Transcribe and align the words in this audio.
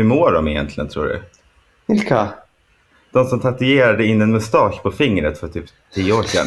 Hur 0.00 0.04
mår 0.04 0.32
de 0.32 0.48
egentligen 0.48 0.88
tror 0.90 1.04
du? 1.04 1.22
Vilka? 1.86 2.28
De 3.12 3.24
som 3.24 3.40
tatuerade 3.40 4.06
in 4.06 4.20
en 4.22 4.32
mustasch 4.32 4.82
på 4.82 4.90
fingret 4.90 5.38
för 5.38 5.48
typ 5.48 5.64
tio 5.94 6.12
år 6.12 6.22
sedan. 6.22 6.46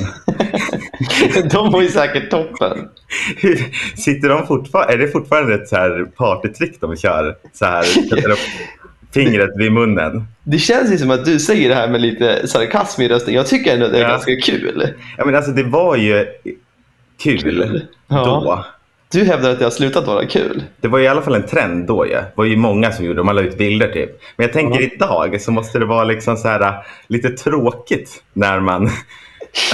de 1.52 1.72
var 1.72 1.82
ju 1.82 1.88
säkert 1.88 2.30
toppen. 2.32 2.90
Sitter 3.96 4.30
de 4.30 4.48
fortfarande, 4.48 4.94
är 4.94 4.98
det 4.98 5.08
fortfarande 5.08 5.54
ett 5.56 5.68
så 5.70 5.76
här 5.76 6.06
partytrick 6.16 6.82
de 6.82 6.98
kör? 6.98 7.36
Så 7.54 7.66
här, 7.66 7.84
fingret 9.14 9.50
vid 9.58 9.72
munnen. 9.72 10.28
Det 10.44 10.58
känns 10.60 10.92
ju 10.92 10.98
som 10.98 11.12
att 11.12 11.26
du 11.26 11.40
säger 11.40 11.70
det 11.70 11.76
här 11.76 11.88
med 11.88 12.02
lite 12.02 12.48
sarkasm 12.48 13.02
i 13.02 13.08
rösten. 13.10 13.34
Jag 13.34 13.48
tycker 13.48 13.74
ändå 13.74 13.86
att 13.86 13.92
det 13.92 13.98
är 13.98 14.04
Ja. 14.04 14.08
ganska 14.10 14.36
kul. 14.36 14.88
Ja, 15.18 15.26
men 15.26 15.36
alltså, 15.36 15.52
det 15.52 15.64
var 15.64 15.96
ju 15.96 16.26
kul 17.24 17.82
Ja. 18.08 18.16
då. 18.26 18.66
Du 19.14 19.24
hävdar 19.26 19.50
att 19.50 19.60
det 19.60 19.66
har 19.66 19.72
slutat 19.72 20.08
vara 20.08 20.26
kul. 20.26 20.64
Det 20.82 20.88
var 20.88 21.00
i 21.00 21.08
alla 21.08 21.22
fall 21.22 21.36
en 21.36 21.48
trend 21.48 21.88
då. 21.88 22.08
Ja. 22.08 22.18
Det 22.20 22.32
var 22.36 22.46
ju 22.46 22.58
många 22.58 22.92
som 22.92 23.06
gjorde 23.06 23.20
det. 23.20 23.24
Man 23.24 23.36
la 23.36 23.42
ut 23.42 23.58
bilder 23.58 23.88
typ. 23.88 24.10
Men 24.38 24.44
jag 24.46 24.54
tänker 24.54 24.82
Ja. 24.82 24.90
idag 24.96 25.42
så 25.42 25.52
måste 25.52 25.80
det 25.80 25.86
vara 25.86 26.04
liksom 26.04 26.38
så 26.38 26.48
här, 26.48 26.62
äh, 26.62 26.74
lite 27.08 27.30
tråkigt 27.30 28.24
när 28.34 28.60
man... 28.60 28.90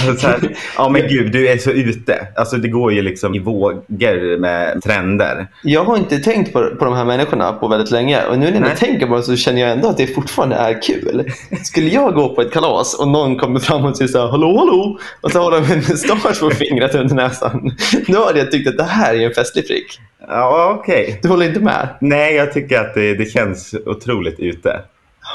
Alltså 0.00 0.16
så 0.20 0.26
här, 0.26 0.56
ja 0.76 0.88
men 0.88 1.02
gud, 1.08 1.32
du 1.32 1.48
är 1.48 1.58
så 1.58 1.70
ute. 1.70 2.26
Alltså 2.36 2.56
det 2.56 2.68
går 2.68 2.92
ju 2.92 3.02
liksom 3.02 3.34
i 3.34 3.38
vågor 3.38 4.38
med 4.38 4.82
trender. 4.82 5.46
Jag 5.62 5.84
har 5.84 5.96
inte 5.96 6.18
tänkt 6.18 6.52
på, 6.52 6.70
på 6.78 6.84
de 6.84 6.94
här 6.94 7.04
människorna 7.04 7.52
på 7.52 7.68
väldigt 7.68 7.90
länge 7.90 8.24
och 8.24 8.38
nu 8.38 8.50
när 8.50 8.68
jag 8.68 8.76
tänker 8.76 9.06
på 9.06 9.16
det 9.16 9.22
så 9.22 9.36
känner 9.36 9.60
jag 9.60 9.70
ändå 9.70 9.88
att 9.88 9.96
det 9.96 10.06
fortfarande 10.06 10.56
är 10.56 10.82
kul. 10.82 11.32
Skulle 11.64 11.88
jag 11.90 12.14
gå 12.14 12.34
på 12.34 12.40
ett 12.40 12.52
kalas 12.52 12.94
och 12.94 13.08
någon 13.08 13.38
kommer 13.38 13.60
fram 13.60 13.84
och 13.84 13.96
säger 13.96 14.08
så 14.08 14.20
här, 14.20 14.28
hallå 14.28 14.58
hallå 14.58 14.98
och 15.20 15.30
så 15.30 15.42
har 15.42 15.50
de 15.50 15.56
en 15.72 15.78
mustasch 15.88 16.40
på 16.40 16.50
fingret 16.50 16.94
under 16.94 17.14
näsan. 17.14 17.70
Då 18.06 18.24
hade 18.24 18.38
jag 18.38 18.50
tyckt 18.50 18.68
att 18.68 18.76
det 18.76 18.84
här 18.84 19.14
är 19.14 19.26
en 19.26 19.34
festlig 19.34 19.66
prick. 19.68 19.98
Ja, 20.28 20.76
okej. 20.80 21.18
Du 21.22 21.28
håller 21.28 21.46
inte 21.46 21.60
med? 21.60 21.88
Nej, 22.00 22.34
jag 22.34 22.52
tycker 22.52 22.80
att 22.80 22.94
det, 22.94 23.14
det 23.14 23.24
känns 23.24 23.74
otroligt 23.86 24.40
ute. 24.40 24.80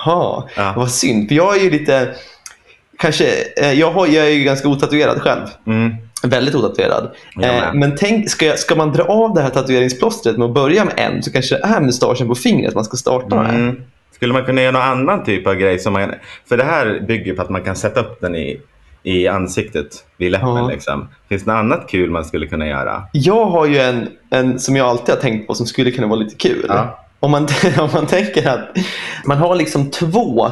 Jaha, 0.05 0.43
Ja. 0.57 0.73
vad 0.77 0.91
synd. 0.91 1.27
För 1.27 1.35
jag 1.35 1.57
är 1.57 1.63
ju 1.63 1.69
lite, 1.69 2.09
kanske, 2.97 3.25
eh, 3.57 3.71
jag, 3.73 3.91
har, 3.91 4.07
jag 4.07 4.25
är 4.25 4.29
ju 4.29 4.43
ganska 4.43 4.67
otatuerad 4.67 5.21
själv. 5.21 5.45
Mm. 5.67 5.93
Väldigt 6.23 6.55
otatuerad. 6.55 7.11
Eh, 7.43 7.73
men 7.73 7.95
tänk, 7.97 8.29
ska, 8.29 8.45
jag- 8.45 8.59
ska 8.59 8.75
man 8.75 8.91
dra 8.93 9.03
av 9.03 9.33
det 9.33 9.41
här 9.41 9.49
tatueringsplåstret 9.49 10.37
med 10.37 10.45
att 10.45 10.53
börja 10.53 10.85
med 10.85 10.93
en 10.97 11.23
så 11.23 11.31
kanske 11.31 11.55
det 11.55 11.63
är 11.63 11.81
mustaschen 11.81 12.27
på 12.27 12.35
fingret 12.35 12.75
man 12.75 12.85
ska 12.85 12.97
starta 12.97 13.35
med. 13.43 13.55
Mm. 13.55 13.81
Skulle 14.15 14.33
man 14.33 14.45
kunna 14.45 14.61
göra 14.61 14.71
någon 14.71 14.81
annan 14.81 15.23
typ 15.23 15.47
av 15.47 15.55
grej? 15.55 15.79
Som 15.79 15.93
man, 15.93 16.13
för 16.49 16.57
det 16.57 16.63
här 16.63 17.03
bygger 17.07 17.33
på 17.35 17.41
att 17.41 17.49
man 17.49 17.61
kan 17.61 17.75
sätta 17.75 17.99
upp 17.99 18.21
den 18.21 18.35
i, 18.35 18.61
i 19.03 19.27
ansiktet, 19.27 19.87
vid 20.17 20.31
läppen. 20.31 20.47
Ja. 20.49 20.67
Liksom. 20.69 21.09
Finns 21.29 21.43
det 21.45 21.51
något 21.51 21.59
annat 21.59 21.85
kul 21.89 22.09
man 22.09 22.25
skulle 22.25 22.47
kunna 22.47 22.67
göra? 22.67 23.03
Jag 23.11 23.45
har 23.45 23.65
ju 23.65 23.79
en, 23.79 24.07
en 24.29 24.59
som 24.59 24.75
jag 24.75 24.87
alltid 24.87 25.15
har 25.15 25.21
tänkt 25.21 25.47
på 25.47 25.53
som 25.53 25.65
skulle 25.65 25.91
kunna 25.91 26.07
vara 26.07 26.19
lite 26.19 26.35
kul. 26.35 26.65
Ja. 26.67 26.99
Om, 27.19 27.31
man, 27.31 27.47
om 27.79 27.89
man 27.93 28.05
tänker 28.07 28.47
att 28.49 28.77
man 29.25 29.37
har 29.37 29.55
liksom 29.55 29.91
två 29.91 30.51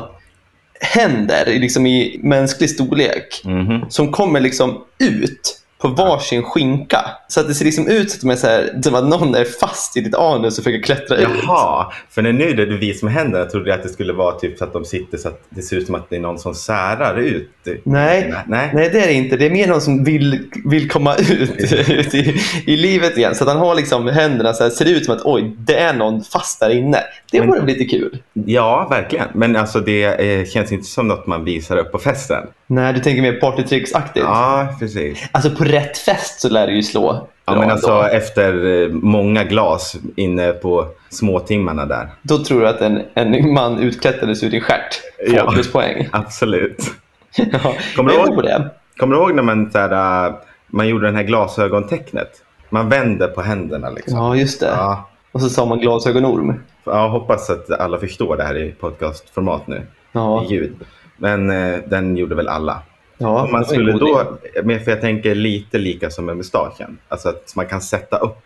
händer 0.83 1.45
liksom 1.45 1.85
i 1.85 2.19
mänsklig 2.23 2.69
storlek 2.69 3.41
Mhm. 3.45 3.85
som 3.89 4.11
kommer 4.11 4.39
liksom 4.39 4.81
ut 4.99 5.59
på 5.83 5.87
varsin 6.03 6.43
skinka. 6.43 7.05
Så 7.27 7.39
att 7.39 7.47
det 7.47 7.53
ser 7.53 7.65
liksom 7.65 7.87
ut 7.87 8.11
som, 8.11 8.29
att 8.29 8.39
så 8.39 8.47
här, 8.47 8.81
som 8.83 8.95
att 8.95 9.03
någon 9.07 9.35
är 9.35 9.45
fast 9.59 9.97
i 9.97 10.01
ditt 10.01 10.15
anus 10.15 10.57
och 10.57 10.63
försöker 10.63 10.83
klättra 10.83 11.17
ut. 11.17 11.27
Jaha, 11.43 11.91
för 12.09 12.21
när 12.21 12.33
nu 12.33 12.53
det 12.53 12.65
du 12.65 12.77
visar 12.77 13.05
med 13.05 13.13
händerna 13.13 13.45
trodde 13.45 13.69
jag 13.69 13.77
att 13.77 13.83
det 13.83 13.89
skulle 13.89 14.13
vara 14.13 14.35
typ 14.35 14.57
så 14.57 14.63
att 14.63 14.73
de 14.73 14.85
sitter 14.85 15.17
så 15.17 15.27
att 15.27 15.41
det 15.49 15.61
ser 15.61 15.75
ut 15.77 15.85
som 15.85 15.95
att 15.95 16.09
det 16.09 16.15
är 16.15 16.19
någon 16.19 16.39
som 16.39 16.55
särar 16.55 17.17
ut. 17.17 17.49
Nej, 17.83 18.33
Nej. 18.47 18.69
nej, 18.73 18.89
det 18.93 18.99
är 18.99 19.07
det 19.07 19.13
inte. 19.13 19.37
Det 19.37 19.45
är 19.45 19.49
mer 19.49 19.67
någon 19.67 19.81
som 19.81 20.03
vill, 20.03 20.49
vill 20.65 20.89
komma 20.89 21.15
ut, 21.15 21.71
ut 21.89 22.13
i, 22.15 22.41
i 22.65 22.75
livet 22.77 23.17
igen. 23.17 23.35
Så 23.35 23.43
att 23.43 23.49
han 23.49 23.57
har 23.59 23.75
liksom 23.75 24.07
händerna 24.07 24.53
så 24.53 24.63
här, 24.63 24.69
ser 24.71 24.85
ut 24.85 25.05
som 25.05 25.15
att 25.15 25.21
oj, 25.25 25.55
det 25.57 25.75
är 25.79 25.93
någon 25.93 26.23
fast 26.23 26.59
där 26.59 26.69
inne. 26.69 26.97
Det 27.31 27.39
Men- 27.39 27.49
vore 27.49 27.65
lite 27.65 27.85
kul. 27.85 28.17
Ja, 28.33 28.87
verkligen. 28.89 29.27
Men 29.33 29.55
alltså 29.55 29.79
det 29.79 30.03
eh, 30.03 30.45
känns 30.45 30.71
inte 30.71 30.85
som 30.85 31.07
något 31.07 31.27
man 31.27 31.43
visar 31.45 31.77
upp 31.77 31.91
på 31.91 31.97
festen. 31.99 32.43
Nej, 32.67 32.93
du 32.93 32.99
tänker 32.99 33.21
mer 33.21 33.33
partytricksaktigt. 33.33 34.25
Ja, 34.25 34.67
precis. 34.79 35.19
Alltså 35.31 35.49
på 35.51 35.63
rätt 35.73 35.97
fest 35.97 36.41
så 36.41 36.50
lär 36.50 36.67
det 36.67 36.73
ju 36.73 36.84
slå. 36.84 37.28
Ja, 37.45 37.56
men 37.56 37.72
alltså 37.72 37.91
ändå. 37.91 38.03
efter 38.03 38.81
eh, 38.84 38.89
många 38.89 39.44
glas 39.44 39.95
inne 40.16 40.51
på 40.51 40.88
småtimmarna 41.09 41.85
där. 41.85 42.09
Då 42.22 42.38
tror 42.44 42.61
du 42.61 42.67
att 42.67 42.81
en, 42.81 43.01
en 43.13 43.53
man 43.53 43.79
utklättrades 43.79 44.44
ur 44.44 44.50
din 44.50 44.61
stjärt 44.61 45.01
får 45.28 45.35
Ja. 45.35 45.51
pluspoäng. 45.51 46.07
Absolut. 46.11 46.78
Ja, 47.35 47.73
Kommer 47.95 48.11
du 48.11 48.17
ihåg- 48.17 48.35
på 48.35 48.41
det. 48.41 48.69
Kommer 48.97 49.16
du 49.16 49.22
ihåg 49.22 49.35
när 49.35 49.44
man, 49.44 49.72
så 49.72 49.78
här, 49.78 50.25
äh, 50.28 50.34
man 50.67 50.88
gjorde 50.88 51.06
den 51.07 51.16
här 51.16 51.23
glasögontecknet? 51.23 52.29
Man 52.69 52.90
vänder 52.90 53.28
på 53.28 53.41
händerna 53.41 53.90
liksom. 53.90 54.17
Ja, 54.17 54.35
just 54.35 54.59
det. 54.59 54.66
Ja. 54.78 55.09
Och 55.31 55.41
så 55.41 55.50
sa 55.50 55.66
man 55.66 55.79
glasögonorm. 55.79 56.59
Jag 56.85 57.09
hoppas 57.09 57.50
att 57.50 57.72
alla 57.72 57.97
förstår 57.97 58.38
det 58.38 58.44
här 58.44 58.57
i 58.57 58.72
podcastformat 58.72 59.67
nu. 59.67 59.81
Ja, 60.11 60.44
I 60.44 60.53
ljud. 60.53 60.75
Men 61.17 61.50
eh, 61.50 61.79
den 61.88 62.17
gjorde 62.17 62.35
väl 62.35 62.47
alla. 62.47 62.81
Ja 63.23 63.47
man 63.51 63.61
det 63.61 63.67
skulle 63.67 63.91
då, 63.91 64.38
för 64.84 64.91
jag 64.91 65.01
tänker 65.01 65.35
lite 65.35 65.78
lika 65.78 66.09
som 66.09 66.25
med 66.25 66.38
mustaschen. 66.38 66.97
Alltså 67.09 67.29
att 67.29 67.53
man 67.56 67.66
kan 67.66 67.81
sätta 67.81 68.17
upp 68.17 68.38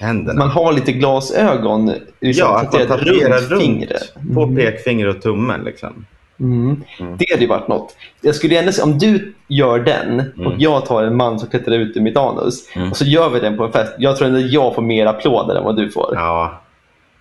händerna. 0.00 0.38
Man 0.38 0.48
har 0.50 0.72
lite 0.72 0.92
glasögon 0.92 1.92
ja, 2.20 2.58
att 2.60 2.72
man 2.72 2.86
tatuerar 2.86 3.38
runt 3.40 3.62
fingret. 3.62 4.14
på 4.34 4.54
pekfinger 4.56 5.06
och 5.06 5.22
tummen. 5.22 5.64
Liksom. 5.64 6.06
Mm. 6.40 6.82
Mm. 7.00 7.16
Det 7.16 7.26
hade 7.30 7.42
ju 7.42 7.48
varit 7.48 7.68
något. 7.68 7.96
Jag 8.20 8.34
skulle 8.34 8.58
ändå 8.58 8.72
säga, 8.72 8.84
om 8.84 8.98
du 8.98 9.34
gör 9.48 9.78
den 9.78 10.20
och 10.20 10.46
Mm. 10.46 10.52
jag 10.60 10.86
tar 10.86 11.02
en 11.02 11.16
man 11.16 11.38
som 11.38 11.48
klättrar 11.48 11.74
ut 11.74 11.96
ur 11.96 12.00
mitt 12.00 12.16
anus 12.16 12.76
Mm. 12.76 12.90
och 12.90 12.96
så 12.96 13.04
gör 13.04 13.30
vi 13.30 13.40
den 13.40 13.56
på 13.56 13.64
en 13.64 13.72
fest. 13.72 13.92
Jag 13.98 14.16
tror 14.16 14.28
ändå 14.28 14.40
jag 14.40 14.74
får 14.74 14.82
mer 14.82 15.06
applåder 15.06 15.54
än 15.56 15.64
vad 15.64 15.76
du 15.76 15.90
får. 15.90 16.12
Ja, 16.14 16.60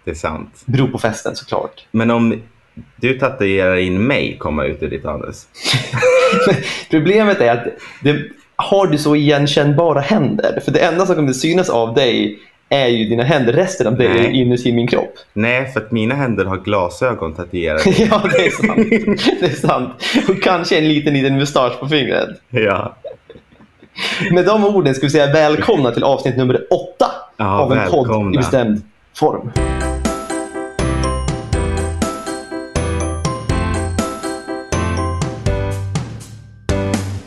det 0.04 0.12
är 0.12 0.16
sant. 0.16 0.62
Beror 0.66 0.88
på 0.88 0.98
festen 0.98 1.36
såklart. 1.36 1.86
Men 1.92 2.12
om 2.12 2.42
du 2.96 3.19
tatuerar 3.19 3.75
in 3.78 4.07
mig 4.07 4.35
komma 4.40 4.63
ut 4.66 4.84
ur 4.84 4.90
ditt 4.90 5.06
anus. 5.06 5.47
Problemet 6.90 7.41
är 7.41 7.52
att 7.52 7.63
det, 8.03 8.16
har 8.56 8.88
du 8.88 8.97
så 8.97 9.16
igenkännbara 9.16 10.00
händer? 10.00 10.59
För 10.66 10.72
det 10.72 10.80
enda 10.80 11.06
som 11.06 11.16
kommer 11.16 11.34
synas 11.34 11.69
av 11.69 11.94
dig 11.94 12.40
är 12.69 12.88
ju 12.88 13.06
dina 13.06 13.24
händer. 13.24 13.53
Resten 13.53 13.88
av 13.88 13.96
dig 13.97 14.07
är 14.07 14.30
inuti 14.30 14.72
min 14.74 14.88
kropp. 14.88 15.13
Nej, 15.34 15.66
för 15.72 15.80
att 15.80 15.91
mina 15.91 16.16
händer 16.16 16.46
har 16.46 16.57
glasögon 16.57 17.34
tatuerade. 17.35 17.81
ja, 17.97 18.24
det 18.31 18.46
är 18.46 18.50
sant. 18.68 18.88
Det 19.40 19.46
är 19.46 19.68
sant. 19.68 19.90
Och 20.30 20.41
kanske 20.41 20.78
en 20.78 20.88
liten, 20.88 21.13
liten 21.13 21.36
mustasch 21.38 21.80
på 21.80 21.88
fingret. 21.88 22.30
ja. 22.50 22.96
Med 24.31 24.46
de 24.46 24.66
orden 24.66 24.96
ska 24.96 25.06
vi 25.06 25.09
säga 25.09 25.34
välkomna 25.34 25.91
till 25.91 26.03
avsnitt 26.03 26.38
nummer 26.38 26.62
åtta 26.74 27.12
Ja, 27.38 27.59
av 27.59 27.72
en 27.74 27.90
podd 27.90 28.07
välkomna. 28.07 28.34
i 28.34 28.38
bestämd 28.38 28.81
form. 29.16 29.51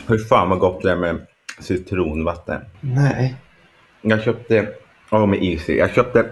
Hur 0.07 0.17
fan 0.17 0.49
vad 0.49 0.59
gott 0.59 0.81
det 0.81 0.91
är 0.91 0.95
med 0.95 1.21
citronvatten. 1.59 2.61
Nej. 2.81 3.35
Jag 4.01 4.23
köpte, 4.23 4.67
ja 5.09 5.25
med 5.25 5.43
Easy, 5.43 5.73
jag 5.73 5.93
köpte 5.93 6.25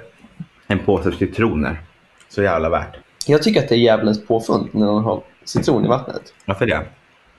en 0.68 0.80
påse 0.80 1.12
citroner. 1.12 1.82
Så 2.30 2.44
jävla 2.44 2.70
värt. 2.70 2.98
Jag 3.28 3.44
tycker 3.44 3.64
att 3.64 3.70
det 3.70 3.76
är 3.76 3.80
djävulens 3.80 4.26
påfund 4.26 4.70
när 4.72 4.86
någon 4.86 5.04
har 5.04 5.24
citron 5.46 5.86
i 5.86 5.88
vattnet. 5.88 6.22
Varför 6.46 6.66
det? 6.66 6.86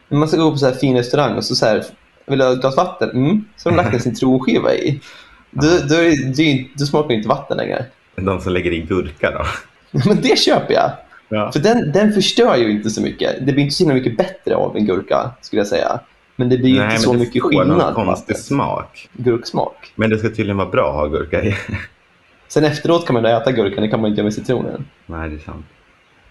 Man 0.09 0.29
ska 0.29 0.37
gå 0.37 0.51
på 0.51 0.57
så 0.57 0.67
här 0.67 0.75
fin 0.75 0.97
restaurang 0.97 1.37
och 1.37 1.45
så, 1.45 1.55
så 1.55 1.67
här, 1.67 1.85
vill 2.27 2.39
du 2.39 2.45
ha 2.45 2.53
ett 2.53 2.61
glas 2.61 2.77
vatten? 2.77 3.11
Mm. 3.11 3.45
Så 3.57 3.71
har 3.71 3.77
de 3.77 3.83
lagt 3.83 3.95
en 3.95 4.01
citronskiva 4.01 4.75
i. 4.75 5.01
Då, 5.51 5.69
då, 5.89 5.97
det, 6.37 6.69
då 6.75 6.85
smakar 6.85 7.09
det 7.09 7.15
inte 7.15 7.29
vatten 7.29 7.57
längre. 7.57 7.85
De 8.17 8.41
som 8.41 8.53
lägger 8.53 8.73
i 8.73 8.81
gurka 8.81 9.31
då. 9.31 9.45
Men 10.09 10.21
det 10.21 10.39
köper 10.39 10.75
jag. 10.75 10.91
Ja. 11.29 11.53
För 11.53 11.61
den, 11.61 11.93
den 11.93 12.13
förstör 12.13 12.57
ju 12.57 12.71
inte 12.71 12.91
så 12.91 13.03
mycket. 13.03 13.47
Det 13.47 13.53
blir 13.53 13.65
inte 13.65 13.75
så 13.75 13.87
mycket 13.89 14.17
bättre 14.17 14.55
av 14.57 14.77
en 14.77 14.87
gurka, 14.87 15.31
skulle 15.41 15.61
jag 15.61 15.67
säga. 15.67 16.01
Men 16.43 16.49
det 16.49 16.59
blir 16.59 16.71
ju 16.71 16.85
inte 16.85 16.99
så 16.99 17.13
mycket 17.13 17.43
skillnad 17.43 17.69
någon 17.69 17.95
på 17.95 18.05
konstig 18.05 18.37
smak. 18.37 19.09
Gurksmak. 19.13 19.93
Men 19.95 20.11
det 20.11 20.19
ska 20.19 20.29
tydligen 20.29 20.57
vara 20.57 20.69
bra 20.69 20.89
att 20.91 20.95
ha 20.95 21.07
gurka 21.07 21.43
i. 21.45 21.55
Sen 22.49 22.65
efteråt 22.65 23.07
kan 23.07 23.15
man 23.15 23.25
äta 23.25 23.53
gurkan, 23.53 23.83
det 23.83 23.89
kan 23.89 24.01
man 24.01 24.09
inte 24.11 24.19
göra 24.19 24.25
med 24.25 24.35
citronen. 24.35 24.85
Nej, 25.07 25.29
det 25.29 25.35
är 25.37 25.39
sant. 25.39 25.67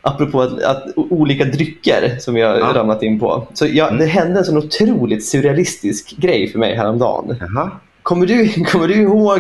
Apropå 0.02 0.42
att, 0.42 0.64
att 0.64 0.84
olika 0.96 1.46
drycker 1.46 2.18
som 2.20 2.34
vi 2.34 2.42
har 2.42 2.56
Ja. 2.56 2.72
ramlat 2.76 3.04
in 3.04 3.20
på. 3.20 3.48
Så 3.54 3.66
ja, 3.68 3.88
Mm. 3.88 4.00
Det 4.00 4.06
hände 4.06 4.40
en 4.40 4.46
sån 4.46 4.58
otroligt 4.58 5.26
surrealistisk 5.26 6.18
grej 6.18 6.52
för 6.52 6.60
mig 6.60 6.76
häromdagen. 6.76 7.36
Jaha. 7.40 7.72
Kommer 8.04 8.26
du, 8.26 8.64
kommer 8.66 8.88
du 8.88 8.94
ihåg 8.96 9.40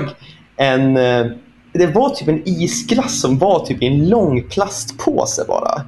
en... 0.55 0.97
eh, 0.97 1.25
Det 1.73 1.87
var 1.87 2.09
typ 2.09 2.27
en 2.27 2.41
isglass 2.45 3.21
som 3.21 3.37
var 3.37 3.65
typ 3.65 3.81
i 3.81 3.87
en 3.87 4.09
lång 4.09 4.43
plastpåse 4.43 5.45
bara. 5.47 5.81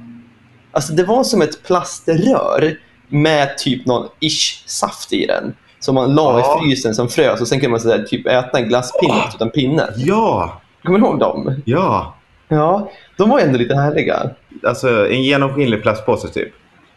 Alltså 0.72 0.92
det 0.92 1.04
var 1.04 1.24
som 1.24 1.42
ett 1.42 1.62
plaströr 1.66 2.78
med 3.08 3.58
typ 3.58 3.86
någon 3.86 4.08
ish 4.20 4.62
saft 4.66 5.12
i 5.12 5.26
den. 5.26 5.54
Som 5.80 5.94
man 5.94 6.14
la 6.14 6.40
Ja. 6.40 6.60
i 6.62 6.64
frysen 6.66 6.94
som 6.94 7.08
frös 7.08 7.40
och 7.40 7.48
sen 7.48 7.60
kunde 7.60 7.70
man 7.70 7.80
så 7.80 7.88
där, 7.88 8.02
typ 8.02 8.26
äta 8.26 8.58
en 8.58 8.68
glasspinne 8.68 9.14
utan 9.34 9.50
pinne. 9.50 9.88
Ja, 9.96 10.60
Kommer 10.82 10.98
du 10.98 11.04
ihåg 11.04 11.18
dem? 11.18 11.62
ja. 11.64 12.14
Ja, 12.48 12.90
de 13.16 13.30
var 13.30 13.38
ändå 13.40 13.58
lite 13.58 13.74
härliga. 13.74 14.30
Alltså 14.62 15.08
en 15.10 15.22
genomskinlig 15.22 15.82
plastpåse 15.82 16.28
typ. 16.28 16.48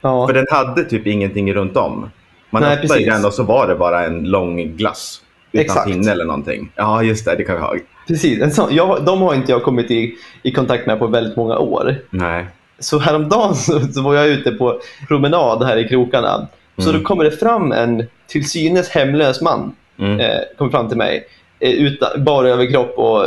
Ja. 0.02 0.28
För 0.28 0.34
den 0.34 0.46
hade 0.52 0.84
typ 0.84 1.08
ingenting 1.08 1.54
runt 1.54 1.78
om. 1.78 2.10
Man 2.50 2.62
Nej, 2.62 2.72
öppnade 2.74 2.88
precis. 2.88 3.08
den 3.08 3.26
och 3.26 3.34
så 3.34 3.44
var 3.44 3.68
det 3.68 3.76
bara 3.76 4.06
en 4.06 4.24
lång 4.24 4.76
glass. 4.78 5.22
Utan 5.52 5.66
Exakt. 5.66 5.88
pinne 5.88 6.12
eller 6.12 6.26
någonting. 6.26 6.72
Ja, 6.76 7.04
just 7.04 7.26
det. 7.26 7.36
Det 7.36 7.44
kan 7.44 7.56
vi 7.56 7.62
ha. 7.62 7.76
precis. 8.08 8.42
En 8.42 8.52
sån, 8.52 8.76
jag, 8.76 9.06
de 9.06 9.22
har 9.22 9.36
inte 9.36 9.52
jag 9.52 9.64
kommit 9.64 9.92
i, 9.92 10.16
i 10.44 10.52
kontakt 10.52 10.88
med 10.88 11.00
på 11.00 11.08
väldigt 11.08 11.38
många 11.38 11.58
år. 11.58 11.96
Nej. 12.10 12.46
Så 12.80 13.00
häromdagen 13.00 13.56
så, 13.56 13.80
så 13.94 14.02
var 14.02 14.16
jag 14.16 14.28
ute 14.28 14.52
på 14.52 14.80
promenad 15.08 15.64
här 15.64 15.78
i 15.78 15.88
krokarna. 15.88 16.48
Så 16.78 16.90
Mm. 16.90 17.02
då 17.02 17.08
kommer 17.08 17.24
det 17.24 17.32
fram 17.32 17.72
en 17.72 18.04
till 18.28 18.50
synes 18.50 18.90
hemlös 18.90 19.42
man. 19.42 19.76
Mm. 20.00 20.20
Eh, 20.20 20.38
kommer 20.58 20.72
fram 20.72 20.88
till 20.88 20.98
mig. 20.98 21.28
Eh, 21.60 21.72
utan, 21.72 22.24
bara 22.24 22.50
överkropp 22.50 22.98
och 22.98 23.26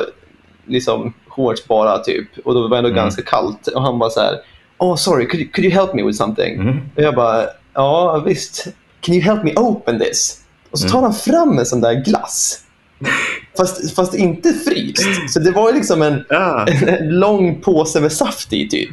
liksom 0.67 1.13
shorts 1.29 1.67
bara 1.69 1.99
typ. 1.99 2.29
Och 2.45 2.55
då 2.55 2.61
var 2.63 2.69
det 2.69 2.77
ändå 2.77 2.89
Mm. 2.91 2.97
ganska 3.03 3.23
kallt. 3.23 3.67
Och 3.67 3.83
han 3.83 3.99
bara 3.99 4.11
så 4.11 4.21
här. 4.21 4.35
Oh 4.79 4.97
sorry, 4.97 5.27
could 5.27 5.41
you, 5.43 5.51
could 5.53 5.65
you 5.65 5.75
help 5.75 5.95
me 5.95 6.03
with 6.03 6.19
something? 6.19 6.55
Mm. 6.55 6.79
Och 6.97 7.03
jag 7.03 7.15
bara, 7.15 7.45
ja 7.75 8.23
visst. 8.27 8.67
Can 9.01 9.15
you 9.15 9.25
help 9.25 9.43
me 9.45 9.53
open 9.57 9.99
this? 9.99 10.41
Och 10.71 10.79
så 10.79 10.89
tar 10.89 10.99
Mm. 10.99 11.05
han 11.11 11.15
fram 11.15 11.59
en 11.59 11.67
sån 11.67 11.81
där 11.81 11.95
glass. 12.05 12.61
Fast, 13.57 13.95
fast 13.95 14.15
inte 14.15 14.53
fryst. 14.53 15.33
Så 15.33 15.39
det 15.41 15.51
var 15.51 15.73
liksom 15.73 16.03
en, 16.03 16.25
Ja. 16.29 16.67
en 16.87 17.09
lång 17.19 17.61
påse 17.61 18.01
med 18.01 18.13
saft 18.13 18.53
i 18.53 18.69
typ. 18.69 18.91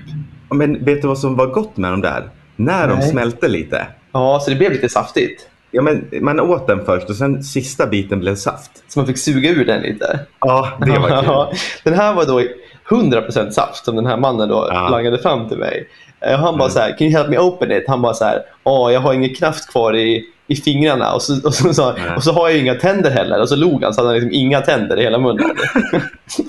Men 0.49 0.85
vet 0.85 1.01
du 1.01 1.07
vad 1.07 1.19
som 1.19 1.35
var 1.35 1.47
gott 1.47 1.77
med 1.77 1.91
de 1.91 2.01
där? 2.01 2.29
När 2.55 2.87
de 2.87 2.93
Nej. 2.99 3.09
smälte 3.09 3.47
lite. 3.47 3.87
Ja, 4.11 4.39
så 4.43 4.49
det 4.49 4.55
blev 4.55 4.71
lite 4.71 4.89
saftigt. 4.89 5.47
Ja, 5.71 5.81
men 5.81 6.05
man 6.21 6.39
åt 6.39 6.67
den 6.67 6.85
först 6.85 7.09
och 7.09 7.15
sen 7.15 7.43
sista 7.43 7.85
biten 7.87 8.19
blev 8.19 8.35
saft. 8.35 8.71
Så 8.87 8.99
man 8.99 9.07
fick 9.07 9.17
suga 9.17 9.49
ur 9.49 9.65
den 9.65 9.81
lite. 9.81 10.19
Ja, 10.39 10.71
det 10.85 10.99
var 10.99 11.09
kul. 11.49 11.59
den 11.83 11.93
här 11.93 12.13
var 12.13 12.25
då 12.25 12.41
100% 12.89 13.49
saft 13.51 13.85
som 13.85 13.95
den 13.95 14.05
här 14.05 14.17
mannen 14.17 14.49
då 14.49 14.67
Ja. 14.71 14.89
langade 14.89 15.17
fram 15.17 15.49
till 15.49 15.57
mig. 15.57 15.87
Eh, 16.21 16.39
Han 16.39 16.57
bara 16.57 16.63
Mm. 16.65 16.73
så 16.73 16.79
här, 16.79 16.97
can 16.97 17.07
you 17.07 17.17
help 17.17 17.29
me 17.29 17.37
open 17.37 17.71
it? 17.71 17.83
Han 17.87 18.01
bara 18.01 18.13
så 18.13 18.25
här, 18.25 18.41
åh 18.63 18.93
jag 18.93 18.99
har 18.99 19.13
ingen 19.13 19.35
kraft 19.35 19.69
kvar 19.71 19.95
i, 19.95 20.25
i 20.47 20.55
fingrarna 20.55 21.13
och 21.13 21.21
så, 21.21 21.47
och, 21.47 21.53
så, 21.53 21.73
sa- 21.73 21.95
Nej. 21.97 22.15
och 22.15 22.23
så 22.23 22.31
har 22.31 22.49
jag 22.49 22.57
inga 22.59 22.75
tänder 22.75 23.11
heller. 23.11 23.41
Och 23.41 23.49
så 23.49 23.55
log 23.55 23.83
han 23.83 23.93
så 23.93 24.01
hade 24.01 24.09
han 24.09 24.15
liksom 24.15 24.31
inga 24.39 24.61
tänder 24.61 24.99
i 24.99 25.03
hela 25.03 25.17
munnen. 25.19 25.51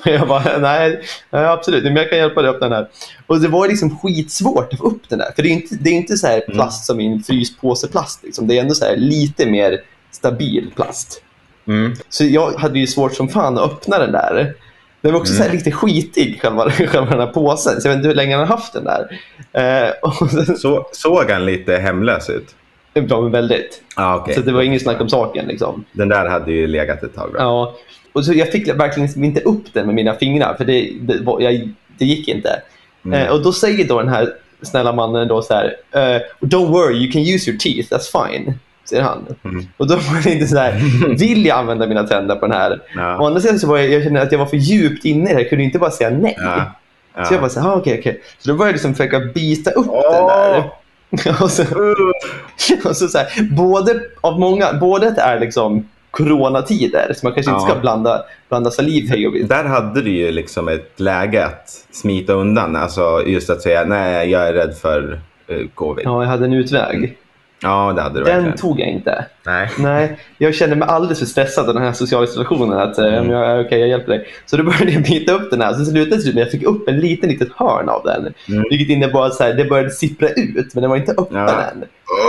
och 0.00 0.06
jag 0.10 0.28
bara, 0.28 0.58
nej, 0.58 1.00
nej 1.30 1.44
absolut, 1.46 1.84
men 1.84 1.96
jag 1.96 2.08
kan 2.10 2.18
hjälpa 2.18 2.42
dig 2.42 2.48
att 2.50 2.54
öppna 2.56 2.68
den 2.68 2.76
här. 2.78 2.88
Och 3.26 3.40
det 3.40 3.48
var 3.48 3.68
liksom 3.68 3.98
skitsvårt 3.98 4.72
att 4.72 4.78
få 4.78 4.84
upp 4.86 5.08
den 5.08 5.18
där. 5.18 5.28
För 5.36 5.42
det 5.42 5.48
är 5.48 5.52
inte, 5.52 5.74
det 5.80 5.90
är 5.90 5.94
inte 5.94 6.16
så 6.16 6.26
här 6.26 6.40
plast 6.40 6.84
som 6.86 7.00
i 7.00 7.06
en 7.06 7.22
fryspåseplast. 7.22 8.24
Liksom. 8.24 8.46
Det 8.46 8.56
är 8.58 8.60
ändå 8.62 8.74
så 8.74 8.84
här 8.84 8.96
lite 8.96 9.46
mer 9.46 9.80
stabil 10.10 10.70
plast. 10.76 11.22
Mm. 11.66 11.94
Så 12.08 12.24
jag 12.24 12.52
hade 12.52 12.78
ju 12.78 12.86
svårt 12.86 13.14
som 13.14 13.28
fan 13.28 13.58
att 13.58 13.64
öppna 13.64 13.98
den 13.98 14.12
där. 14.12 14.54
Den 15.00 15.12
var 15.12 15.20
också 15.20 15.34
så 15.34 15.42
här 15.42 15.52
lite 15.52 15.70
skitig, 15.70 16.40
själva, 16.42 16.70
själva 16.70 17.10
den 17.10 17.20
här 17.20 17.26
påsen. 17.26 17.80
Så 17.80 17.88
jag 17.88 17.92
vet 17.92 17.96
inte 17.96 18.08
hur 18.08 18.14
länge 18.14 18.36
han 18.36 18.48
har 18.48 18.56
haft 18.56 18.72
den 18.72 18.84
där. 18.84 19.20
Eh, 19.52 20.28
sen, 20.28 20.56
Så, 20.56 20.86
såg 20.92 21.30
han 21.30 21.44
lite 21.44 21.76
hemlös 21.76 22.30
ut? 22.30 22.54
ja, 22.94 23.20
men 23.20 23.30
väldigt. 23.30 23.82
Ja, 23.96 24.16
okej. 24.16 24.34
Så 24.34 24.40
det 24.40 24.52
var 24.52 24.62
ingen 24.62 24.80
snack 24.80 25.00
om 25.00 25.08
saken. 25.08 25.46
Liksom. 25.46 25.84
Den 25.92 26.08
där 26.08 26.28
hade 26.28 26.52
ju 26.52 26.66
legat 26.66 27.02
ett 27.02 27.14
tag. 27.14 27.30
Då. 27.32 27.38
Ja. 27.38 27.74
Och 28.12 28.24
så 28.24 28.32
jag 28.32 28.52
fick 28.52 28.68
verkligen 28.68 29.06
liksom 29.06 29.24
inte 29.24 29.40
upp 29.40 29.72
den 29.72 29.86
med 29.86 29.94
mina 29.94 30.14
fingrar, 30.14 30.54
för 30.54 30.64
det, 30.64 30.92
det, 31.00 31.20
var, 31.20 31.40
jag, 31.40 31.70
det 31.98 32.04
gick 32.04 32.28
inte. 32.28 32.62
Mm. 33.04 33.20
Eh, 33.26 33.32
och 33.32 33.42
då 33.42 33.52
säger 33.52 33.88
då 33.88 33.98
den 33.98 34.08
här 34.08 34.34
snälla 34.62 34.92
mannen 34.92 35.28
då 35.28 35.42
så 35.42 35.54
här, 35.54 35.76
eh, 35.92 36.20
Don't 36.40 36.70
worry, 36.70 36.96
you 36.96 37.12
can 37.12 37.22
use 37.22 37.50
your 37.50 37.58
teeth, 37.58 37.92
that's 37.92 38.28
fine. 38.28 38.58
Säger 38.88 39.02
han. 39.02 39.26
Mm. 39.44 39.67
Och 39.76 39.87
då 39.88 39.94
var 39.94 40.23
det 40.25 40.32
inte 40.32 40.46
så 40.46 40.56
här, 40.56 40.73
vill 41.19 41.46
jag 41.46 41.58
använda 41.58 41.87
mina 41.87 42.02
tänder 42.06 42.37
på 42.37 42.46
den 42.46 42.56
här? 42.56 42.81
Ja. 42.94 43.19
Å 43.20 43.26
andra 43.26 43.40
sidan 43.40 43.58
så 43.58 43.67
var 43.69 43.79
jag, 43.79 43.88
jag 43.88 44.02
kände 44.02 44.23
att 44.23 44.32
jag 44.32 44.38
var 44.38 44.46
för 44.46 44.56
djupt 44.56 45.05
inne 45.05 45.31
i 45.31 45.35
det. 45.35 45.40
Jag 45.40 45.50
kunde 45.50 45.64
inte 45.64 45.79
bara 45.79 45.90
säga 45.90 46.11
nej. 46.11 46.37
Ja. 46.38 46.73
Ja. 47.17 47.25
Så 47.25 47.35
jag 47.35 47.40
bara 47.40 47.50
så 47.50 47.61
här, 47.61 47.69
ah, 47.69 47.75
okej, 47.76 47.99
okej. 48.00 48.23
Så 48.38 48.49
då 48.49 48.55
började 48.55 48.69
jag 48.70 48.73
liksom 48.73 48.94
försöka 48.94 49.20
bita 49.20 49.70
upp 49.70 49.87
den 49.87 49.94
Åh! 49.94 50.52
där. 50.52 50.70
och 51.43 51.50
så, 51.50 51.62
och 52.88 52.96
så, 52.96 53.08
så 53.08 53.19
här, 53.19 53.55
både, 53.56 54.00
av 54.20 54.40
många, 54.40 54.73
både 54.73 55.08
att 55.08 55.17
det 55.17 55.23
är 55.23 55.40
liksom 55.40 55.88
coronatider, 56.11 57.12
så 57.17 57.26
man 57.26 57.32
kanske 57.32 57.52
inte 57.52 57.62
Ja. 57.64 57.70
ska 57.70 57.81
blanda, 57.81 58.23
blanda 58.49 58.70
saliv 58.70 59.08
hej 59.08 59.26
och 59.26 59.35
vilt. 59.35 59.49
Där 59.49 59.64
hade 59.64 60.02
du 60.02 60.11
ju 60.11 60.32
liksom 60.32 60.69
ett 60.69 61.00
läge 61.00 61.46
att 61.46 61.70
smita 61.90 62.32
undan. 62.32 62.76
Alltså 62.76 63.23
just 63.26 63.50
att 63.50 63.62
säga 63.62 63.85
nej, 63.85 64.31
jag 64.31 64.49
är 64.49 64.52
rädd 64.52 64.76
för 64.76 65.20
eh, 65.49 65.56
covid. 65.75 66.06
Ja, 66.06 66.23
jag 66.23 66.31
hade 66.31 66.44
en 66.44 66.52
utväg. 66.52 67.17
Det 67.60 68.02
hade 68.02 68.19
du 68.19 68.25
Den 68.25 68.34
verkligen. 68.34 68.58
tog 68.58 68.81
jag 68.81 68.88
inte. 68.88 69.25
Nej. 69.46 69.70
Nej, 69.78 70.19
jag 70.38 70.55
kände 70.55 70.76
mig 70.76 70.88
alldeles 70.88 71.19
för 71.19 71.26
stressad 71.26 71.69
av 71.69 71.75
den 71.75 71.82
här 71.82 71.93
sociala 71.93 72.26
situationen. 72.26 72.78
Att, 72.78 72.99
mm. 72.99 73.14
Mm. 73.14 73.31
jag, 73.31 73.66
okej, 73.66 73.78
jag 73.81 73.88
hjälper 73.88 74.12
dig. 74.12 74.26
Så 74.46 74.56
då 74.56 74.62
började 74.64 74.90
jag 74.93 75.02
bita 75.02 75.32
upp 75.32 75.50
den 75.50 75.60
här. 75.60 75.75
Så 75.75 75.84
slutade 75.84 76.22
det 76.22 76.34
med 76.34 76.43
att 76.43 76.52
jag 76.52 76.60
fick 76.60 76.62
upp 76.62 76.88
en 76.88 77.00
liten, 77.00 77.28
litet 77.31 77.49
hörn 77.56 77.88
av 77.88 78.02
den. 78.05 78.34
Mm. 78.49 78.64
Vilket 78.70 78.88
innebar 78.88 79.26
att 79.26 79.34
så 79.34 79.43
här, 79.44 79.55
det 79.55 79.64
började 79.64 79.90
sippra 79.90 80.28
ut, 80.28 80.75
men 80.75 80.82
den 80.82 80.90
var 80.90 80.96
inte 80.96 81.12
öppen 81.12 81.37
Ja. 81.37 81.49
än. 81.62 81.84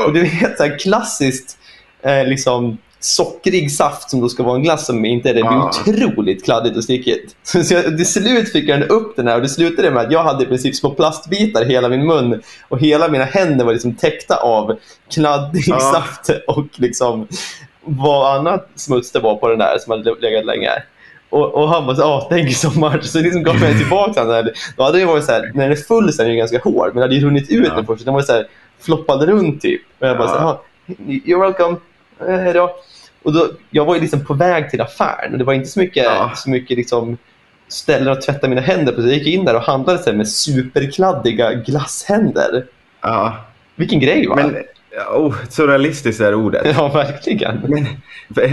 Och 0.08 0.14
det 0.14 0.20
är 0.20 0.46
ett 0.46 0.58
så 0.58 0.64
här 0.64 0.80
klassiskt 0.80 1.58
eh, 2.02 2.26
liksom, 2.28 2.78
sockrig 3.00 3.72
saft 3.72 4.10
som 4.10 4.22
då 4.22 4.30
ska 4.30 4.44
vara 4.44 4.56
en 4.56 4.64
glass 4.64 4.86
som 4.86 5.06
inte 5.06 5.30
är 5.30 5.34
det. 5.34 5.42
Det 5.42 5.48
blir 5.48 6.04
otroligt 6.14 6.46
kladdigt 6.46 6.78
och 6.78 6.84
stickigt. 6.84 7.36
Så, 7.44 7.74
jag, 7.74 7.84
till 7.98 8.06
slut 8.08 8.52
fick 8.52 8.70
jag 8.70 8.90
upp 8.92 9.16
den 9.16 9.28
här 9.28 9.36
och 9.36 9.42
det 9.42 9.50
slutade 9.50 9.92
med 9.92 10.04
att 10.06 10.12
jag 10.12 10.24
hade 10.24 10.44
i 10.44 10.48
princip 10.48 10.76
små 10.76 10.90
plastbitar 10.90 11.62
i 11.66 11.66
hela 11.66 11.90
min 11.90 12.08
mun 12.08 12.42
och 12.70 12.80
hela 12.80 13.08
mina 13.08 13.24
händer 13.24 13.66
var 13.66 13.74
liksom 13.74 13.96
täckta 13.96 14.36
av 14.36 14.78
kladdig 15.14 15.64
Ja. 15.68 15.80
saft 15.80 16.30
och 16.48 16.66
liksom 16.76 17.28
vad 17.84 18.36
annat 18.40 18.70
smuts 18.76 19.12
det 19.12 19.20
var 19.20 19.36
på 19.36 19.48
den 19.50 19.60
där 19.60 19.78
som 19.78 19.92
hade 19.92 20.16
legat 20.22 20.46
länge. 20.46 20.70
Och, 21.30 21.54
och 21.56 21.70
han 21.70 21.86
bara 21.86 21.96
så, 21.96 22.04
oh, 22.04 22.30
thank 22.30 22.42
you 22.44 22.54
so 22.54 22.80
much. 22.80 23.04
Så 23.06 23.20
liksom 23.20 23.44
gav 23.44 23.56
jag 23.56 23.78
tillbaka 23.78 24.24
den. 24.24 24.50
Då 24.78 24.84
hade 24.84 25.00
det 25.00 25.06
varit 25.06 25.26
så 25.26 25.32
här, 25.32 25.52
när 25.54 25.64
den 25.64 25.72
är 25.72 25.76
full 25.82 26.14
så 26.14 26.22
är 26.22 26.26
den 26.26 26.34
ju 26.34 26.40
ganska 26.40 26.60
hård, 26.60 26.88
men 26.88 26.96
det 26.96 27.02
hade 27.02 27.16
ju 27.16 27.26
runnit 27.26 27.50
ut 27.52 27.68
Ja. 27.68 27.76
den 27.76 27.86
först. 27.86 28.06
Den 28.06 28.14
var 28.14 28.22
så 28.22 28.34
här, 28.34 28.48
floppade 28.82 29.26
runt 29.26 29.62
typ. 29.62 29.82
Och 30.00 30.08
jag 30.08 30.18
bara 30.18 30.28
Ja. 30.28 30.34
så 30.34 30.40
här, 30.40 30.46
"Ah, 30.48 30.62
you're 31.08 31.40
welcome. 31.42 31.78
Eh, 32.28 32.36
Hej 32.40 32.54
då. 32.54 32.76
Och 33.24 33.34
då, 33.34 33.48
jag 33.70 33.86
var 33.86 33.96
ju 33.96 34.02
liksom 34.02 34.26
på 34.26 34.34
väg 34.34 34.70
till 34.70 34.82
affären 34.82 35.32
och 35.32 35.38
det 35.38 35.44
var 35.44 35.54
inte 35.54 35.70
så 35.70 35.80
mycket, 35.80 36.04
Ja. 36.04 36.32
så 36.36 36.50
mycket 36.50 36.78
liksom 36.78 37.18
ställen 37.68 38.08
att 38.14 38.22
tvätta 38.22 38.48
mina 38.48 38.62
händer 38.62 38.94
på. 38.94 39.02
Så 39.02 39.08
jag 39.08 39.16
gick 39.18 39.28
in 39.28 39.46
där 39.46 39.56
och 39.56 39.62
handlade 39.62 40.00
så 40.00 40.10
här 40.10 40.18
med 40.18 40.28
superkladdiga 40.28 41.54
glasshänder. 41.54 42.66
Ja. 43.02 43.38
Vilken 43.76 44.00
grej 44.00 44.28
va? 44.28 44.36
Men 44.36 44.56
oh, 45.16 45.36
surrealistiskt 45.50 46.22
är 46.22 46.34
ordet. 46.36 46.68
Ja, 46.78 46.88
verkligen. 46.88 47.60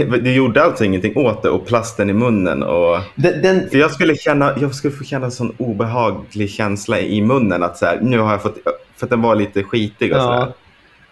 Men 0.07 0.23
du 0.23 0.33
gjorde 0.33 0.63
alltså 0.63 0.83
ingenting 0.85 1.17
åt 1.17 1.43
det 1.43 1.49
och 1.49 1.65
plasten 1.67 2.09
i 2.09 2.13
munnen 2.13 2.63
och... 2.63 2.99
Den, 3.15 3.41
den, 3.41 3.69
För 3.69 3.77
jag 3.77 3.91
skulle, 3.91 4.15
känna, 4.15 4.53
jag 4.59 4.75
skulle 4.75 4.93
få 4.93 5.03
känna 5.03 5.25
en 5.25 5.31
sån 5.31 5.55
obehaglig 5.57 6.49
känsla 6.49 6.99
i 6.99 7.21
munnen 7.21 7.63
att 7.63 7.77
så 7.77 7.85
här, 7.85 7.99
nu 8.01 8.19
har 8.19 8.31
jag 8.31 8.41
fått... 8.41 8.57
För 8.97 9.05
att 9.05 9.09
den 9.09 9.21
var 9.21 9.35
lite 9.35 9.63
skitig 9.63 10.11
och 10.11 10.17
Ja. 10.17 10.23
sådär. 10.23 10.53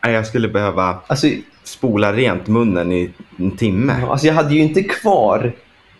Nej, 0.03 0.13
Jag 0.13 0.25
skulle 0.27 0.47
behöva 0.47 0.97
alltså, 1.07 1.27
spola 1.67 2.13
rent 2.13 2.47
munnen 2.47 2.91
i 2.91 3.09
en 3.39 3.51
timme. 3.57 3.93
Alltså 4.09 4.27
jag 4.27 4.33
hade 4.33 4.53
ju 4.53 4.61
inte 4.61 4.83
kvar 4.83 5.51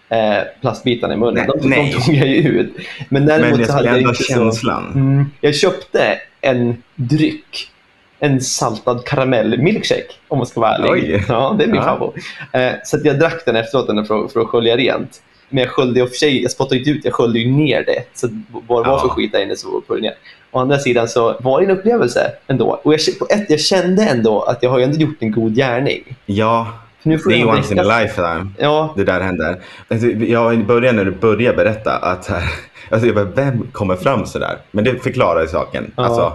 eh, 0.10 0.44
plastbitarna 0.62 1.14
i 1.14 1.18
munnen. 1.18 1.34
Nej, 1.48 1.62
de, 1.62 1.70
nej. 1.70 1.94
de 1.98 2.02
tog 2.06 2.16
jag 2.16 2.28
ju 2.28 2.36
ut. 2.36 2.76
Men 3.10 3.26
däremot 3.26 3.52
Men 3.52 3.60
jag 3.60 3.68
så 3.70 3.74
hade 3.74 3.88
jag 3.88 4.02
inte 4.02 4.16
så... 4.16 4.24
känslan. 4.24 4.92
Mm, 4.96 5.26
jag 5.42 5.56
köpte 5.56 6.20
en 6.42 6.84
dryck. 6.96 7.72
En 8.20 8.42
saltad 8.42 9.06
karamell-milkshake, 9.06 10.12
om 10.28 10.38
man 10.38 10.48
ska 10.48 10.62
vara 10.62 10.75
ärlig. 10.75 10.89
Oj. 10.92 11.25
Ja, 11.28 11.56
det 11.58 11.63
är 11.63 11.68
min 11.68 11.75
Ja. 11.75 11.84
favorit. 11.84 12.24
Eh, 12.51 12.72
så 12.84 12.98
jag 13.04 13.20
drack 13.20 13.46
den 13.46 13.56
efteråt 13.56 14.08
för, 14.08 14.28
för 14.28 14.39
att 14.39 14.48
skölja 14.48 14.78
rent. 14.78 15.22
Men 15.50 15.64
jag 15.64 15.72
sköljde 15.72 16.00
ju 16.00 16.08
för 16.08 16.16
sig, 16.16 16.42
jag 16.42 16.52
spottade 16.52 16.78
inte 16.80 16.90
ut, 16.90 17.06
jag 17.06 17.14
sköljde 17.14 17.40
ju 17.40 17.52
ner 17.52 17.84
det. 17.86 18.04
Så 18.14 18.28
vad 18.68 18.86
det 18.86 18.90
var 18.90 19.00
för 19.00 19.08
skit 19.08 19.32
där 19.32 19.44
inne 19.44 19.56
så 19.56 19.84
var 19.88 19.96
det 19.96 20.02
ner. 20.02 20.14
Å 20.52 20.60
andra 20.60 20.80
sidan 20.80 21.08
så 21.08 21.36
var 21.40 21.62
det 21.62 21.66
en 21.66 21.78
upplevelse 21.78 22.32
ändå. 22.48 22.82
Och 22.84 22.94
jag, 22.94 23.00
på 23.20 23.28
ett, 23.30 23.50
jag 23.50 23.60
kände 23.60 24.04
ändå 24.04 24.42
att 24.42 24.64
jag 24.64 24.70
har 24.70 24.80
ändå 24.80 24.98
gjort 24.98 25.18
en 25.20 25.32
god 25.32 25.56
gärning. 25.56 26.16
Ja, 26.25 26.68
nu 27.04 27.18
det 27.18 27.42
är 27.42 27.48
once 27.48 27.74
in 27.74 27.80
a 27.80 28.00
lifetime. 28.00 28.48
Ja, 28.58 28.94
det 28.98 29.04
där 29.04 29.22
händer. 29.22 29.62
Alltså, 29.88 30.08
jag 30.08 30.54
i 30.54 30.58
början 30.58 30.96
när 30.96 31.06
du 31.06 31.12
började 31.12 31.58
berätta 31.58 31.92
att 31.92 32.28
här, 32.28 32.44
alltså, 32.90 33.08
jag 33.08 33.16
bara, 33.16 33.25
vem 33.25 33.68
kommer 33.72 33.96
fram 33.96 34.25
så 34.25 34.40
där? 34.40 34.58
Men 34.72 34.84
det 34.84 35.04
förklarar 35.04 35.42
ju 35.42 35.48
saken. 35.48 35.92
Ja. 35.96 36.06
Alltså, 36.06 36.34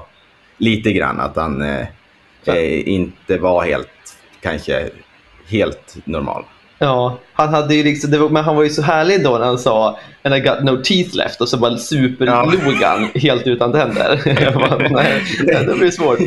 lite 0.58 0.92
grann 0.92 1.20
att 1.20 1.36
han 1.36 1.62
eh, 1.62 1.86
eh, 2.44 2.88
inte 2.88 3.38
var 3.38 3.64
helt, 3.64 3.88
kanske 4.40 4.90
helt 5.48 5.96
normal. 6.04 6.44
Ja, 6.82 7.18
han 7.32 7.48
hade 7.48 7.74
ju 7.74 7.82
liksom, 7.84 8.20
var, 8.20 8.28
men 8.28 8.44
han 8.44 8.56
var 8.56 8.62
ju 8.62 8.70
så 8.70 8.82
härlig 8.82 9.24
då 9.24 9.38
när 9.38 9.46
han 9.46 9.58
sa 9.58 9.98
And 10.22 10.34
I 10.34 10.40
got 10.40 10.62
no 10.62 10.76
teeth 10.76 11.16
left 11.16 11.40
och 11.40 11.48
så 11.48 11.56
bara 11.58 11.76
superlog 11.76 12.74
han 12.82 13.08
helt 13.14 13.46
utan 13.46 13.72
tänder. 13.72 14.20
Bara, 14.54 14.78
nej, 14.78 15.22
nej, 15.42 15.64
det 15.66 15.74
blir 15.74 15.90
svårt. 15.90 16.18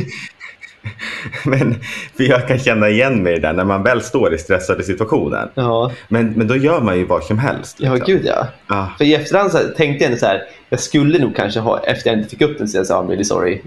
Men 1.46 1.76
för 2.18 2.24
jag 2.24 2.48
kan 2.48 2.60
känna 2.60 2.90
igen 2.90 3.24
mig 3.24 3.40
där 3.40 3.54
när 3.54 3.64
man 3.64 3.84
väl 3.84 4.02
står 4.02 4.34
i 4.34 4.38
stressade 4.38 4.84
situationer. 4.84 5.50
Ja, 5.56 5.92
Men, 6.08 6.32
men 6.32 6.48
då 6.48 6.56
gör 6.56 6.82
man 6.82 6.98
ju 6.98 7.06
vad 7.06 7.24
som 7.24 7.38
helst. 7.40 7.78
ja 7.80 7.94
Liksom. 7.94 8.14
gud 8.14 8.22
ja. 8.26 8.48
Ja. 8.70 8.90
För 8.98 9.06
i 9.06 9.14
efterhand 9.16 9.52
så 9.52 9.58
tänkte 9.78 10.06
jag 10.06 10.20
så 10.20 10.26
här, 10.26 10.42
jag 10.70 10.80
skulle 10.80 11.20
nog 11.20 11.36
kanske 11.36 11.60
ha, 11.60 11.80
efter 11.84 12.10
jag 12.10 12.18
inte 12.20 12.30
fick 12.30 12.42
upp 12.42 12.58
den 12.58 12.68
så 12.68 12.78
jag 12.78 12.86
sa 12.88 13.02
I'm 13.04 13.08
really 13.08 13.24
sorry, 13.24 13.54
I, 13.54 13.58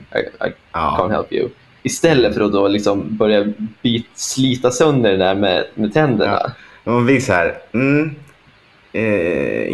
I 0.46 0.52
Ja. 0.72 0.96
can't 1.00 1.12
help 1.12 1.32
you. 1.32 1.48
Istället 1.82 2.34
för 2.34 2.40
att 2.40 2.52
då 2.52 2.68
liksom 2.68 3.16
börja 3.16 3.44
bit, 3.82 4.06
slita 4.14 4.70
sönder 4.70 5.10
det 5.10 5.16
där 5.16 5.34
med, 5.34 5.64
med 5.74 5.94
tänderna. 5.94 6.52
Och 6.86 7.08
vi 7.08 7.20
så 7.20 7.32
här, 7.32 7.54
mm, 7.74 8.14
eh, 8.92 9.02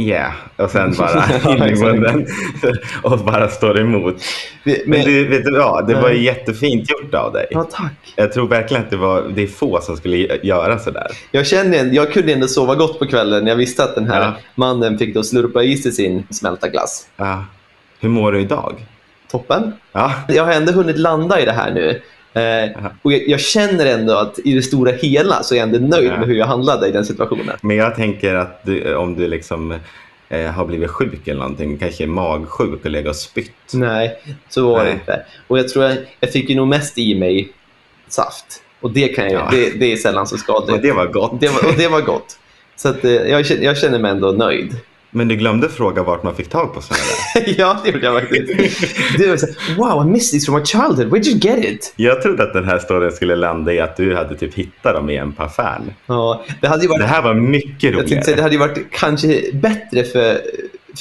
yeah. 0.08 0.32
Och 0.56 0.70
sen 0.70 0.94
bara 0.98 1.24
Ja, 1.44 1.50
in 1.68 1.76
i 1.76 1.80
munnen 1.84 2.26
och 3.02 3.18
bara 3.18 3.48
står 3.48 3.80
emot. 3.80 4.16
Men 4.64 4.76
Men, 4.86 5.00
du, 5.04 5.28
vet 5.28 5.44
du 5.44 5.58
vad? 5.58 5.86
Det 5.88 5.94
var 5.94 6.10
ju 6.10 6.22
jättefint 6.22 6.90
gjort 6.90 7.14
av 7.14 7.32
dig. 7.32 7.46
ja, 7.50 7.64
tack. 7.72 7.92
Jag 8.16 8.32
tror 8.32 8.48
verkligen 8.48 8.82
att 8.82 8.90
det, 8.90 8.96
var, 8.96 9.22
det 9.34 9.42
är 9.42 9.46
få 9.46 9.80
som 9.80 9.96
skulle 9.96 10.16
göra 10.42 10.78
sådär. 10.78 11.06
Jag, 11.30 11.46
kände, 11.46 11.76
jag 11.76 12.12
kunde 12.12 12.32
ändå 12.32 12.46
sova 12.48 12.74
gott 12.74 12.98
på 12.98 13.06
kvällen. 13.06 13.46
Jag 13.46 13.56
visste 13.56 13.84
att 13.84 13.94
den 13.94 14.08
här 14.10 14.20
Ja. 14.22 14.32
mannen 14.54 14.98
fick 14.98 15.14
då 15.14 15.22
slurpa 15.22 15.62
i 15.62 15.76
sig 15.76 15.92
sin 15.92 16.26
smälta 16.30 16.68
glass. 16.68 17.06
Ja. 17.16 17.44
Hur 18.00 18.08
mår 18.08 18.32
du 18.32 18.40
idag? 18.40 18.86
Toppen. 19.30 19.72
Ja, 19.92 20.12
Jag 20.28 20.44
har 20.44 20.52
ändå 20.52 20.72
hunnit 20.72 20.98
landa 20.98 21.40
i 21.40 21.44
det 21.44 21.52
här 21.52 21.70
nu. 21.74 22.02
Eh, 22.34 22.86
och 23.02 23.12
jag, 23.12 23.28
jag 23.28 23.40
känner 23.40 23.86
ändå 23.86 24.14
att 24.14 24.38
i 24.44 24.54
det 24.54 24.62
stora 24.62 24.92
hela 24.92 25.42
så 25.42 25.54
är 25.54 25.58
jag 25.58 25.68
ändå 25.74 25.96
nöjd 25.96 26.10
Ja. 26.12 26.18
med 26.18 26.28
hur 26.28 26.34
jag 26.34 26.46
handlade 26.46 26.88
i 26.88 26.90
den 26.92 27.04
situationen. 27.04 27.56
men 27.62 27.76
jag 27.76 27.94
tänker 27.96 28.34
att 28.34 28.60
du, 28.64 28.94
om 28.94 29.14
du 29.16 29.28
liksom 29.28 29.78
eh, 30.28 30.46
har 30.50 30.64
blivit 30.64 30.90
sjuk 30.90 31.28
eller 31.28 31.40
någonting, 31.40 31.78
kanske 31.78 32.06
magsjuk 32.06 32.84
och 32.84 32.90
legat 32.90 33.10
och 33.10 33.16
spytt. 33.16 33.52
Nej, 33.72 34.18
så 34.48 34.70
var 34.70 34.78
det 34.78 34.84
Nej. 34.84 34.92
inte. 34.92 35.22
Och 35.46 35.58
jag 35.58 35.68
tror 35.68 35.84
jag, 35.84 35.96
jag 36.20 36.32
fick 36.32 36.50
ju 36.50 36.56
nog 36.56 36.68
mest 36.68 36.98
i 36.98 37.14
mig 37.14 37.48
saft. 38.08 38.46
Och 38.80 38.90
det, 38.92 39.08
kan 39.08 39.24
jag, 39.24 39.32
Ja. 39.42 39.48
det, 39.50 39.70
det 39.70 39.92
är 39.92 39.96
sällan 39.96 40.26
så 40.26 40.36
skadligt. 40.38 40.76
Och 40.76 40.82
det 40.82 40.92
var 40.92 41.06
gott. 41.06 41.40
Det 41.40 41.48
var, 41.48 41.68
och 41.68 41.74
det 41.76 41.88
var 41.88 42.00
gott. 42.00 42.38
Så 42.76 42.88
att, 42.88 43.04
eh, 43.04 43.12
jag, 43.12 43.40
jag 43.62 43.78
känner 43.78 43.98
mig 43.98 44.10
ändå 44.10 44.32
nöjd. 44.32 44.76
Men 45.14 45.28
du 45.28 45.36
glömde 45.36 45.68
fråga 45.68 46.02
vart 46.02 46.22
man 46.22 46.34
fick 46.36 46.48
tag 46.48 46.74
på 46.74 46.80
sådana 46.80 47.02
där. 47.34 47.54
ja, 47.58 47.80
det 47.84 47.90
gjorde 47.90 48.06
jag 48.06 48.20
faktiskt. 48.20 48.48
Du 49.18 49.28
här, 49.28 49.76
wow, 49.76 50.06
I 50.06 50.10
missed 50.10 50.30
this 50.38 50.46
from 50.46 50.54
my 50.54 50.64
childhood. 50.64 51.06
Where'd 51.12 51.26
you 51.28 51.38
get 51.38 51.64
it? 51.64 51.92
Jag 51.96 52.22
trodde 52.22 52.42
att 52.42 52.52
den 52.52 52.64
här 52.64 52.78
storyn 52.78 53.12
skulle 53.12 53.36
landa 53.36 53.72
i 53.72 53.80
att 53.80 53.96
du 53.96 54.14
hade 54.16 54.36
typ 54.36 54.54
hittat 54.54 54.94
dem 54.94 55.10
i 55.10 55.16
en 55.16 55.32
på 55.32 55.42
affären. 55.42 55.92
Ja, 56.06 56.44
det 56.60 56.68
hade 56.68 56.82
ju 56.82 56.88
varit, 56.88 57.00
Det 57.00 57.06
här 57.06 57.22
var 57.22 57.34
mycket 57.34 57.82
jag 57.82 58.06
tänkte 58.06 58.14
det 58.14 58.20
roligare. 58.22 58.42
hade 58.42 58.54
ju 58.54 58.58
varit 58.60 58.78
kanske 58.90 59.40
bättre 59.52 60.04
för, 60.04 60.40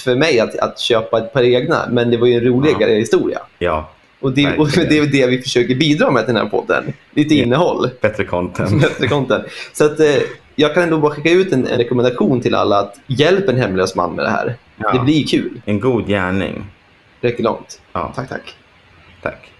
för 0.03 0.15
mig 0.15 0.39
att, 0.39 0.59
att 0.59 0.79
köpa 0.79 1.17
ett 1.17 1.33
par 1.33 1.43
egna, 1.43 1.87
men 1.91 2.11
det 2.11 2.17
var 2.17 2.27
ju 2.27 2.33
en 2.33 2.43
roligare 2.43 2.91
historia. 2.91 3.39
Ja, 3.59 3.89
Och 4.19 4.31
det, 4.31 4.57
och 4.57 4.69
det 4.89 4.97
är 4.97 5.05
det 5.05 5.27
vi 5.27 5.41
försöker 5.41 5.75
bidra 5.75 6.11
med 6.11 6.25
till 6.25 6.33
den 6.33 6.43
här 6.43 6.49
podden. 6.49 6.93
Lite 7.15 7.35
Ja. 7.35 7.43
innehåll. 7.43 7.89
bättre 8.01 8.23
content. 8.25 8.81
bättre 8.81 9.07
content. 9.07 9.43
Så 9.73 9.85
att, 9.85 9.99
eh, 9.99 10.05
jag 10.61 10.73
kan 10.73 10.83
ändå 10.83 10.97
bara 10.97 11.11
skicka 11.11 11.31
ut 11.31 11.53
en, 11.53 11.67
en 11.67 11.77
rekommendation 11.77 12.41
till 12.41 12.55
alla 12.55 12.79
att 12.79 12.99
hjälp 13.07 13.49
en 13.49 13.57
hemlös 13.57 13.95
man 13.95 14.15
med 14.15 14.25
det 14.25 14.29
här. 14.29 14.55
Ja. 14.77 14.91
Det 14.93 14.99
blir 14.99 15.27
kul. 15.27 15.61
En 15.65 15.79
god 15.79 16.07
gärning. 16.07 16.65
Räcker 17.21 17.43
långt. 17.43 17.81
Ja, 17.93 18.13
Tack, 18.15 18.29
tack. 18.29 18.55
tack. 19.21 19.51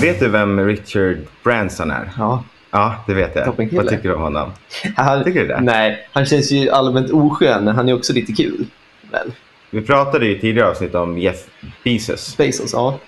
Vet 0.00 0.20
du 0.20 0.28
vem 0.28 0.66
Richard 0.66 1.16
Branson 1.44 1.90
är? 1.90 2.10
Ja. 2.18 2.44
Ja, 2.70 2.94
det 3.06 3.14
vet 3.14 3.36
jag. 3.36 3.44
Toppenkille. 3.44 3.82
Vad 3.82 3.90
tycker 3.90 4.08
du 4.08 4.14
om 4.14 4.22
honom? 4.22 4.50
Han, 4.96 5.24
Tycker 5.24 5.40
du 5.40 5.46
det? 5.46 5.60
Nej, 5.60 6.08
han 6.12 6.26
känns 6.26 6.52
ju 6.52 6.70
allmänt 6.70 7.10
oskön, 7.10 7.64
men 7.64 7.76
han 7.76 7.88
är 7.88 7.94
också 7.94 8.12
lite 8.12 8.32
kul. 8.32 8.66
Väl? 9.10 9.32
Vi 9.70 9.82
pratade 9.82 10.28
i 10.28 10.38
tidigare 10.38 10.70
avsnitt 10.70 10.94
om 10.94 11.18
Jeff 11.18 11.44
Bezos. 11.84 12.36
Bezos, 12.36 12.72
ja. 12.72 12.98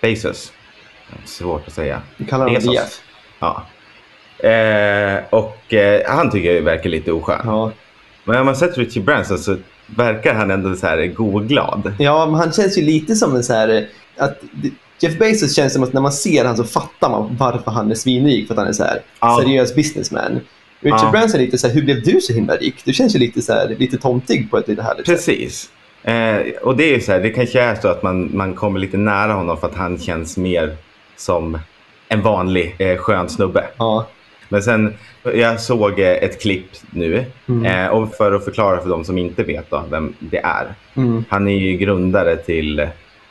Bezos. 0.00 0.52
Svårt 1.24 1.66
att 1.68 1.72
säga. 1.72 2.02
Vi 2.16 2.24
kallar 2.24 2.44
honom 2.44 2.62
Bezos. 2.62 3.00
Ja. 3.38 3.66
Eh, 4.48 5.18
och 5.30 5.74
eh, 5.74 6.02
han 6.16 6.30
tycker 6.30 6.54
jag 6.54 6.62
verkar 6.62 6.90
lite 6.90 7.12
oskön. 7.12 7.40
Ja. 7.44 7.72
Men 8.24 8.40
om 8.40 8.46
man 8.46 8.56
sett 8.56 8.78
Richard 8.78 9.04
Branson 9.04 9.38
så 9.38 9.56
verkar 9.86 10.34
han 10.34 10.50
ändå 10.50 10.74
så 10.76 10.86
här 10.86 11.06
godglad. 11.06 11.92
ja, 11.98 12.26
men 12.26 12.34
han 12.34 12.52
känns 12.52 12.78
ju 12.78 12.82
lite 12.82 13.14
som 13.14 13.36
en 13.36 13.44
så 13.44 13.52
här... 13.52 13.68
eh, 13.68 14.24
Att, 14.24 14.38
Jeff 15.02 15.18
Bezos 15.18 15.56
känns 15.56 15.72
som 15.72 15.82
att 15.82 15.92
när 15.92 16.00
man 16.00 16.12
ser 16.12 16.44
han 16.44 16.56
så 16.56 16.64
fattar 16.64 17.10
man 17.10 17.36
varför 17.38 17.70
han 17.70 17.90
är 17.90 17.94
svinrik. 17.94 18.46
För 18.46 18.54
att 18.54 18.58
han 18.58 18.68
är 18.68 18.72
så 18.72 18.84
här 18.84 19.02
Ja. 19.20 19.38
seriös 19.42 19.74
businessman. 19.74 20.40
Richard 20.80 21.00
Ja. 21.02 21.10
Branson 21.10 21.40
är 21.40 21.44
lite 21.44 21.58
så 21.58 21.66
här, 21.66 21.74
hur 21.74 21.82
blev 21.82 22.02
du 22.02 22.20
så 22.20 22.32
himla 22.32 22.56
rik? 22.56 22.74
Du 22.84 22.92
känns 22.92 23.14
ju 23.14 23.18
lite, 23.18 23.42
så 23.42 23.52
här, 23.52 23.76
lite 23.78 23.98
tomtig 23.98 24.50
på 24.50 24.58
ett 24.58 24.68
lite 24.68 24.82
härligt 24.82 25.06
sätt. 25.06 25.16
Precis. 25.16 25.70
Eh, 26.02 26.38
och 26.62 26.76
det 26.76 26.94
är 26.94 27.00
så 27.00 27.12
här, 27.12 27.20
det 27.20 27.30
kanske 27.30 27.60
är 27.60 27.74
så 27.74 27.88
att 27.88 28.02
man, 28.02 28.30
man 28.36 28.54
kommer 28.54 28.80
lite 28.80 28.96
nära 28.96 29.32
honom 29.32 29.56
för 29.56 29.66
att 29.66 29.74
han 29.74 29.98
känns 29.98 30.36
mer 30.36 30.76
som 31.16 31.58
en 32.08 32.22
vanlig 32.22 32.74
eh, 32.78 32.96
skön 32.98 33.28
snubbe. 33.28 33.64
Ja. 33.76 34.06
Men 34.48 34.62
sen, 34.62 34.94
jag 35.34 35.60
såg 35.60 36.00
eh, 36.00 36.08
ett 36.08 36.42
klipp 36.42 36.66
nu 36.90 37.24
Mm. 37.48 37.66
eh, 37.66 37.88
och 37.90 38.14
för 38.14 38.32
att 38.32 38.44
förklara 38.44 38.80
för 38.80 38.88
de 38.88 39.04
som 39.04 39.18
inte 39.18 39.42
vet 39.42 39.70
då, 39.70 39.82
vem 39.90 40.14
det 40.18 40.38
är. 40.38 40.74
Mm. 40.96 41.24
Han 41.28 41.48
är 41.48 41.56
ju 41.56 41.76
grundare 41.76 42.36
till 42.36 42.88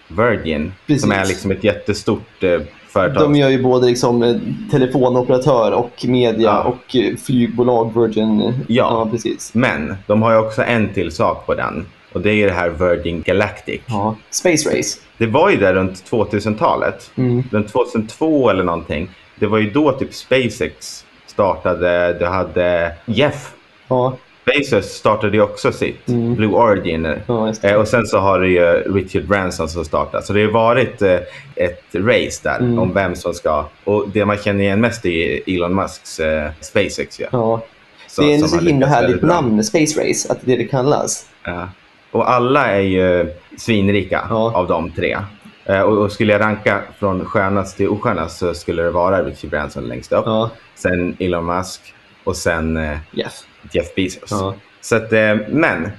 Virgin 0.08 0.74
Precis. 0.88 1.02
som 1.02 1.12
är 1.12 1.26
liksom 1.26 1.52
ett 1.52 1.64
jättestort 1.64 2.44
eh, 2.44 2.60
företag. 2.88 3.24
De 3.24 3.36
gör 3.36 3.50
ju 3.50 3.64
både 3.64 3.88
liksom 3.88 4.24
eh, 4.24 4.36
telefonoperatör 4.72 5.72
och 5.72 6.06
media 6.08 6.42
Ja. 6.50 6.64
och 6.64 6.96
eh, 6.96 7.16
flygbolag, 7.16 8.02
Virgin. 8.02 8.42
eh, 8.42 8.54
Ja. 8.68 9.08
precis. 9.12 9.52
Men 9.54 9.96
de 10.08 10.22
har 10.22 10.32
ju 10.32 10.38
också 10.38 10.64
en 10.64 10.94
till 10.94 11.12
sak 11.12 11.46
på 11.46 11.54
den 11.54 11.86
och 12.14 12.22
det 12.22 12.32
är 12.34 12.48
det 12.48 12.54
här 12.54 12.70
Virgin 12.70 13.22
Galactic. 13.22 13.82
Ja. 13.86 14.16
Space 14.30 14.78
Race. 14.78 15.00
Det 15.18 15.26
var 15.26 15.50
ju 15.50 15.58
där 15.58 15.74
runt 15.74 16.04
2000-talet. 16.12 17.12
Mm. 17.16 17.44
Runt 17.52 17.68
2002 17.72 18.50
eller 18.50 18.64
någonting. 18.64 19.10
Det 19.36 19.48
var 19.48 19.58
ju 19.58 19.70
då 19.70 19.92
typ 19.92 20.14
SpaceX 20.14 21.06
startade. 21.28 22.14
Du 22.20 22.26
hade 22.26 22.92
Jeff 23.06 23.52
Ja. 23.88 24.18
Bezos 24.46 24.86
startade 24.86 25.38
ju 25.38 25.44
också 25.44 25.72
sitt. 25.72 26.08
Mm. 26.08 26.36
Blue 26.36 26.50
Origin. 26.54 27.16
Ja. 27.28 27.54
Eh, 27.64 27.74
och 27.76 27.88
sen 27.88 28.08
så 28.08 28.18
har 28.18 28.40
det 28.40 28.48
ju 28.48 28.62
Richard 28.96 29.28
Branson 29.28 29.70
som 29.70 29.86
startat. 29.86 30.26
Så 30.26 30.34
det 30.34 30.44
har 30.46 30.52
varit 30.52 31.02
eh, 31.02 31.18
ett 31.56 31.84
race 31.96 32.40
där 32.44 32.60
Mm. 32.60 32.80
om 32.80 32.94
vem 32.94 33.16
som 33.16 33.34
ska. 33.34 33.66
Och 33.84 34.10
det 34.14 34.26
man 34.26 34.38
känner 34.38 34.64
igen 34.64 34.82
mest 34.82 35.06
är 35.06 35.40
Elon 35.48 35.76
Musks 35.76 36.20
eh, 36.20 36.50
SpaceX. 36.62 37.20
Ja. 37.20 37.28
Ja. 37.32 37.62
Så- 38.08 38.22
det 38.22 38.32
är 38.34 38.36
en 38.36 38.50
så 38.50 38.60
himla 38.60 38.88
härligt 38.88 39.22
namn, 39.22 39.64
Space 39.64 40.02
Race, 40.10 40.32
att 40.32 40.38
det 40.42 40.54
är 40.54 40.58
det 40.58 40.66
kallas. 40.66 41.26
Ja. 41.44 41.70
Och 42.12 42.32
alla 42.32 42.66
är 42.68 42.82
ju 42.82 43.34
svinrika 43.58 44.26
Ja. 44.30 44.52
av 44.56 44.68
de 44.68 44.92
tre. 44.92 45.18
Eh, 45.66 45.82
och, 45.82 45.98
och 45.98 46.12
skulle 46.12 46.34
jag 46.34 46.42
ranka 46.42 46.82
från 47.00 47.26
skönast 47.26 47.78
till 47.78 47.90
oskönast 47.90 48.38
så 48.38 48.54
skulle 48.54 48.84
det 48.84 48.92
vara 48.92 49.24
Richard 49.24 49.50
Branson 49.50 49.84
längst 49.88 50.12
upp. 50.12 50.24
Ja. 50.26 50.50
Sen 50.76 51.16
Elon 51.20 51.46
Musk 51.46 51.94
och 52.24 52.36
sen 52.36 52.78
eh, 52.78 52.98
Jeff. 53.12 53.34
Jeff 53.72 53.96
Bezos. 53.96 54.32
Ja. 54.32 54.56
Så 54.82 54.96
att, 54.96 55.14
eh, 55.14 55.36
men 55.50 55.92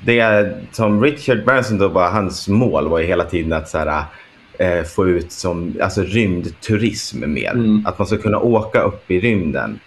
det 0.00 0.52
som 0.72 1.04
Richard 1.04 1.44
Branson 1.44 1.78
då 1.78 1.88
var 1.88 2.10
hans 2.10 2.48
mål 2.48 2.88
var 2.88 2.98
ju 2.98 3.06
hela 3.06 3.24
tiden 3.24 3.52
att 3.52 3.68
så 3.68 3.78
här, 3.78 4.04
få 4.84 5.08
ut 5.08 5.32
som 5.32 5.74
alltså 5.82 6.02
rymdturism 6.02 7.32
mer. 7.32 7.50
Mm. 7.50 7.86
Att 7.86 7.98
man 7.98 8.06
ska 8.06 8.16
kunna 8.16 8.38
åka 8.38 8.82
upp 8.82 9.10
i 9.10 9.20
rymden 9.20 9.80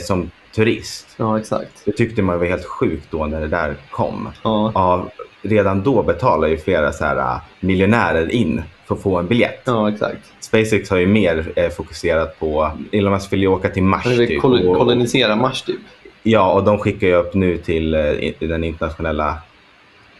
som 0.00 0.30
turist. 0.54 1.06
ja, 1.16 1.38
exakt. 1.38 1.82
Det 1.84 1.92
tyckte 1.92 2.22
man 2.22 2.38
var 2.38 2.46
helt 2.46 2.64
sjukt 2.64 3.06
då 3.10 3.26
när 3.26 3.40
det 3.40 3.48
där 3.48 3.76
kom. 3.90 4.28
Ja. 4.42 4.72
Ja, 4.74 5.08
redan 5.42 5.82
då 5.82 6.02
betalar 6.02 6.48
ju 6.48 6.58
flera 6.58 6.92
så 6.92 7.04
här, 7.04 7.16
äh, 7.16 7.40
miljonärer 7.60 8.32
in 8.32 8.62
för 8.86 8.94
att 8.94 9.02
få 9.02 9.18
en 9.18 9.26
biljett. 9.26 9.62
ja, 9.64 9.88
exakt. 9.90 10.18
SpaceX 10.40 10.90
har 10.90 10.96
ju 10.96 11.06
mer 11.06 11.52
eh, 11.56 11.70
fokuserat 11.70 12.38
på, 12.38 12.70
Elon 12.92 13.12
Musk 13.12 13.32
vill 13.32 13.40
ju 13.40 13.46
åka 13.48 13.68
till 13.68 13.82
Mars 13.82 14.06
vill 14.06 14.28
typ. 14.28 14.40
kol- 14.42 14.66
och, 14.68 14.76
kolonisera 14.76 15.36
Mars 15.36 15.62
typ. 15.62 15.80
ja, 16.22 16.52
och 16.52 16.64
de 16.64 16.78
skickar 16.78 17.06
ju 17.06 17.14
upp 17.14 17.34
nu 17.34 17.58
till 17.58 17.94
eh, 17.94 18.00
den 18.38 18.64
internationella 18.64 19.38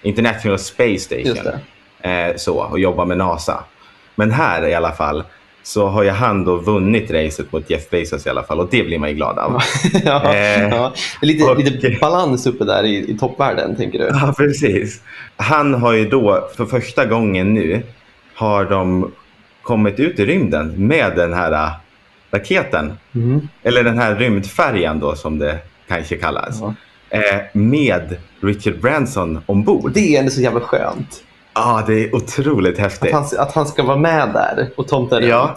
International 0.03 0.59
Space 0.59 0.99
Station. 0.99 1.27
Just 1.27 1.45
det. 1.45 1.61
Eh, 2.11 2.37
så, 2.37 2.55
och 2.59 2.79
jobbar 2.79 3.05
med 3.07 3.19
NASA. 3.19 3.65
Men 4.15 4.31
här 4.31 4.67
i 4.69 4.75
alla 4.75 4.93
fall 4.93 5.25
så 5.63 5.87
har 5.89 6.03
ju 6.03 6.11
han 6.11 6.45
då 6.45 6.57
vunnit 6.57 7.11
racet 7.11 7.53
mot 7.53 7.71
Jeff 7.71 7.91
Bezos 7.91 8.27
i 8.27 8.31
alla 8.31 8.43
fall 8.43 8.61
och 8.61 8.69
det 8.71 8.83
blir 8.83 8.99
man 8.99 9.09
ju 9.09 9.15
glad 9.15 9.39
av. 9.39 9.59
ja, 10.05 10.35
Eh, 10.35 10.69
ja. 10.69 10.93
Lite, 11.23 11.45
och- 11.45 11.59
lite 11.59 11.99
balans 12.01 12.47
uppe 12.47 12.65
där 12.65 12.85
i, 12.85 13.11
i 13.11 13.19
toppvärlden, 13.19 13.77
tänker 13.77 13.99
du? 13.99 14.05
Ja, 14.05 14.35
precis. 14.37 15.01
Han 15.37 15.75
har 15.75 15.93
ju 15.93 16.09
då 16.09 16.49
för 16.57 16.67
första 16.67 17.05
gången 17.07 17.55
nu 17.55 17.83
har 18.35 18.65
de 18.65 19.13
kommit 19.63 20.01
ut 20.01 20.19
i 20.19 20.25
rymden 20.27 20.87
med 20.87 21.13
den 21.17 21.33
här 21.33 21.53
äh, 21.53 21.73
raketen. 22.31 22.93
Mm. 23.15 23.49
Eller 23.63 23.85
den 23.85 23.99
här 23.99 24.15
rymdfärjan 24.17 25.01
då 25.01 25.15
som 25.15 25.39
det 25.39 25.59
kanske 25.89 26.17
kallas. 26.17 26.59
Ja. 26.61 26.75
Eh, 27.11 27.41
med 27.53 28.17
Richard 28.41 28.81
Branson 28.81 29.41
ombord. 29.47 29.91
Det 29.95 30.15
är 30.17 30.19
ändå 30.19 30.31
så 30.31 30.41
jävla 30.41 30.61
skönt. 30.61 31.23
Ja, 31.55 31.85
det 31.87 32.05
är 32.05 32.15
otroligt 32.15 32.75
Att 32.75 32.81
häftigt. 32.81 33.13
han, 33.13 33.25
att 33.39 33.53
han 33.53 33.67
ska 33.67 33.83
vara 33.83 33.97
med 33.97 34.29
där 34.33 34.71
och 34.77 34.89
tomta 34.89 35.17
runt. 35.17 35.29
Ja. 35.29 35.57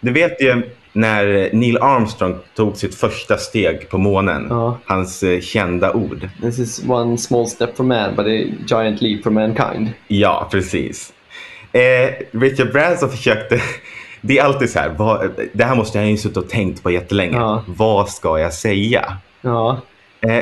Du 0.00 0.12
vet 0.12 0.42
ju 0.42 0.62
när 0.92 1.50
Neil 1.52 1.78
Armstrong 1.78 2.38
tog 2.56 2.76
sitt 2.76 2.94
första 2.94 3.36
steg 3.36 3.88
på 3.88 3.98
månen. 3.98 4.46
Ja. 4.50 4.78
Hans 4.86 5.22
eh, 5.22 5.40
kända 5.40 5.92
ord. 5.92 6.28
This 6.42 6.58
is 6.58 6.84
one 6.88 7.18
small 7.18 7.46
step 7.46 7.76
for 7.76 7.84
man, 7.84 8.16
but 8.16 8.26
a 8.26 8.54
giant 8.66 9.02
leap 9.02 9.22
for 9.22 9.30
mankind. 9.30 9.90
Ja, 10.08 10.48
precis. 10.50 11.12
Eh, 11.72 12.10
Richard 12.30 12.72
Branson 12.72 13.10
försökte... 13.10 13.60
Det 14.26 14.38
är 14.38 14.44
alltid 14.44 14.70
så 14.70 14.78
här, 14.78 14.88
vad, 14.88 15.30
det 15.52 15.64
här 15.64 15.74
måste 15.74 15.98
jag 15.98 16.10
ju 16.10 16.16
suttit 16.16 16.36
och 16.36 16.48
tänkt 16.48 16.82
på 16.82 16.90
jättelänge. 16.90 17.36
Ja. 17.36 17.64
Vad 17.66 18.08
ska 18.08 18.38
jag 18.38 18.52
säga? 18.52 19.16
Ja, 19.40 19.80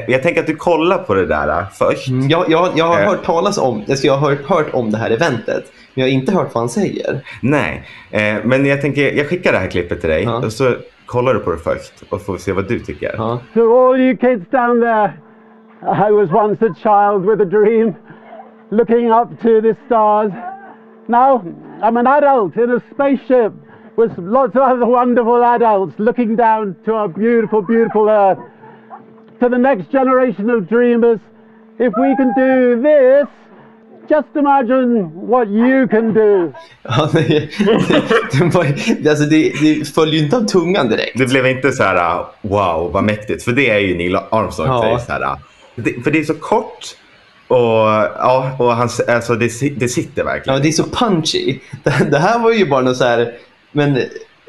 jag 0.09 0.23
tänker 0.23 0.41
att 0.41 0.47
du 0.47 0.57
kollar 0.57 0.99
på 0.99 1.15
det 1.15 1.27
där 1.27 1.49
eh, 1.49 1.65
först. 1.73 2.09
Mm, 2.09 2.29
Jag, 2.29 2.45
jag, 2.49 2.69
jag 2.75 2.85
har 2.85 3.01
Eh. 3.01 3.07
hört 3.09 3.25
talas 3.25 3.59
om 3.59 3.79
alltså 3.89 4.07
jag 4.07 4.17
har 4.17 4.31
hört, 4.31 4.47
hört 4.49 4.75
om 4.75 4.91
det 4.91 4.99
här 4.99 5.11
eventet, 5.11 5.65
men 5.95 6.05
jag 6.05 6.05
har 6.05 6.11
inte 6.11 6.33
hört 6.35 6.55
vad 6.55 6.61
han 6.63 6.69
säger. 6.69 7.21
Nej, 7.43 7.83
eh, 8.11 8.35
men 8.45 8.67
jag 8.67 8.81
tänker 8.81 9.13
jag 9.17 9.27
skickar 9.29 9.53
det 9.53 9.59
här 9.59 9.67
klippet 9.71 10.01
till 10.01 10.11
dig 10.11 10.23
Ja. 10.25 10.37
och 10.37 10.53
så 10.53 10.75
kollar 11.07 11.35
du 11.35 11.41
på 11.41 11.51
det 11.51 11.59
först 11.59 11.93
och 12.11 12.23
får 12.23 12.37
se 12.37 12.53
vad 12.53 12.69
du 12.69 12.79
tycker. 12.79 13.15
Ja. 13.17 13.39
To 13.55 13.61
all 13.89 14.01
you 14.01 14.17
kids 14.17 14.51
down 14.51 14.81
there, 14.81 15.13
I 16.09 16.13
was 16.13 16.31
once 16.33 16.67
a 16.67 16.75
child 16.83 17.27
with 17.31 17.43
a 17.43 17.45
dream, 17.45 17.95
looking 18.71 19.11
up 19.13 19.29
to 19.43 19.61
the 19.63 19.75
stars. 19.87 20.33
Now 21.07 21.43
I'm 21.83 21.97
an 21.97 22.07
adult 22.07 22.57
in 22.57 22.71
a 22.71 22.81
spaceship 22.95 23.53
with 23.97 24.13
lots 24.19 24.55
of 24.57 24.63
other 24.63 24.87
wonderful 24.87 25.43
adults 25.45 25.95
looking 25.99 26.37
down 26.37 26.75
to 26.85 26.93
our 26.95 27.09
beautiful, 27.09 27.63
beautiful 27.63 28.09
Earth. 28.09 28.39
To 29.43 29.49
the 29.49 29.59
next 29.59 29.91
generation 29.91 30.51
of 30.51 30.69
dreamers, 30.69 31.19
if 31.77 31.93
we 31.97 32.15
can 32.17 32.33
do 32.37 32.81
this, 32.81 33.27
just 34.09 34.29
imagine 34.37 35.11
what 35.27 35.49
you 35.49 35.89
can 35.89 36.15
do. 36.15 36.53
Ja, 36.83 37.11
det, 37.13 37.49
det, 38.33 38.55
var, 38.55 38.65
alltså 39.11 39.25
det, 39.25 39.53
det 39.61 39.89
följer 39.95 40.15
ju 40.15 40.25
inte 40.25 40.37
av 40.37 40.45
tungan 40.45 40.89
direkt. 40.89 41.19
Det 41.19 41.27
blev 41.27 41.47
inte 41.47 41.73
så 41.73 41.83
här 41.83 42.19
uh, 42.19 42.27
wow 42.43 42.93
vad 42.93 43.05
mäktigt, 43.05 43.45
för 43.45 43.53
det 43.53 43.71
är 43.71 43.79
ju 43.79 43.97
Neil 43.97 44.17
Armstrong. 44.17 44.69
Ja. 44.69 44.99
Så 44.99 45.13
här, 45.13 45.23
uh, 45.23 45.37
det, 45.75 46.05
för 46.05 46.11
det 46.11 46.19
är 46.19 46.25
så 46.25 46.35
kort 46.35 46.97
och, 47.49 47.59
ja, 48.19 48.57
och 48.59 48.73
han, 48.73 48.89
alltså, 49.09 49.35
det, 49.35 49.77
det 49.77 49.89
sitter 49.89 50.25
verkligen. 50.25 50.57
Ja, 50.57 50.63
det 50.63 50.69
är 50.69 50.73
så 50.73 50.85
punchy. 50.85 51.59
Det, 51.83 52.11
det 52.11 52.19
här 52.19 52.39
var 52.39 52.53
ju 52.53 52.67
bara 52.67 52.81
något 52.81 52.97
så 52.97 53.05
här... 53.05 53.35
Men 53.73 53.99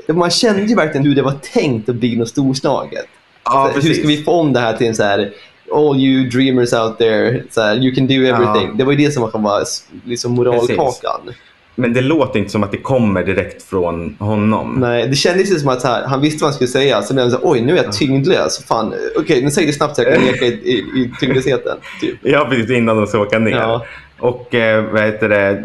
man 0.07 0.29
kände 0.29 0.61
ju 0.61 0.75
verkligen 0.75 1.07
hur 1.07 1.15
det 1.15 1.21
var 1.21 1.35
tänkt 1.53 1.89
att 1.89 1.95
bli 1.95 2.15
något 2.15 2.29
storslaget. 2.29 3.05
Ja, 3.45 3.51
Så 3.51 3.67
hur 3.67 3.73
precis. 3.73 3.97
ska 3.97 4.07
vi 4.07 4.23
få 4.23 4.31
om 4.31 4.53
det 4.53 4.59
här 4.59 4.77
till 4.77 4.87
en 4.87 4.95
så 4.95 5.03
här... 5.03 5.33
All 5.73 5.99
you 5.99 6.29
dreamers 6.29 6.73
out 6.73 6.97
there, 6.97 7.43
så 7.51 7.61
här, 7.61 7.75
you 7.75 7.95
can 7.95 8.07
do 8.07 8.13
everything. 8.13 8.67
Ja. 8.67 8.73
Det 8.75 8.83
var 8.83 8.91
ju 8.91 8.97
det 8.97 9.11
som 9.11 9.21
var 9.23 9.63
liksom 10.05 10.31
moralkakan. 10.31 11.19
Men 11.75 11.93
det 11.93 12.01
låter 12.01 12.39
inte 12.39 12.51
som 12.51 12.63
att 12.63 12.71
det 12.71 12.77
kommer 12.77 13.23
direkt 13.23 13.63
från 13.63 14.15
honom. 14.19 14.77
Nej, 14.79 15.07
det 15.07 15.15
kändes 15.15 15.51
ju 15.51 15.55
som 15.55 15.69
att 15.69 15.83
här, 15.83 16.03
han 16.07 16.21
visste 16.21 16.43
vad 16.43 16.47
han 16.47 16.53
skulle 16.53 16.67
säga. 16.67 17.01
Så 17.01 17.13
blev 17.13 17.23
han 17.23 17.31
så 17.31 17.39
oj 17.41 17.61
nu 17.61 17.77
är 17.77 17.83
jag 17.83 17.93
tyngdlös. 17.93 18.65
Fan, 18.65 18.93
okej, 19.19 19.43
nu 19.43 19.51
säg 19.51 19.65
det 19.65 19.73
snabbt 19.73 19.95
så 19.95 20.01
jag 20.01 20.13
kan 20.13 20.23
leka 20.31 20.45
i, 20.45 20.49
i, 20.49 20.73
i 20.73 21.11
tyngdlösheten. 21.19 21.77
Typ. 22.01 22.15
Ja, 22.21 22.47
precis 22.49 22.71
innan 22.71 22.97
de 22.97 23.07
ska 23.07 23.19
åka 23.19 23.39
ner. 23.39 23.51
Ja. 23.51 23.85
Och 24.23 24.55
eh, 24.55 24.83
vad 24.91 25.01
heter 25.01 25.29
det, 25.29 25.63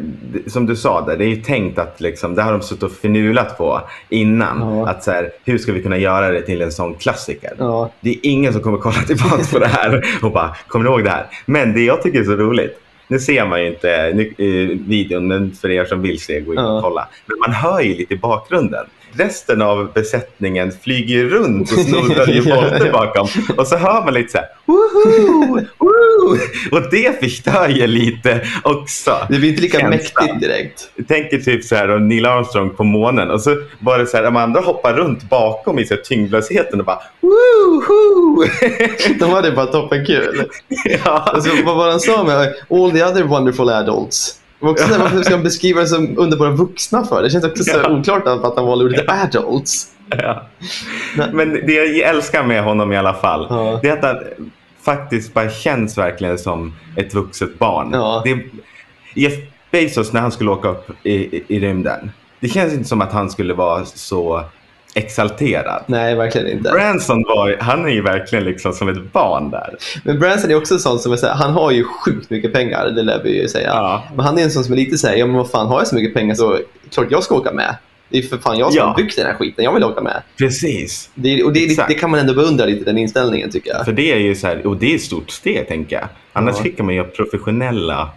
som 0.50 0.66
du 0.66 0.76
sa, 0.76 1.06
där, 1.06 1.16
det 1.16 1.24
är 1.24 1.28
ju 1.28 1.36
tänkt 1.36 1.78
att 1.78 2.00
liksom, 2.00 2.34
det 2.34 2.42
har 2.42 2.52
de 2.52 2.62
suttit 2.62 2.82
och 2.82 2.92
förnulat 2.92 3.58
på 3.58 3.80
innan. 4.08 4.60
Ja. 4.60 4.88
Att 4.88 5.04
så 5.04 5.10
här, 5.10 5.30
hur 5.44 5.58
ska 5.58 5.72
vi 5.72 5.82
kunna 5.82 5.98
göra 5.98 6.30
det 6.30 6.42
till 6.42 6.62
en 6.62 6.72
sån 6.72 6.94
klassiker? 6.94 7.52
Ja. 7.58 7.90
Det 8.00 8.10
är 8.10 8.16
ingen 8.22 8.52
som 8.52 8.62
kommer 8.62 8.78
kolla 8.78 9.02
tillbaka 9.06 9.44
på 9.52 9.58
det 9.58 9.66
här 9.66 10.04
och 10.22 10.32
bara, 10.32 10.56
kommer 10.68 10.84
du 10.84 10.90
ihåg 10.90 11.04
det 11.04 11.10
här? 11.10 11.26
Men 11.46 11.74
det 11.74 11.80
jag 11.80 12.02
tycker 12.02 12.20
är 12.20 12.24
så 12.24 12.36
roligt, 12.36 12.78
nu 13.08 13.18
ser 13.18 13.46
man 13.46 13.60
ju 13.60 13.68
inte 13.68 14.12
nu, 14.14 14.34
eh, 14.38 14.78
videon, 14.88 15.28
men 15.28 15.52
för 15.52 15.70
er 15.70 15.84
som 15.84 16.02
vill 16.02 16.20
se, 16.20 16.40
gå 16.40 16.52
in 16.52 16.58
och 16.58 16.82
kolla. 16.82 17.08
Men 17.26 17.38
man 17.38 17.52
hör 17.52 17.80
ju 17.80 17.94
lite 17.94 18.14
i 18.14 18.18
bakgrunden. 18.18 18.86
Resten 19.18 19.62
av 19.62 19.92
besättningen 19.92 20.72
flyger 20.82 21.24
runt 21.24 21.72
och 21.72 21.78
snurrar 21.78 22.26
ju 22.26 22.42
bollar 22.42 22.80
ja. 22.86 22.92
bakom. 22.92 23.28
Och 23.56 23.66
så 23.66 23.76
hör 23.76 24.04
man 24.04 24.14
lite 24.14 24.32
så 24.32 24.38
här, 24.38 24.46
woho, 24.66 25.60
woo! 25.78 26.38
Och 26.72 26.90
det 26.90 27.20
förstör 27.20 27.68
ju 27.68 27.86
lite 27.86 28.40
också. 28.62 29.18
Det 29.30 29.38
blir 29.38 29.48
inte 29.48 29.62
lika 29.62 29.78
känslan. 29.78 30.26
mäktigt 30.26 30.40
direkt. 30.40 30.90
Jag 30.96 31.08
tänker 31.08 31.38
typ 31.38 31.64
så 31.64 31.74
här, 31.74 31.88
om 31.88 32.08
Neil 32.08 32.26
Armstrong 32.26 32.70
på 32.70 32.84
månen 32.84 33.30
och 33.30 33.40
så 33.42 33.56
var 33.78 33.98
det 33.98 34.06
så 34.06 34.16
här, 34.16 34.24
de 34.24 34.36
andra 34.36 34.60
hoppar 34.60 34.94
runt 34.94 35.22
bakom 35.30 35.78
i 35.78 35.84
så 35.86 35.94
här 35.94 36.00
tyngdlösheten 36.02 36.80
och 36.80 36.86
bara 36.86 37.00
woho! 37.20 38.44
De 39.18 39.30
hade 39.30 39.50
bara 39.52 39.66
toppenkul. 39.66 40.44
ja. 41.04 41.10
Alltså, 41.26 41.50
vad 41.64 41.76
var 41.76 41.90
han 41.90 42.00
sa 42.00 42.24
med 42.24 42.54
all 42.70 42.90
the 42.90 43.04
other 43.04 43.22
wonderful 43.22 43.68
adults? 43.68 44.34
Också 44.60 44.98
Varför 44.98 45.22
ska 45.22 45.34
han 45.34 45.42
beskriva 45.42 45.80
det 45.80 45.86
som 45.86 46.18
underbara 46.18 46.50
vuxna 46.50 47.04
för? 47.04 47.22
Det 47.22 47.30
känns 47.30 47.44
också 47.44 47.64
så 47.64 47.78
Ja. 47.84 47.90
oklart 47.90 48.26
att 48.26 48.56
han 48.56 48.66
valde 48.66 48.84
ordet 48.84 49.04
adults. 49.08 49.86
Ja. 50.10 50.42
Men 51.32 51.52
det 51.52 51.72
jag 51.72 51.98
älskar 52.08 52.44
med 52.44 52.64
honom 52.64 52.92
i 52.92 52.96
alla 52.96 53.14
fall, 53.14 53.46
Ja. 53.50 53.78
det 53.82 53.88
är 53.88 53.92
att 53.92 54.02
han 54.04 54.16
faktiskt 54.84 55.34
bara 55.34 55.50
känns 55.50 55.98
verkligen 55.98 56.38
som 56.38 56.74
ett 56.96 57.14
vuxet 57.14 57.58
barn. 57.58 57.90
Ja. 57.92 58.22
Det, 58.24 58.38
Jeff 59.14 59.34
Bezos 59.70 60.12
när 60.12 60.20
han 60.20 60.32
skulle 60.32 60.50
åka 60.50 60.68
upp 60.68 60.90
i, 61.02 61.12
i, 61.14 61.44
i 61.48 61.60
rymden, 61.60 62.10
det 62.40 62.48
känns 62.48 62.72
inte 62.72 62.88
som 62.88 63.00
att 63.00 63.12
han 63.12 63.30
skulle 63.30 63.54
vara 63.54 63.84
så 63.84 64.44
exalterad. 64.94 65.82
Nej, 65.86 66.14
verkligen 66.14 66.48
inte. 66.58 66.70
Branson 66.70 67.22
var, 67.22 67.56
han 67.60 67.84
är 67.84 67.88
ju 67.90 68.02
verkligen 68.02 68.44
liksom 68.44 68.72
som 68.72 68.88
ett 68.88 69.12
barn 69.12 69.50
där. 69.50 69.76
Men 70.04 70.18
Branson 70.20 70.50
är 70.50 70.54
också 70.54 70.74
en 70.74 70.80
sån 70.80 70.98
som 70.98 71.12
är 71.12 71.16
så 71.16 71.26
här, 71.26 71.34
han 71.34 71.50
har 71.52 71.70
ju 71.70 71.84
sjukt 71.84 72.30
mycket 72.30 72.52
pengar, 72.52 72.86
det 72.90 73.02
lär 73.02 73.22
vi 73.24 73.40
ju 73.42 73.48
säga. 73.48 73.68
Ja. 73.68 74.04
Men 74.16 74.24
han 74.24 74.38
är 74.38 74.42
en 74.42 74.50
sån 74.50 74.64
som 74.64 74.72
är 74.72 74.76
lite 74.76 74.98
så 74.98 75.06
här, 75.08 75.16
ja 75.16 75.26
men 75.26 75.36
vad 75.36 75.50
fan 75.50 75.66
har 75.66 75.78
jag 75.78 75.86
så 75.86 75.94
mycket 75.94 76.14
pengar 76.14 76.34
så 76.34 76.58
klart 76.92 77.06
jag 77.10 77.22
ska 77.22 77.34
åka 77.34 77.52
med. 77.52 77.76
Det 78.10 78.18
är 78.18 78.22
för 78.22 78.38
fan 78.38 78.58
jag 78.58 78.72
som 78.72 78.76
Ja. 78.78 78.84
har 78.86 78.96
byggt 78.96 79.16
den 79.16 79.26
här 79.26 79.34
skiten, 79.34 79.64
jag 79.64 79.74
vill 79.74 79.84
åka 79.84 80.00
med. 80.00 80.22
Precis. 80.38 81.10
Det, 81.14 81.42
och 81.44 81.52
det, 81.52 81.88
det 81.88 81.94
kan 81.94 82.10
man 82.10 82.20
ändå 82.20 82.34
beundra 82.34 82.64
lite, 82.64 82.84
den 82.84 82.98
inställningen 82.98 83.50
tycker 83.50 83.70
jag. 83.70 83.84
För 83.84 83.92
det 83.92 84.12
är 84.12 84.16
ju 84.18 84.34
så 84.34 84.46
här, 84.46 84.66
och 84.66 84.76
det 84.76 84.90
är 84.92 84.94
ett 84.94 85.02
stort 85.02 85.30
steg 85.30 85.68
tänker 85.68 85.96
jag. 85.96 86.08
Annars 86.32 86.54
Ja. 86.56 86.62
skickar 86.62 86.84
man 86.84 86.94
ju 86.94 87.04
professionella 87.04 88.10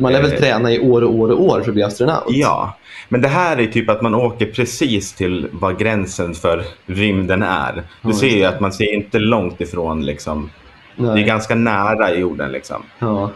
Man 0.00 0.12
lär 0.12 0.22
väl 0.22 0.32
Eh. 0.32 0.38
träna 0.38 0.72
i 0.72 0.80
år 0.80 1.02
och 1.04 1.14
år 1.14 1.30
och 1.30 1.42
år 1.42 1.60
för 1.60 1.68
att 1.70 1.74
bli 1.74 1.82
astronaut. 1.82 2.24
Ja, 2.28 2.76
men 3.08 3.20
det 3.22 3.28
här 3.28 3.56
är 3.60 3.66
typ 3.66 3.88
att 3.90 4.02
man 4.02 4.14
åker 4.14 4.46
precis 4.46 5.12
till 5.12 5.48
vad 5.52 5.78
gränsen 5.78 6.34
för 6.34 6.64
rymden 6.86 7.42
är. 7.42 7.74
Du 7.74 7.82
Ja, 8.08 8.12
ser 8.12 8.36
ju 8.36 8.44
att 8.44 8.60
man 8.60 8.72
ser 8.72 8.94
inte 8.94 9.18
långt 9.18 9.60
ifrån 9.60 10.06
liksom. 10.06 10.50
Nej. 10.96 11.14
Det 11.14 11.20
är 11.22 11.26
ganska 11.26 11.54
nära 11.54 12.14
jorden 12.14 12.52
liksom. 12.52 12.82
ja. 12.98 13.30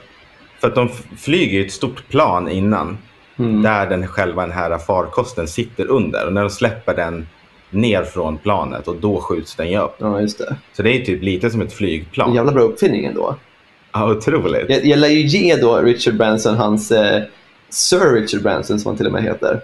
För 0.61 0.69
att 0.69 0.75
de 0.75 0.89
flyger 1.19 1.61
ett 1.65 1.73
stort 1.73 2.09
plan 2.09 2.49
innan. 2.51 2.99
Mm. 3.39 3.63
Där 3.63 3.87
den 3.87 4.07
själva 4.07 4.43
den 4.43 4.51
här 4.53 4.79
farkosten 4.79 5.49
sitter 5.49 5.87
under. 5.87 6.27
Och 6.27 6.33
när 6.33 6.41
de 6.41 6.51
släpper 6.51 6.95
den 6.97 7.29
ner 7.71 8.05
från 8.05 8.39
planet 8.39 8.89
och 8.89 8.97
då 8.97 9.21
skjuts 9.21 9.55
den 9.57 9.71
ju 9.71 9.79
upp. 9.79 9.95
ja, 9.99 10.21
just 10.21 10.39
det. 10.39 10.57
Så 10.73 10.83
det 10.83 11.01
är 11.01 11.05
typ 11.05 11.23
lite 11.23 11.51
som 11.51 11.61
ett 11.61 11.71
En 11.71 11.77
flygplan. 11.77 12.35
jävla 12.35 12.53
bra 12.53 12.63
uppfinning 12.63 13.05
ändå. 13.05 13.37
Ja, 13.93 14.11
otroligt. 14.11 14.65
Jag, 14.69 14.85
jag 14.87 14.99
lär 14.99 15.09
ju 15.09 15.27
ge 15.27 15.57
då 15.57 15.77
Richard 15.77 16.17
Branson 16.17 16.55
hans 16.55 16.91
eh, 16.91 17.23
Sir 17.71 18.13
Richard 18.13 18.43
Branson 18.43 18.81
som 18.81 18.89
han 18.89 18.97
till 18.97 19.07
och 19.07 19.13
med 19.13 19.23
heter. 19.23 19.61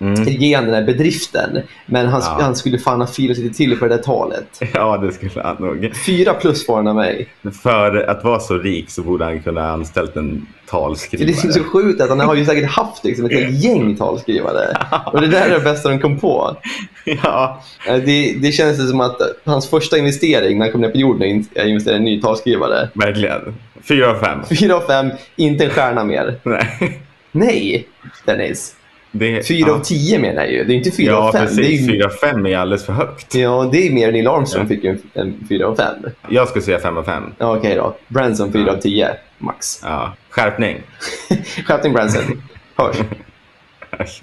Mm. 0.00 0.24
Ge 0.24 0.56
den 0.60 0.74
här 0.74 0.82
bedriften. 0.82 1.58
Men 1.86 2.06
han, 2.06 2.22
Ja. 2.24 2.38
han 2.40 2.56
skulle 2.56 2.78
fan 2.78 3.00
ha 3.00 3.06
filat 3.06 3.38
lite 3.38 3.56
till 3.56 3.78
på 3.78 3.84
det 3.88 3.96
där 3.96 4.02
talet. 4.02 4.60
Ja, 4.74 4.96
det 4.96 5.12
skulle 5.12 5.42
han 5.42 5.56
nog. 5.60 5.92
Fyra 6.06 6.34
plus 6.34 6.66
får 6.66 6.76
han 6.76 6.86
av 6.88 6.94
mig. 6.94 7.28
För 7.62 7.96
att 8.10 8.24
vara 8.24 8.40
så 8.40 8.54
rik 8.58 8.90
så 8.90 9.02
borde 9.02 9.24
han 9.24 9.42
kunna 9.42 9.60
ha 9.60 9.68
anställt 9.68 10.16
en 10.16 10.46
talskrivare. 10.70 11.26
det 11.26 11.48
är 11.48 11.52
så 11.52 11.64
sjukt 11.64 12.00
att 12.00 12.08
han 12.08 12.20
har 12.20 12.34
ju 12.34 12.44
säkert 12.44 12.70
haft 12.70 13.04
liksom, 13.04 13.26
ett 13.26 13.32
helt 13.32 13.64
gäng 13.64 13.96
talskrivare. 13.98 14.76
Och 15.12 15.20
det 15.20 15.26
där 15.26 15.46
är 15.50 15.54
det 15.58 15.60
bästa 15.64 15.88
de 15.88 15.98
kom 15.98 16.18
på. 16.18 16.56
Ja, 17.22 17.62
Eh, 17.88 17.96
Det, 17.96 18.36
det 18.42 18.52
känns 18.52 18.90
som 18.90 19.00
att 19.00 19.16
hans 19.44 19.70
första 19.70 19.98
investering 19.98 20.58
när 20.58 20.64
han 20.66 20.72
kom 20.72 20.80
ner 20.80 20.90
på 20.90 20.98
jorden 20.98 21.46
är 21.54 21.66
investera 21.66 21.94
i 21.94 21.98
en 21.98 22.04
ny 22.04 22.20
talskrivare. 22.22 22.88
verkligen. 22.94 23.54
Fyra 23.88 24.10
av 24.10 24.14
fem. 24.18 24.38
Fyra 24.58 24.76
av 24.76 24.80
fem, 24.80 25.10
inte 25.36 25.64
en 25.64 25.70
stjärna 25.70 26.04
mer. 26.04 26.38
Nej. 26.42 27.00
Nej, 27.32 27.86
Dennis. 28.24 28.75
Det, 29.18 29.48
Fyra 29.48 29.68
ja. 29.68 29.74
av 29.74 29.80
tio 29.80 30.18
menar 30.18 30.42
jag 30.42 30.52
ju. 30.52 30.64
Det 30.64 30.72
är 30.72 30.76
inte 30.76 30.90
fyra 30.90 31.12
Ja, 31.12 31.28
av 31.28 31.32
fem. 31.32 31.40
precis. 31.42 31.56
Det 31.56 31.66
är 31.66 31.70
ju, 31.80 31.86
Fyra 31.92 32.06
av 32.06 32.10
fem 32.10 32.46
är 32.46 32.56
alldeles 32.56 32.86
för 32.86 32.92
högt. 32.92 33.34
ja, 33.34 33.68
det 33.72 33.86
är 33.86 33.92
mer 33.92 34.12
Neil 34.12 34.28
Armstrong 34.28 34.68
fick 34.68 34.84
ju 34.84 34.90
en, 34.90 34.98
en 35.14 35.46
fyra 35.48 35.66
av 35.66 35.76
fem. 35.76 35.94
Jag 36.28 36.48
skulle 36.48 36.62
säga 36.64 36.78
fem 36.78 36.96
av 36.96 37.02
fem. 37.02 37.22
Ja, 37.38 37.56
Okej 37.56 37.74
då. 37.74 37.96
Branson 38.08 38.52
fyra 38.52 38.64
Ja. 38.66 38.72
av 38.72 38.76
tio, 38.80 39.08
max. 39.38 39.80
Ja. 39.82 40.12
Skärpning. 40.30 40.76
Skärpning 41.66 41.92
Branson. 41.92 42.42
Hörs. 42.76 42.96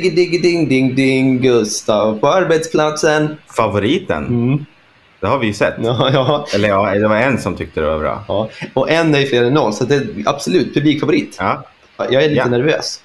Riggi-diggi-ding-ding-ding 0.00 1.38
Gustav 1.42 2.18
på 2.20 2.28
arbetsplatsen. 2.28 3.36
Favoriten, 3.56 4.26
Mm. 4.26 4.64
Det 5.20 5.26
har 5.26 5.38
vi 5.38 5.46
ju 5.46 5.52
sett. 5.52 5.74
Ja, 5.82 6.10
ja, 6.12 6.46
Eller 6.54 6.68
ja, 6.68 6.94
det 6.94 7.08
var 7.08 7.16
en 7.16 7.38
som 7.38 7.56
tyckte 7.56 7.80
det 7.80 7.86
var 7.86 7.98
bra. 7.98 8.24
ja. 8.28 8.48
Och 8.74 8.90
en 8.90 9.14
är 9.14 9.18
ju 9.18 9.26
fler 9.26 9.44
än 9.44 9.54
noll, 9.54 9.72
så 9.72 9.84
det 9.84 9.94
är 9.94 10.06
absolut 10.26 10.74
publikfavorit. 10.74 11.36
Ja. 11.38 11.62
Jag 11.96 12.12
är 12.12 12.20
lite 12.28 12.34
Ja. 12.34 12.46
nervös 12.46 13.00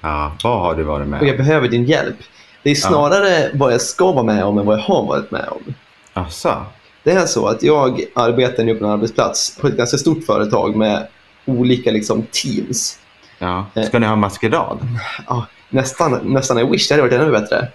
ja. 0.00 0.32
Vad 0.44 0.60
har 0.60 0.74
du 0.74 0.82
varit 0.82 1.08
med 1.08 1.20
och 1.20 1.26
jag 1.26 1.32
om? 1.32 1.36
behöver 1.44 1.68
din 1.68 1.84
hjälp. 1.84 2.16
Det 2.62 2.70
är 2.70 2.74
snarare 2.74 3.50
vad 3.54 3.72
jag 3.72 3.80
ska 3.80 4.12
vara 4.12 4.24
med 4.24 4.44
om 4.44 4.58
än 4.58 4.66
vad 4.66 4.78
jag 4.78 4.82
har 4.82 5.06
varit 5.06 5.30
med 5.30 5.48
om. 5.48 5.74
Asså? 6.12 6.54
Det 7.02 7.10
är 7.12 7.26
så 7.26 7.46
att 7.46 7.62
jag 7.62 8.00
arbetar 8.14 8.64
nu 8.64 8.74
på 8.74 8.84
en 8.84 8.90
arbetsplats 8.90 9.58
på 9.60 9.66
ett 9.68 9.76
ganska 9.76 9.96
stort 9.98 10.24
företag 10.24 10.76
med 10.76 11.06
olika 11.44 11.90
liksom, 11.90 12.26
teams. 12.32 12.98
Ja. 13.38 13.66
Ska 13.86 13.98
ni 13.98 14.06
ha 14.06 14.16
maskerad? 14.16 14.78
Ja, 15.26 15.46
nästan, 15.68 16.20
nästan 16.24 16.58
I 16.58 16.64
wish, 16.64 16.88
det 16.88 16.94
hade 16.94 17.02
varit 17.02 17.12
ännu 17.20 17.30
bättre. 17.30 17.68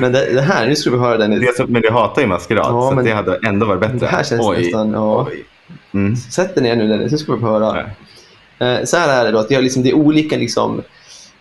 Men 0.00 0.12
det, 0.12 0.32
det 0.34 0.40
här, 0.40 0.66
nu 0.66 0.76
ska 0.76 0.90
vi 0.90 0.98
höra 0.98 1.18
den. 1.18 1.30
Det 1.40 1.56
som, 1.56 1.66
men 1.72 1.82
du 1.82 1.90
hatar 1.90 2.22
ju 2.22 2.28
maskerad, 2.28 2.66
Ja, 2.66 2.88
så 2.90 2.94
men- 2.96 3.04
det 3.04 3.12
hade 3.12 3.38
ändå 3.46 3.66
varit 3.66 3.80
bättre. 3.80 3.96
Det 3.98 4.06
här 4.06 4.24
känns 4.24 4.46
Oj. 4.46 4.58
nästan... 4.62 4.92
Ja. 4.92 5.26
Oj. 5.30 5.44
Mm. 5.94 6.16
Sätt 6.16 6.54
dig 6.54 6.62
ner 6.64 6.76
nu 6.76 6.88
Dennis, 6.88 7.12
nu 7.12 7.18
ska 7.18 7.34
vi 7.34 7.40
få 7.40 7.46
höra. 7.46 7.72
Nej. 8.58 8.78
Eh, 8.78 8.84
så 8.84 8.96
här 8.96 9.20
är 9.20 9.24
det 9.24 9.30
då, 9.30 9.38
att 9.38 9.50
vi 9.50 9.54
har 9.54 9.62
liksom, 9.62 9.82
det 9.82 9.88
är 9.90 9.94
olika 9.94 10.36
liksom, 10.36 10.82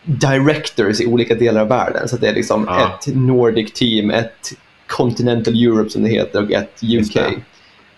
directors 0.03 1.01
i 1.01 1.05
olika 1.05 1.35
delar 1.35 1.61
av 1.61 1.67
världen. 1.67 2.07
Så 2.07 2.15
att 2.15 2.21
det 2.21 2.27
är 2.27 2.33
liksom 2.33 2.65
Ja. 2.69 2.91
ett 2.99 3.15
Nordic 3.15 3.73
team, 3.73 4.09
ett 4.11 4.51
Continental 4.87 5.53
Europe 5.63 5.89
som 5.89 6.03
det 6.03 6.09
heter 6.09 6.43
och 6.43 6.51
ett 6.51 6.79
UK. 6.83 7.13
det. 7.13 7.21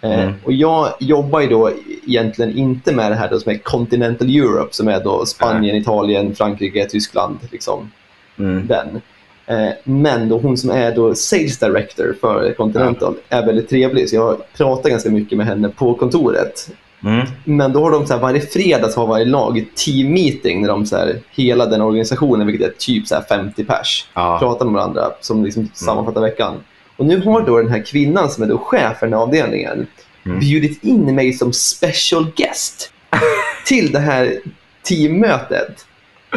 Eh, 0.07 0.19
Mm. 0.19 0.33
och 0.43 0.53
jag 0.53 0.89
jobbar 0.99 1.39
ju 1.41 1.47
då 1.47 1.71
egentligen 2.07 2.57
inte 2.57 2.93
med 2.95 3.11
det 3.11 3.15
här 3.15 3.29
då 3.29 3.39
som 3.39 3.51
är 3.51 3.57
Continental 3.57 4.29
Europe 4.35 4.73
som 4.75 4.87
är 4.87 5.03
då 5.03 5.25
Spanien, 5.25 5.75
Italien, 5.75 6.35
Frankrike, 6.35 6.85
Tyskland. 6.89 7.37
Liksom 7.51 7.91
Mm. 8.39 8.67
den. 8.67 9.01
Eh, 9.45 9.69
men 9.83 10.29
då 10.29 10.37
hon 10.37 10.57
som 10.57 10.69
är 10.69 10.95
då 10.95 11.15
sales 11.15 11.57
director 11.59 12.15
för 12.21 12.53
Continental 12.53 13.15
är 13.29 13.45
väldigt 13.45 13.69
trevlig 13.69 14.09
så 14.09 14.15
jag 14.15 14.37
pratar 14.57 14.89
ganska 14.89 15.09
mycket 15.09 15.37
med 15.37 15.47
henne 15.47 15.69
på 15.69 15.93
kontoret. 15.93 16.69
Mm. 17.05 17.27
Men 17.43 17.73
då 17.73 17.83
har 17.83 17.91
de 17.91 18.07
så 18.07 18.13
här, 18.13 18.19
varje 18.21 18.41
fredag 18.41 18.89
så 18.89 18.99
har 18.99 19.07
varje 19.07 19.25
lag 19.25 19.65
team 19.75 20.13
meeting 20.13 20.61
när 20.61 20.67
de 20.69 20.85
så 20.85 20.97
här, 20.97 21.19
hela 21.31 21.65
den 21.65 21.81
organisationen, 21.81 22.47
vilket 22.47 22.67
är 22.67 22.73
typ 22.77 23.07
så 23.07 23.15
här 23.15 23.21
50 23.29 23.63
pers, 23.63 24.07
Ja. 24.13 24.37
pratar 24.39 24.65
med 24.65 24.73
varandra 24.73 25.11
som 25.21 25.43
liksom 25.45 25.69
sammanfattar 25.73 26.21
veckan. 26.21 26.53
Och 26.97 27.05
nu 27.05 27.21
har 27.21 27.41
då 27.41 27.57
den 27.57 27.69
här 27.71 27.85
kvinnan 27.85 28.29
som 28.29 28.43
är 28.43 28.47
då 28.47 28.57
chef 28.57 28.97
för 28.99 29.05
den 29.05 29.13
här 29.13 29.21
avdelningen 29.21 29.87
Mm. 30.25 30.39
bjudit 30.39 30.83
in 30.83 31.15
mig 31.15 31.33
som 31.33 31.53
special 31.53 32.27
guest 32.35 32.91
till 33.65 33.91
det 33.91 33.99
här 33.99 34.39
teammötet. 34.83 35.85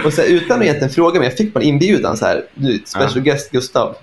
Och 0.05 0.13
så 0.13 0.21
här, 0.23 0.29
utan 0.29 0.57
att 0.59 0.63
egentligen 0.65 0.91
fråga 0.93 1.19
mig, 1.21 1.29
jag 1.29 1.37
fick 1.37 1.55
bara 1.55 1.61
en 1.61 1.67
inbjudan 1.67 2.17
så 2.17 2.27
här, 2.27 2.45
du, 2.55 2.83
special 2.87 3.21
guest 3.21 3.51
Gustav. 3.51 3.97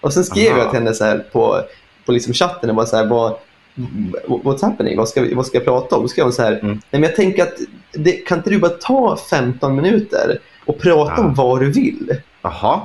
Och 0.00 0.12
sen 0.12 0.24
skrev 0.24 0.52
Aha. 0.52 0.58
jag 0.62 0.70
till 0.70 0.78
henne 0.78 0.94
så 0.94 1.04
här 1.04 1.18
på, 1.32 1.60
på 2.06 2.12
liksom 2.12 2.32
chatten, 2.34 2.70
och 2.70 2.76
bara 2.76 2.86
så 2.86 2.96
här, 2.96 3.06
vad, 3.06 3.34
what's 4.26 4.62
happening? 4.62 4.96
Vad 4.96 5.08
ska, 5.08 5.20
vi- 5.22 5.34
vad 5.34 5.46
ska 5.46 5.56
jag 5.58 5.64
prata 5.64 5.96
om? 5.96 6.02
Då 6.02 6.08
skrev 6.08 6.24
hon 6.24 6.32
så 6.32 6.42
här, 6.42 6.52
Mm. 6.52 6.68
nej 6.68 6.80
men 6.90 7.02
jag 7.02 7.16
tänker 7.16 7.42
att 7.42 7.54
det, 7.92 8.12
kan 8.12 8.38
inte 8.38 8.50
du 8.50 8.58
bara 8.58 8.70
ta 8.70 9.16
15 9.30 9.76
minuter 9.76 10.38
och 10.66 10.78
prata 10.78 11.12
Ja. 11.16 11.24
om 11.24 11.34
vad 11.34 11.60
du 11.60 11.70
vill? 11.72 12.16
Jaha. 12.42 12.80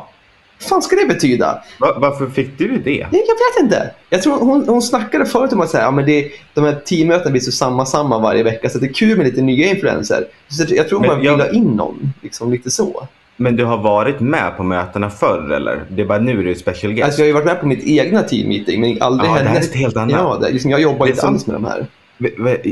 Vad 0.63 0.69
fan 0.69 0.82
ska 0.82 0.95
det 0.95 1.06
betyda? 1.06 1.63
Va- 1.80 1.97
varför 1.97 2.28
fick 2.28 2.58
du 2.58 2.78
det? 2.78 2.91
Jag, 2.95 3.08
jag 3.12 3.19
vet 3.19 3.63
inte. 3.63 3.91
Jag 4.10 4.21
tror 4.21 4.39
hon, 4.39 4.65
hon 4.69 4.82
snackade 4.82 5.26
förut 5.26 5.54
om 5.54 5.62
att 5.62 5.69
säga, 5.69 5.84
ja, 5.84 5.91
men 5.91 6.06
det, 6.06 6.30
de 6.54 6.63
här 6.63 6.76
teammötena 6.86 7.32
blir 7.32 7.41
så 7.41 7.52
samma 7.52 7.86
samma 7.86 8.19
varje 8.19 8.43
vecka 8.43 8.69
så 8.69 8.78
det 8.78 8.86
är 8.86 8.93
kul 8.93 9.17
med 9.17 9.26
lite 9.26 9.41
nya 9.41 9.67
influenser. 9.69 10.26
Så 10.49 10.63
jag 10.76 10.89
tror 10.89 10.99
Men 10.99 11.10
man 11.10 11.17
vill 11.19 11.26
jag- 11.28 11.38
ha 11.38 11.49
in 11.49 11.63
någon. 11.63 12.13
Liksom, 12.21 12.52
lite 12.52 12.71
så. 12.71 13.08
Men 13.38 13.56
du 13.56 13.65
har 13.65 13.78
varit 13.78 14.19
med 14.19 14.58
på 14.58 14.63
mötena 14.63 15.10
förr 15.10 15.52
eller? 15.52 15.84
Det 15.89 16.02
är 16.02 16.06
bara 16.06 16.19
nu 16.19 16.43
du 16.43 16.52
är 16.52 16.56
special 16.56 16.93
guest? 16.93 17.06
Alltså, 17.06 17.21
jag 17.21 17.28
har 17.28 17.34
varit 17.34 17.45
med 17.45 17.60
på 17.62 17.67
mitt 17.67 17.84
egna 17.88 18.21
teammeeting 18.23 18.82
men 18.82 19.02
aldrig 19.02 19.30
Ja, 19.30 19.34
det 19.34 19.39
här 19.39 19.45
är 19.45 19.49
hennes. 19.49 19.69
ett 19.69 19.76
helt 19.76 19.97
annat. 19.97 20.12
Ja, 20.12 20.38
det, 20.41 20.52
liksom, 20.52 20.71
jag 20.71 20.82
jobbar 20.82 21.06
Det 21.06 21.10
inte 21.10 21.21
som- 21.21 21.34
alls 21.34 21.47
med 21.47 21.56
de 21.56 21.65
här. 21.65 21.88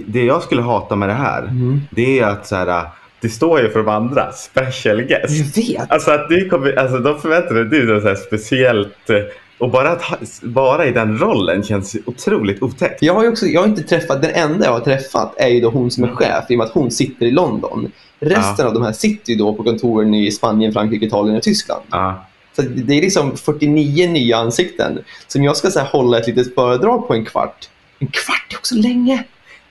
Det 0.06 0.24
jag 0.26 0.44
skulle 0.44 0.62
hata 0.62 0.96
med 0.96 1.10
det 1.10 1.14
här, 1.16 1.42
Mm. 1.42 1.82
det 1.92 2.20
är 2.20 2.26
att 2.28 2.48
så 2.48 2.56
här, 2.56 2.86
det 3.22 3.30
står 3.30 3.62
ju 3.62 3.70
för 3.70 3.80
de 3.80 3.88
andra, 3.90 4.32
special 4.32 5.02
guest. 5.02 5.56
Jag 5.58 5.64
vet. 5.64 5.92
Alltså 5.92 6.12
att 6.12 6.30
du 6.30 6.50
kommer, 6.50 6.80
alltså 6.80 6.98
de 7.00 7.20
förväntar 7.22 7.56
dig 7.56 7.66
du 7.66 7.94
något 7.94 8.02
så 8.04 8.08
här 8.10 8.16
speciellt. 8.16 9.10
eh, 9.10 9.16
Och 9.58 9.70
bara 9.70 9.90
att 9.92 10.02
vara 10.42 10.86
i 10.86 10.92
den 10.92 11.18
rollen 11.18 11.64
känns 11.64 11.96
otroligt 12.06 12.62
otäckt. 12.64 13.02
Jag 13.02 13.14
har 13.14 13.28
också, 13.28 13.46
jag 13.46 13.62
har 13.62 13.68
inte 13.68 13.84
träffat, 13.84 14.22
den 14.22 14.32
enda 14.32 14.66
jag 14.66 14.72
har 14.72 14.80
träffat 14.80 15.34
är 15.38 15.48
ju 15.48 15.60
då 15.62 15.70
hon 15.70 15.92
som 15.92 16.04
är 16.04 16.08
chef 16.08 16.44
i 16.50 16.54
och 16.54 16.58
med 16.58 16.66
att 16.68 16.74
hon 16.74 16.92
sitter 16.92 17.26
i 17.26 17.32
London. 17.32 17.92
Resten 18.20 18.56
Ja. 18.58 18.68
av 18.68 18.74
de 18.74 18.84
här 18.84 18.92
sitter 18.94 19.32
ju 19.32 19.38
då 19.38 19.54
på 19.54 19.64
kontoren 19.64 20.14
i 20.14 20.32
Spanien, 20.32 20.74
Frankrike, 20.74 21.06
Italien 21.06 21.38
och 21.38 21.44
Tyskland. 21.44 21.82
Ja. 21.92 22.26
Så 22.56 22.62
det 22.62 22.94
är 22.98 23.02
liksom 23.02 23.38
49 23.38 24.10
nya 24.10 24.38
ansikten 24.38 25.00
som 25.28 25.44
jag 25.44 25.58
ska 25.58 25.70
så 25.72 25.80
här, 25.80 25.88
hålla 25.88 26.20
ett 26.20 26.28
litet 26.28 26.56
föredrag 26.56 27.08
på 27.08 27.14
en 27.14 27.26
kvart. 27.26 27.70
En 28.00 28.08
kvart 28.08 28.54
är 28.54 28.58
också 28.58 28.76
länge. 28.76 29.24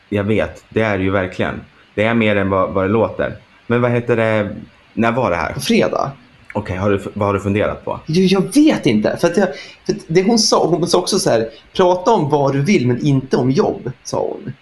Jag 0.09 0.25
vet, 0.25 0.65
det 0.69 0.81
är 0.83 0.99
ju 0.99 1.11
verkligen. 1.11 1.61
Det 2.01 2.05
är 2.05 2.15
mer 2.15 2.37
än 2.37 2.51
vad, 2.51 2.71
vad 2.71 2.85
det 2.85 2.89
låter. 2.89 3.37
Men 3.67 3.81
vad 3.83 3.91
heter 3.91 4.17
det, 4.17 4.57
när 4.95 5.13
var 5.13 5.31
det 5.31 5.37
här? 5.37 5.53
På 5.53 5.61
fredag. 5.61 6.11
Okej, 6.55 6.77
har 6.77 6.91
du, 6.91 7.01
vad 7.15 7.29
har 7.29 7.35
du 7.35 7.41
funderat 7.41 7.85
på? 7.85 8.01
Jo, 8.07 8.23
jag 8.23 8.55
vet 8.55 8.87
inte. 8.87 9.17
För, 9.21 9.29
jag, 9.37 9.49
för 9.87 9.95
det 10.07 10.23
hon 10.23 10.39
sa, 10.39 10.67
hon 10.67 10.87
sa 10.87 10.99
också 10.99 11.19
så 11.19 11.31
här, 11.31 11.49
prata 11.77 12.11
om 12.11 12.31
vad 12.31 12.53
du 12.53 12.61
vill 12.63 12.87
men 12.87 13.07
inte 13.07 13.37
om 13.37 13.51
jobb, 13.51 13.93
sa 14.05 14.19
hon. 14.19 14.53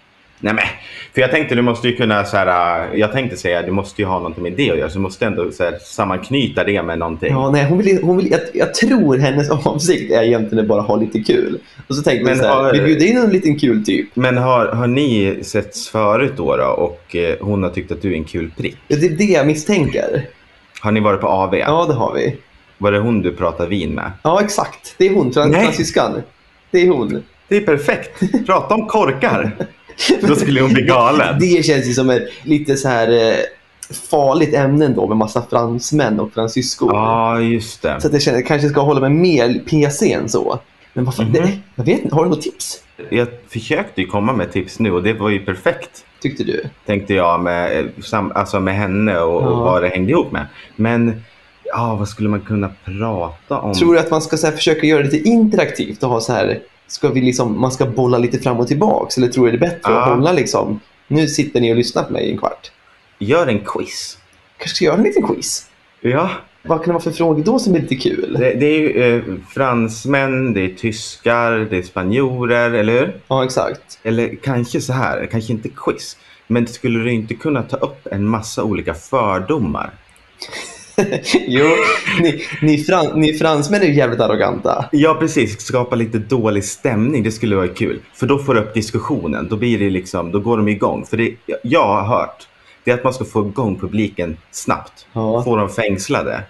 Nej 0.41 0.55
men, 0.55 0.65
för 1.15 1.21
jag 1.21 1.31
tänkte 1.31 1.55
du 1.55 1.63
måste 1.63 1.89
ju 1.89 1.97
kunna 1.97 2.25
så 2.25 2.37
här, 2.37 2.81
äh, 2.93 2.99
jag 3.01 3.13
tänkte 3.13 3.37
säga 3.37 3.63
du 3.63 3.73
måste 3.73 4.03
ju 4.03 4.09
ha 4.09 4.17
någonting 4.19 4.43
med 4.43 4.53
det 4.53 4.71
att 4.71 4.79
göra 4.79 4.89
så 4.89 4.95
du 4.99 5.03
måste 5.03 5.27
ändå 5.27 5.51
så 5.53 5.65
här, 5.65 5.79
sammanknyta 5.87 6.65
det 6.65 6.83
med 6.83 6.99
någonting. 6.99 7.33
Ja, 7.33 7.51
nej, 7.51 7.65
hon 7.69 7.79
vill, 7.79 8.03
hon 8.03 8.17
vill, 8.17 8.31
jag, 8.31 8.41
jag 8.55 8.75
tror 8.75 9.17
hennes 9.17 9.51
avsikt 9.67 10.13
är 10.13 10.23
egentligen 10.23 10.63
att 10.65 10.69
bara 10.69 10.81
ha 10.83 10.97
lite 10.97 11.19
kul. 11.21 11.59
Och 11.89 11.95
så 11.95 12.03
tänkte 12.03 12.25
Men 12.25 12.39
så 12.39 12.45
här, 12.45 12.55
har- 12.55 12.73
vi 12.73 12.81
bjuder 12.81 13.07
in 13.07 13.17
en 13.17 13.31
liten 13.31 13.59
kul 13.59 13.85
typ. 13.85 14.09
Men 14.15 14.37
har, 14.37 14.67
har 14.67 14.87
ni 14.87 15.39
setts 15.43 15.89
förut 15.89 16.33
då, 16.37 16.57
då 16.57 16.65
och 16.65 17.17
eh, 17.17 17.37
hon 17.41 17.63
har 17.63 17.71
tyckt 17.71 17.93
att 17.93 18.03
du 18.03 18.13
är 18.13 18.17
en 18.17 18.25
kul 18.25 18.51
prick? 18.57 18.77
Det 18.89 18.95
är 18.95 19.09
det 19.11 19.25
jag 19.25 19.47
misstänker. 19.47 20.27
Har 20.81 20.93
ni 20.93 21.01
varit 21.01 21.21
på 21.21 21.27
AV? 21.29 21.55
Ja, 21.55 21.85
det 21.89 21.95
har 21.95 22.15
vi. 22.15 22.37
Var 22.79 22.93
det 22.93 22.99
hon 22.99 23.23
du 23.23 23.33
pratade 23.33 23.69
vin 23.69 23.95
med? 23.95 24.13
Ja, 24.23 24.41
exakt. 24.43 24.95
Det 24.99 25.07
är 25.07 25.15
hon, 25.15 25.33
fransyskan. 25.33 26.23
Det 26.71 26.79
är 26.79 26.89
hon. 26.89 27.23
Det 27.49 27.57
är 27.57 27.61
perfekt. 27.61 28.23
Prata 28.47 28.75
om 28.75 28.87
korkar. 28.87 29.57
Då 30.21 30.35
skulle 30.35 30.61
hon 30.61 30.73
bli 30.73 30.83
galen. 30.83 31.39
Det 31.41 31.65
känns 31.65 31.87
ju 31.89 31.93
som 31.93 32.11
ett 32.11 32.29
lite 32.43 32.77
så 32.77 32.89
här 32.89 33.09
eh, 33.31 33.37
farligt 34.11 34.55
ämne 34.55 34.85
ändå 34.87 35.09
med 35.09 35.17
massa 35.17 35.43
fransmän 35.51 36.21
och 36.21 36.33
fransyskor. 36.33 36.91
Ja, 36.95 37.41
just 37.41 37.83
det. 37.83 38.01
Så 38.01 38.07
att 38.07 38.13
jag 38.13 38.23
känner, 38.23 38.43
kanske 38.43 38.69
ska 38.69 38.81
hålla 38.81 39.01
mig 39.01 39.11
mer 39.11 39.59
PC 39.71 40.13
än 40.13 40.29
så. 40.29 40.59
Men 40.93 41.05
vad 41.05 41.15
fan, 41.15 41.27
Mhm. 41.27 41.33
det, 41.33 41.53
jag 41.75 41.85
vet 41.85 42.05
inte, 42.05 42.15
har 42.15 42.25
du 42.25 42.31
något 42.31 42.43
tips? 42.43 42.83
Jag 43.11 43.29
försökte 43.49 44.01
ju 44.01 44.07
komma 44.07 44.33
med 44.33 44.53
tips 44.53 44.79
nu 44.79 44.93
och 44.93 45.03
det 45.03 45.13
var 45.13 45.29
ju 45.31 45.41
perfekt. 45.45 46.05
Tyckte 46.23 46.45
du? 46.45 46.65
Tänkte 46.87 47.15
jag 47.15 47.41
med, 47.41 47.81
eh, 47.81 48.21
alltså 48.35 48.61
med 48.61 48.75
henne 48.77 49.19
och, 49.19 49.37
och 49.37 49.43
Ja. 49.53 49.65
vad 49.65 49.83
det 49.83 49.89
hängde 49.89 50.11
ihop 50.13 50.33
med. 50.33 50.47
Men 50.77 51.23
ja, 51.65 51.97
vad 51.99 52.09
skulle 52.09 52.29
man 52.29 52.41
kunna 52.41 52.71
prata 52.85 53.59
om? 53.59 53.75
Tror 53.75 53.95
du 53.95 54.01
att 54.01 54.11
man 54.11 54.23
ska 54.23 54.37
här, 54.47 54.53
försöka 54.57 54.87
göra 54.87 55.03
det 55.03 55.11
lite 55.11 55.29
interaktivt 55.29 56.03
och 56.03 56.11
ha 56.11 56.21
så 56.21 56.33
här, 56.33 56.59
ska 56.89 57.09
vi 57.09 57.21
liksom, 57.21 57.61
man 57.61 57.73
ska 57.73 57.87
bolla 57.87 58.19
lite 58.19 58.39
fram 58.39 58.57
och 58.61 58.69
tillbaks? 58.69 59.17
Eller 59.19 59.29
tror 59.29 59.47
du 59.47 59.53
det 59.53 59.57
är 59.67 59.71
bättre 59.71 59.93
Ja. 59.93 60.03
att 60.03 60.09
hålla 60.09 60.33
liksom, 60.33 60.81
nu 61.09 61.27
sitter 61.29 61.61
ni 61.61 61.73
och 61.73 61.77
lyssnar 61.77 62.03
på 62.03 62.13
mig 62.13 62.25
i 62.25 62.31
en 62.33 62.39
kvart. 62.39 62.71
Gör 63.19 63.47
en 63.47 63.59
quiz. 63.65 64.19
Kanske 64.59 64.77
ska 64.77 64.85
göra 64.85 64.97
en 64.97 65.03
liten 65.03 65.27
quiz? 65.29 65.67
Ja, 66.01 66.31
Vad 66.63 66.79
kan 66.79 66.87
det 66.87 66.93
vara 66.93 67.03
för 67.03 67.11
frågor 67.11 67.43
då 67.45 67.59
som 67.59 67.75
är 67.75 67.79
lite 67.81 67.97
kul? 67.97 68.37
det, 68.39 68.55
det 68.55 68.67
är 68.67 68.79
ju 68.81 69.17
eh, 69.17 69.23
fransmän, 69.55 70.55
det 70.55 70.61
är 70.61 70.69
tyskar, 70.75 71.53
det 71.71 71.79
är 71.79 71.83
spanjorer, 71.83 72.71
eller 72.71 72.93
hur? 72.93 73.21
Ja, 73.29 73.45
exakt. 73.45 73.99
Eller 74.03 74.35
kanske 74.43 74.81
så 74.81 74.93
här, 74.93 75.27
kanske 75.31 75.53
inte 75.53 75.69
quiz. 75.77 76.17
Men 76.47 76.67
skulle 76.67 76.99
du 76.99 77.13
inte 77.13 77.35
kunna 77.35 77.63
ta 77.63 77.77
upp 77.77 78.07
en 78.11 78.27
massa 78.29 78.63
olika 78.65 78.95
fördomar? 78.95 79.91
jo, 81.47 81.67
ni, 82.21 82.45
ni, 82.63 82.79
fran, 82.79 83.21
ni 83.21 83.35
fransmän 83.35 83.83
är 83.83 83.87
ju 83.87 83.95
jävligt 83.95 84.21
arroganta. 84.21 84.89
Ja, 84.93 85.17
precis. 85.21 85.61
Skapa 85.61 85.97
lite 85.97 86.19
dålig 86.19 86.65
stämning. 86.65 87.23
Det 87.23 87.31
skulle 87.31 87.57
vara 87.57 87.69
kul. 87.69 88.01
För 88.15 88.27
då 88.27 88.39
får 88.39 88.55
du 88.55 88.61
upp 88.61 88.75
diskussionen. 88.75 89.49
Då, 89.49 89.57
blir 89.57 89.79
det 89.79 89.91
liksom, 89.91 90.33
då 90.33 90.41
går 90.41 90.57
de 90.57 90.69
igång. 90.69 91.07
För 91.07 91.17
det 91.17 91.35
jag 91.63 91.87
har 91.87 92.03
hört 92.03 92.47
det 92.85 92.93
är 92.93 92.95
att 92.95 93.05
man 93.05 93.15
ska 93.15 93.25
få 93.25 93.47
igång 93.47 93.81
publiken 93.81 94.37
snabbt. 94.51 95.07
Ja. 95.13 95.43
Få 95.43 95.57
dem 95.57 95.69
fängslade. 95.69 96.43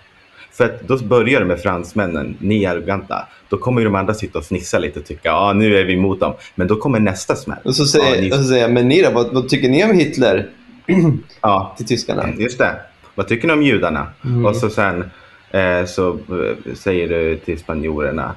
För 0.52 0.64
att 0.64 0.88
då 0.88 0.98
börjar 0.98 1.40
det 1.40 1.46
med 1.46 1.60
fransmännen. 1.60 2.36
Ni 2.40 2.64
är 2.64 2.70
arroganta. 2.70 3.28
Då 3.48 3.56
kommer 3.56 3.84
de 3.84 3.94
andra 3.94 4.14
sitta 4.14 4.38
och 4.38 4.44
fnissa 4.44 4.78
lite 4.78 5.00
och 5.00 5.06
tycka 5.06 5.28
ja 5.28 5.52
nu 5.52 5.76
är 5.76 5.84
vi 5.84 5.92
emot 5.92 6.20
dem. 6.20 6.34
Men 6.54 6.66
då 6.66 6.76
kommer 6.76 7.00
nästa 7.00 7.36
smäll. 7.36 7.58
Och 7.64 7.76
så 7.76 7.86
säger, 7.86 8.14
ja, 8.14 8.20
ni, 8.20 8.32
och 8.32 8.36
så 8.36 8.44
säger 8.44 8.62
jag, 8.62 8.72
men 8.72 8.88
ni 8.88 9.02
då, 9.02 9.10
vad, 9.10 9.34
vad 9.34 9.48
tycker 9.48 9.68
ni 9.68 9.84
om 9.84 9.98
Hitler? 9.98 10.50
ja, 11.40 11.74
Till 11.76 11.86
tyskarna. 11.86 12.28
just 12.38 12.58
det. 12.58 12.80
Vad 13.18 13.28
tycker 13.28 13.46
ni 13.48 13.52
om 13.54 13.62
judarna? 13.62 14.06
Mm. 14.24 14.46
Och 14.46 14.56
så 14.56 14.70
sen 14.70 15.10
eh, 15.50 15.84
så 15.86 16.10
eh, 16.12 16.74
säger 16.74 17.08
du 17.08 17.36
till 17.36 17.58
spanjorerna. 17.58 18.34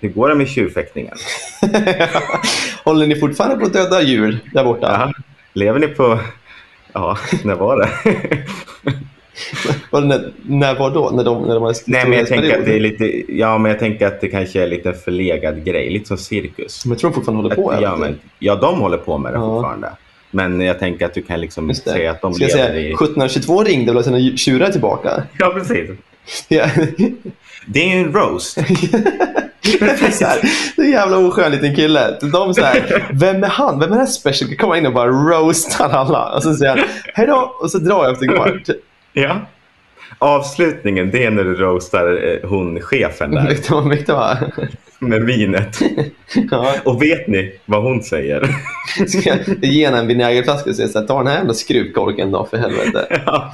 Hur 0.00 0.08
går 0.08 0.28
det 0.28 0.34
med 0.34 0.48
tjurfäktningen? 0.48 1.16
Håller 2.84 3.06
ni 3.06 3.20
fortfarande 3.20 3.56
på 3.56 3.66
att 3.66 3.72
döda 3.72 4.02
djur 4.02 4.38
där 4.52 4.64
borta? 4.64 4.86
Ja. 5.16 5.22
Lever 5.52 5.78
ni 5.80 5.86
på... 5.88 6.18
Ja, 6.92 7.18
när 7.44 7.54
var 7.54 7.76
det? 7.76 7.88
När, 9.92 10.32
när 10.42 10.74
var 10.78 10.90
då? 10.90 11.10
När 11.10 11.24
de, 11.24 11.42
när 11.42 11.54
de 11.54 11.62
har 11.62 11.74
Nej, 11.86 12.08
men 12.08 12.18
jag 12.18 12.26
tänker 12.26 12.58
att 12.58 12.64
det 12.64 12.76
är 12.76 12.80
lite... 12.80 13.32
Ja, 13.32 13.58
men 13.58 13.70
jag 13.70 13.78
tänker 13.78 14.06
att 14.06 14.20
det 14.20 14.28
kanske 14.28 14.62
är 14.62 14.66
lite 14.66 14.92
förlegad 14.92 15.64
grej. 15.64 15.90
Lite 15.90 16.08
som 16.08 16.18
cirkus. 16.18 16.84
Men 16.86 16.92
jag 16.92 16.98
tror 16.98 17.10
de 17.10 17.14
fortfarande 17.14 17.42
håller 17.42 17.56
på. 17.56 17.70
Att- 17.70 17.82
ja, 17.82 17.96
men, 17.96 18.18
ja, 18.38 18.54
de 18.54 18.80
håller 18.80 18.98
på 18.98 19.18
med 19.18 19.32
det 19.32 19.38
Ja. 19.38 19.46
fortfarande. 19.46 19.88
Men 20.34 20.60
jag 20.60 20.78
tänker 20.78 21.06
att 21.06 21.14
du 21.14 21.22
kan 21.22 21.40
liksom 21.40 21.74
säga 21.74 22.10
att 22.10 22.22
de 22.22 22.34
Ska 22.34 22.44
lever 22.46 22.52
säga, 22.58 22.74
i... 22.80 22.86
1722 22.92 23.64
ringde 23.64 23.90
och 23.90 23.94
la 23.94 24.02
sina 24.02 24.18
dju- 24.18 24.36
tjurar 24.36 24.70
tillbaka. 24.70 25.22
Ja, 25.38 25.50
precis. 25.50 25.90
Ja. 26.48 26.66
Det 27.66 27.80
är 27.82 27.88
ju 27.88 28.00
en 28.00 28.12
roast. 28.12 28.56
Det 28.56 29.80
är 29.80 30.10
så 30.10 30.24
här, 30.24 30.38
det 30.76 30.82
är 30.82 30.86
en 30.86 30.92
jävla 30.92 31.18
oskön 31.18 31.52
liten 31.52 31.74
kille. 31.76 32.18
De 32.32 32.54
så 32.54 32.60
här, 32.64 33.04
vem 33.12 33.44
är 33.44 33.48
han? 33.48 33.80
Vem 33.80 33.88
är 33.88 33.90
den 33.90 33.98
här 33.98 34.06
special? 34.06 34.56
Kommer 34.56 34.76
in 34.76 34.86
och 34.86 34.92
bara 34.92 35.08
roastar 35.08 35.88
alla. 35.90 36.32
Och 36.36 36.42
så 36.42 36.54
säger 36.54 36.76
han 36.76 36.86
hej 37.14 37.26
då 37.26 37.56
och 37.62 37.70
så 37.70 37.78
drar 37.78 38.04
jag 38.04 38.12
efter 38.12 38.26
en 38.28 38.34
kvart. 38.34 38.76
ja. 39.12 39.40
Avslutningen 40.18 41.10
det 41.10 41.24
är 41.24 41.30
när 41.30 41.44
du 41.44 41.54
roastar 41.54 42.38
eh, 42.42 42.48
hon 42.48 42.80
chefen 42.80 43.30
där 43.30 43.42
mäktigt 43.42 44.08
var? 44.08 44.50
med 44.98 45.22
vinet. 45.24 45.78
Ja. 46.50 46.74
Och 46.84 47.02
vet 47.02 47.26
ni 47.28 47.58
vad 47.66 47.82
hon 47.82 48.02
säger? 48.02 48.56
Ska 49.08 49.28
jag 49.30 49.38
ge 49.64 49.86
henne 49.86 49.98
en 49.98 50.06
vinägerflaska 50.06 50.70
och 50.70 50.76
säga 50.76 50.88
så 50.88 50.98
här, 51.00 51.06
ta 51.06 51.18
den 51.18 51.26
här 51.26 51.34
jävla 51.38 51.54
skruvkorken 51.54 52.30
då 52.32 52.46
för 52.50 52.56
helvete. 52.56 53.06
Ja. 53.26 53.52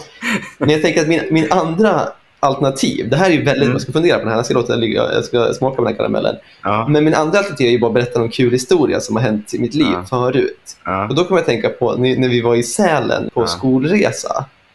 Men 0.58 0.70
jag 0.70 0.82
tänker 0.82 1.00
att 1.00 1.08
min, 1.08 1.20
min 1.30 1.52
andra 1.52 2.08
alternativ, 2.40 3.08
det 3.10 3.16
här 3.16 3.30
är 3.30 3.34
ju 3.34 3.42
väldigt, 3.44 3.62
Mm. 3.62 3.72
man 3.72 3.80
ska 3.80 3.92
fundera 3.92 4.14
på 4.18 4.20
den 4.20 4.28
här, 4.28 4.36
jag 4.36 4.44
ska, 4.46 4.54
låta 4.54 4.84
jag 4.84 5.24
ska 5.24 5.52
smaka 5.54 5.76
på 5.76 5.82
den 5.82 5.92
här 5.92 5.96
karamellen. 5.96 6.36
Ja. 6.62 6.86
Men 6.88 7.04
min 7.04 7.14
andra 7.14 7.38
alternativ 7.38 7.66
är 7.66 7.70
ju 7.70 7.78
bara 7.78 7.86
att 7.88 7.94
berätta 7.94 8.20
en 8.20 8.28
kul 8.30 8.52
historia 8.52 9.00
som 9.00 9.16
har 9.16 9.22
hänt 9.22 9.54
i 9.54 9.58
mitt 9.58 9.74
liv 9.74 9.86
Ja. 9.92 10.04
förut. 10.10 10.76
Och 11.08 11.14
då 11.14 11.24
kommer 11.24 11.40
jag 11.40 11.46
tänka 11.46 11.68
på 11.68 11.96
när, 11.96 12.28
vi 12.28 12.40
var 12.40 12.54
i 12.54 12.62
Sälen 12.62 13.30
på 13.34 13.40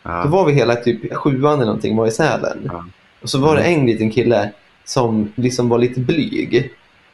Ja. 0.06 0.24
Då 0.24 0.30
var 0.30 0.46
vi 0.46 0.54
hela 0.54 0.76
typ 0.76 1.14
sjuan 1.14 1.54
eller 1.54 1.66
någonting 1.66 1.96
var 1.96 2.08
i 2.08 2.12
Sälen. 2.12 2.58
Ja. 2.66 2.86
Och 3.22 3.30
så 3.30 3.40
var 3.40 3.56
det 3.56 3.62
Mm. 3.62 3.80
en 3.80 3.86
liten 3.86 4.10
kille 4.12 4.52
som 4.86 5.32
liksom 5.36 5.70
var 5.70 5.78
lite 5.78 6.00
blyg. 6.00 6.72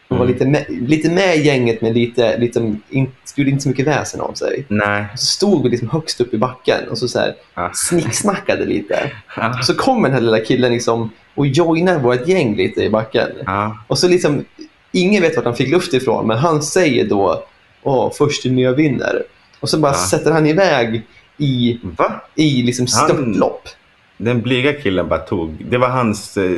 Han 0.10 0.20
var 0.20 0.26
Mm. 0.26 0.34
lite 0.34 0.46
med, 0.50 0.66
lite 0.90 1.10
med 1.12 1.36
i 1.38 1.42
gänget 1.42 1.82
men 1.82 1.94
lite, 1.94 2.38
lite, 2.38 2.76
in, 2.90 3.12
gjorde 3.36 3.50
inte 3.52 3.64
så 3.64 3.70
mycket 3.70 3.88
väsen 3.88 4.22
av 4.22 4.34
sig. 4.34 4.66
Nej. 4.68 5.06
Så 5.16 5.26
stod 5.26 5.64
vi 5.64 5.70
liksom 5.70 5.90
högst 5.90 6.22
upp 6.22 6.34
i 6.34 6.38
backen 6.38 6.90
och 6.90 6.98
så, 6.98 7.08
så 7.08 7.20
här, 7.20 7.36
Ja. 7.56 7.72
snicksnackade 7.74 8.66
lite. 8.66 9.12
Ja. 9.38 9.54
Så 9.64 9.74
kommer 9.74 10.04
den 10.10 10.14
här 10.14 10.22
lilla 10.22 10.40
killen 10.40 10.72
liksom 10.72 11.10
och 11.36 11.48
joinar 11.48 12.00
vårt 12.00 12.28
gäng 12.28 12.56
lite 12.56 12.84
i 12.84 12.90
backen. 12.90 13.30
Ja. 13.46 13.78
Och 13.88 13.98
så 13.98 14.08
liksom, 14.08 14.46
ingen 14.92 15.22
vet 15.22 15.36
vart 15.36 15.46
han 15.46 15.56
fick 15.56 15.70
luft 15.70 15.94
ifrån, 15.94 16.28
men 16.28 16.38
han 16.38 16.62
säger 16.62 17.06
då 17.10 17.44
Åh, 17.84 18.12
först 18.18 18.42
till 18.42 18.54
nya 18.54 18.72
vinner. 18.72 19.24
Och 19.60 19.70
så 19.70 19.80
bara 19.80 19.94
sätter 19.94 20.32
han 20.32 20.46
iväg 20.48 21.02
i, 21.42 21.80
Va? 21.98 22.22
i 22.36 22.64
liksom 22.64 22.88
störtlopp. 22.88 23.70
Den 24.18 24.42
blyga 24.42 24.74
killen 24.74 25.08
bara 25.08 25.20
tog. 25.20 25.66
Det 25.70 25.78
var 25.78 25.88
hans... 25.90 26.38
eh, 26.38 26.52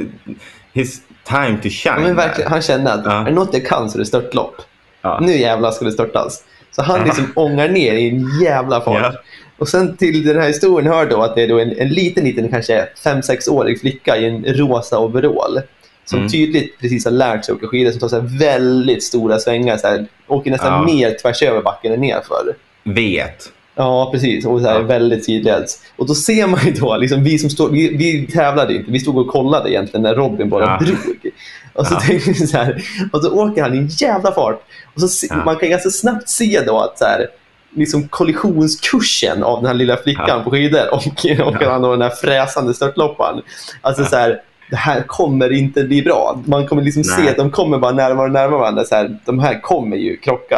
his 0.74 1.02
time 1.24 1.58
to 1.64 1.70
shine. 1.70 1.94
Ja, 1.96 2.00
men 2.00 2.16
verkligen, 2.16 2.52
han 2.52 2.62
kände 2.62 2.94
att 2.94 3.02
Ja. 3.06 3.12
är 3.12 3.26
det 3.26 3.32
något 3.32 3.54
jag 3.54 3.66
kan 3.66 3.90
så 3.90 3.98
är 3.98 4.00
det 4.00 4.06
störtlopp. 4.06 4.56
Ja. 5.02 5.20
Nu 5.22 5.38
jävlar 5.38 5.72
ska 5.72 5.86
det 5.86 5.92
störtas. 5.92 6.44
Så 6.72 6.82
han 6.82 7.04
liksom 7.04 7.32
ångar 7.36 7.68
ner 7.70 7.94
i 7.94 8.10
en 8.10 8.42
jävla 8.42 8.82
fart. 8.82 9.16
Och 9.58 9.68
sen 9.68 9.98
till 9.98 10.26
den 10.26 10.38
här 10.42 10.48
historien 10.48 10.92
hör 10.94 11.06
då 11.06 11.22
att 11.22 11.36
det 11.36 11.44
är 11.44 11.48
då 11.48 11.60
en, 11.60 11.72
en 11.80 11.90
liten, 11.90 12.24
liten 12.24 12.50
kanske 12.50 12.88
5-6-årig 13.04 13.80
flicka 13.82 14.18
i 14.18 14.26
en 14.26 14.46
rosa 14.46 15.00
overall. 15.00 15.60
Som 16.06 16.20
Mm. 16.20 16.30
tydligt 16.32 16.80
precis 16.80 17.06
har 17.06 17.12
lärt 17.12 17.46
sig 17.46 17.56
åka 17.56 17.68
skidor. 17.68 17.92
Som 17.92 18.00
tar 18.00 18.08
så 18.08 18.20
väldigt 18.40 19.04
stora 19.04 19.40
svängar. 19.40 19.78
Så 19.78 19.88
här, 19.88 20.06
åker 20.28 20.52
nästan 20.52 20.74
Ja. 20.74 20.84
mer 20.94 21.18
tvärs 21.22 21.42
över 21.44 21.62
backen 21.62 21.94
än 21.94 22.02
nerför. 22.02 22.56
Vet. 22.84 23.52
Ja, 23.76 24.10
precis. 24.14 24.46
Och 24.46 24.62
så 24.62 24.68
här, 24.68 24.80
väldigt 24.80 25.26
sidleds. 25.26 25.80
Och 25.96 26.08
då 26.08 26.16
ser 26.16 26.48
man 26.48 26.60
ju 26.66 26.72
då, 26.72 26.98
liksom, 26.98 27.24
vi 27.24 27.40
som 27.40 27.50
står, 27.50 27.70
vi, 27.70 27.98
vi 27.98 28.28
tävlade 28.28 28.76
inte, 28.76 28.92
vi 28.92 29.00
stod 29.00 29.18
och 29.18 29.28
kollade 29.28 29.70
egentligen 29.72 30.02
när 30.04 30.16
Robin 30.16 30.50
bara 30.50 30.64
Ja. 30.64 30.86
drog. 30.86 30.98
Och 31.74 31.88
så 31.88 31.94
Ja. 31.94 32.34
så 32.48 32.58
här, 32.58 32.84
och 33.14 33.22
så 33.24 33.32
åker 33.34 33.62
han 33.64 33.74
i 33.74 33.78
en 33.78 33.88
jävla 33.88 34.32
fart. 34.32 34.62
Och 34.96 35.02
så 35.02 35.08
se, 35.08 35.28
Ja. 35.30 35.46
man 35.46 35.56
kan 35.56 35.70
ganska 35.70 35.90
snabbt 35.90 36.30
se 36.30 36.62
då 36.68 36.80
att 36.80 37.00
så 37.00 37.06
här, 37.06 37.28
liksom 37.76 38.08
kollisionskursen 38.08 39.44
av 39.44 39.58
den 39.60 39.68
här 39.68 39.74
lilla 39.74 39.98
flickan 39.98 40.26
Ja. 40.28 40.42
på 40.44 40.52
skidor 40.52 40.94
och, 40.94 40.98
och 41.48 41.56
Ja. 41.62 41.72
han 41.72 41.82
den 41.82 42.02
här 42.02 42.10
fräsande 42.10 42.74
störtlopparen. 42.74 43.42
Alltså 43.82 44.06
så 44.06 44.16
här, 44.16 44.42
det 44.70 44.76
här 44.76 45.04
kommer 45.08 45.54
inte 45.54 45.84
bli 45.84 46.02
bra. 46.02 46.42
Man 46.46 46.68
kommer 46.68 46.82
liksom 46.82 47.04
se 47.04 47.22
Nej. 47.22 47.30
att 47.30 47.38
de 47.38 47.52
kommer 47.52 47.78
bara 47.78 47.92
närmare 47.92 48.26
och 48.26 48.32
närmare 48.34 48.60
varandra. 48.60 48.84
Så 48.84 48.96
här, 48.96 49.20
de 49.26 49.40
här 49.40 49.62
kommer 49.62 49.98
ju 49.98 50.18
krocka. 50.18 50.58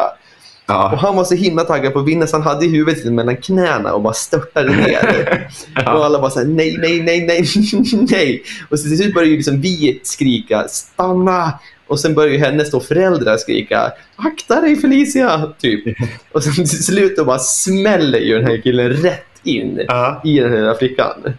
Och 0.67 0.71
Ja. 0.73 0.95
han 1.01 1.15
var 1.15 1.23
så 1.23 1.36
himla 1.36 1.63
taggad 1.63 1.93
på 1.93 1.99
att 1.99 2.08
vinna 2.08 2.28
så 2.28 2.36
han 2.38 2.43
hade 2.43 2.65
i 2.65 2.69
huvudet 2.69 3.06
mellan 3.13 3.38
knäna 3.38 3.93
och 3.93 4.01
bara 4.01 4.13
störtade 4.13 4.69
ner. 4.75 5.47
Och 5.75 5.82
Ja. 5.86 6.06
alla 6.06 6.19
bara 6.21 6.32
så 6.32 6.39
här, 6.39 6.45
nej, 6.47 6.78
nej, 6.80 7.01
nej, 7.01 7.25
nej, 7.25 7.45
nej. 8.12 8.43
Och 8.69 8.80
så 8.80 8.88
till 8.89 8.97
slut 8.97 9.13
började 9.13 9.30
ju 9.32 9.36
liksom 9.38 9.62
vi 9.62 9.99
skrika 10.04 10.67
stanna. 10.67 11.60
Och 11.88 11.99
sen 11.99 12.13
började 12.13 12.36
ju 12.36 12.39
hennes 12.43 12.71
då 12.71 12.80
föräldrar 12.80 13.38
skrika 13.38 13.91
akta 14.15 14.62
dig 14.62 14.75
Felicia, 14.75 15.54
typ. 15.60 15.97
Och 16.32 16.43
sen 16.43 16.54
till 16.54 16.84
slut 16.84 17.17
då 17.17 17.25
bara 17.25 17.39
smäller 17.39 18.19
ju 18.19 18.36
den 18.36 18.45
här 18.45 18.62
killen 18.62 18.89
rätt 18.89 19.21
in 19.43 19.82
Ja. 19.88 20.21
i 20.25 20.39
den 20.39 20.51
här 20.54 20.73
flickan. 20.73 21.34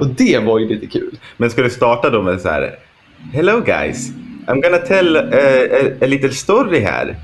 Och 0.00 0.06
det 0.06 0.38
var 0.38 0.58
ju 0.58 0.68
lite 0.68 0.86
kul. 0.86 1.18
Men 1.36 1.50
ska 1.50 1.62
du 1.62 1.70
starta 1.70 2.10
då 2.10 2.22
med 2.22 2.40
så 2.40 2.48
här. 2.48 2.74
Hello 3.32 3.60
guys. 3.60 4.08
I'm 4.46 4.62
gonna 4.62 4.78
tell 4.78 5.16
uh, 5.16 5.22
a, 5.22 5.94
a 6.00 6.06
little 6.06 6.30
story 6.32 6.80
här. 6.80 7.16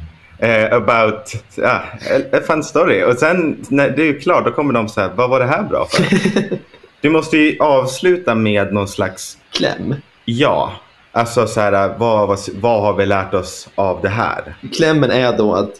Uh, 0.42 0.72
about 0.75 1.35
uh, 1.59 1.66
a, 2.33 2.40
fun 2.46 2.62
story. 2.64 3.05
Och 3.05 3.14
sen 3.14 3.64
när 3.68 3.90
det 3.90 4.03
är 4.09 4.20
klart 4.20 4.44
då 4.44 4.51
kommer 4.53 4.75
de 4.75 4.88
så 4.88 5.01
här. 5.01 5.11
Vad 5.16 5.31
var 5.31 5.40
det 5.40 5.46
här 5.46 5.62
bra 5.62 5.87
för? 5.90 6.05
Du 7.01 7.11
måste 7.11 7.37
ju 7.37 7.59
avsluta 7.61 8.35
med 8.35 8.72
någon 8.72 8.88
slags 8.88 9.38
Kläm. 9.53 9.94
ja. 10.25 10.72
Alltså 11.12 11.46
så 11.46 11.61
här. 11.61 11.94
Vad, 11.99 12.29
vad, 12.29 12.38
vad 12.55 12.81
har 12.83 12.94
vi 12.94 13.07
lärt 13.07 13.35
oss 13.35 13.68
av 13.75 14.03
det 14.03 14.09
här? 14.09 14.55
Klämmen 14.77 15.11
är 15.11 15.37
då 15.37 15.55
att 15.55 15.70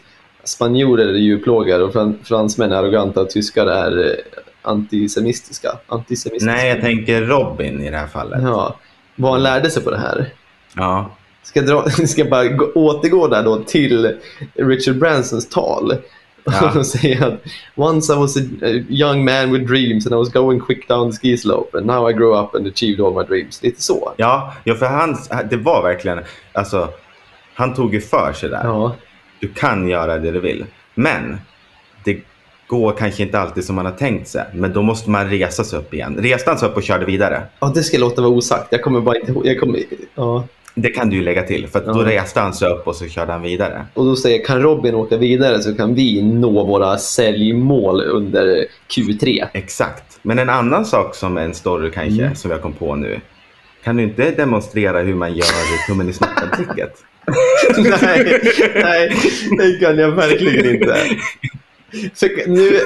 spanjorer 0.45 1.09
är 1.09 1.13
djurplågare 1.15 1.83
och 1.83 1.93
fran- 1.93 2.19
fransmän 2.25 2.73
är 2.73 2.77
arroganta 2.77 3.21
och 3.21 3.31
tyskar 3.31 3.67
är 3.67 4.07
eh, 4.07 4.13
antisemitiska. 4.63 5.69
antisemitiska. 5.87 6.53
Nej, 6.53 6.69
jag 6.69 6.81
tänker 6.81 7.23
Robin 7.23 7.81
i 7.83 7.91
det 7.91 7.97
här 7.97 8.07
fallet. 8.07 8.43
Ja. 8.43 8.77
Vad 9.17 9.33
han 9.33 9.43
lärde 9.43 9.71
sig 9.71 9.85
på 9.85 9.91
det 9.91 9.99
här. 9.99 10.27
Ja. 10.75 11.11
Ska, 11.47 11.63
dra, 11.63 11.91
ska 12.07 12.25
bara 12.25 12.49
gå, 12.49 12.73
återgå 12.75 13.29
där 13.29 13.43
då 13.43 13.63
till 13.63 14.17
Richard 14.55 14.97
Bransons 14.99 15.49
tal. 15.49 15.95
Ja. 16.45 16.73
Och 16.79 16.87
säga 16.87 17.27
att 17.27 17.41
once 17.75 18.13
I 18.13 18.17
was 18.17 18.37
a, 18.37 18.41
a 18.63 18.85
young 18.89 19.25
man 19.25 19.53
with 19.53 19.65
dreams 19.65 20.07
and 20.07 20.15
I 20.15 20.19
was 20.19 20.33
going 20.33 20.61
quick 20.61 20.89
down 20.89 21.13
the 21.13 21.19
ski 21.19 21.37
slope 21.37 21.79
and 21.79 21.87
now 21.87 22.11
I 22.11 22.13
grew 22.13 22.41
up 22.41 22.55
and 22.55 22.67
achieved 22.67 23.01
all 23.01 23.15
my 23.15 23.25
dreams. 23.25 23.63
Lite 23.63 23.83
så. 23.83 24.13
Ja, 24.17 24.55
ja, 24.65 24.75
för 24.75 24.87
han, 24.87 25.17
det 25.51 25.57
var 25.57 25.83
verkligen, 25.83 26.21
alltså, 26.53 26.89
han 27.55 27.75
tog 27.75 27.95
ju 27.95 28.01
för 28.01 28.33
sig 28.33 28.49
där. 28.49 28.65
Ja. 28.65 28.97
Du 29.41 29.49
kan 29.49 29.89
göra 29.89 30.19
det 30.19 30.31
du 30.31 30.41
vill. 30.41 30.65
Men 30.95 31.37
det 32.05 32.21
går 32.67 32.93
kanske 32.93 33.23
inte 33.23 33.39
alltid 33.39 33.65
som 33.65 33.77
man 33.77 33.85
har 33.85 33.93
tänkt 33.93 34.29
sig. 34.29 34.45
Men 34.55 34.73
då 34.73 34.83
måste 34.83 35.11
man 35.11 35.31
resa 35.31 35.65
sig 35.65 35.79
upp 35.79 35.95
igen. 35.95 36.17
Reste 36.19 36.51
han 36.51 36.59
sig 36.59 36.69
upp 36.69 36.77
och 36.77 36.83
körde 36.83 37.05
vidare? 37.05 37.43
ja, 37.61 37.73
det 37.75 37.83
ska 37.83 37.97
jag 37.97 38.01
låta 38.01 38.23
vara 38.23 38.33
osagt. 38.33 38.67
Jag 38.71 38.83
kommer 38.83 39.01
bara 39.01 39.17
inte 39.17 39.33
ihåg. 39.33 39.47
Jag 39.47 39.61
kommer, 39.61 39.81
ja. 40.15 40.45
Det 40.79 40.89
kan 40.89 41.11
du 41.11 41.17
ju 41.17 41.23
lägga 41.23 41.43
till. 41.43 41.67
För 41.69 41.79
att 41.79 41.87
då 41.87 42.03
Ja. 42.03 42.07
reste 42.11 42.41
han 42.41 42.55
sig 42.55 42.69
upp 42.69 42.87
och 42.87 42.97
så 42.97 43.09
körde 43.09 43.33
han 43.33 43.43
vidare. 43.43 43.87
Och 43.95 44.05
då 44.05 44.17
säger 44.17 44.45
kan 44.45 44.63
Robin 44.63 44.95
åka 44.95 45.17
vidare 45.17 45.63
så 45.63 45.75
kan 45.75 45.95
vi 45.95 46.23
nå 46.23 46.65
våra 46.65 46.99
säljmål 46.99 48.01
under 48.03 48.65
Q3. 48.89 49.47
Exakt. 49.53 50.19
Men 50.23 50.39
en 50.39 50.49
annan 50.51 50.85
sak 50.85 51.15
som 51.15 51.37
en 51.39 51.55
story 51.55 51.91
kanske, 51.91 52.23
Mm. 52.23 52.35
som 52.35 52.51
jag 52.51 52.63
kom 52.63 52.73
på 52.73 52.95
nu. 52.97 53.21
Kan 53.85 53.97
du 53.97 54.03
inte 54.03 54.31
demonstrera 54.31 55.01
hur 55.01 55.15
man 55.15 55.35
gör 55.35 55.87
tummen 55.89 56.09
i 56.09 56.13
snoppen-tricket? 56.13 56.93
nej, 58.03 58.41
nej, 58.75 59.17
det 59.59 59.81
kan 59.87 59.99
jag 59.99 60.11
verkligen 60.11 60.75
inte. 60.75 60.97
För 62.15 62.49
nu, 62.49 62.81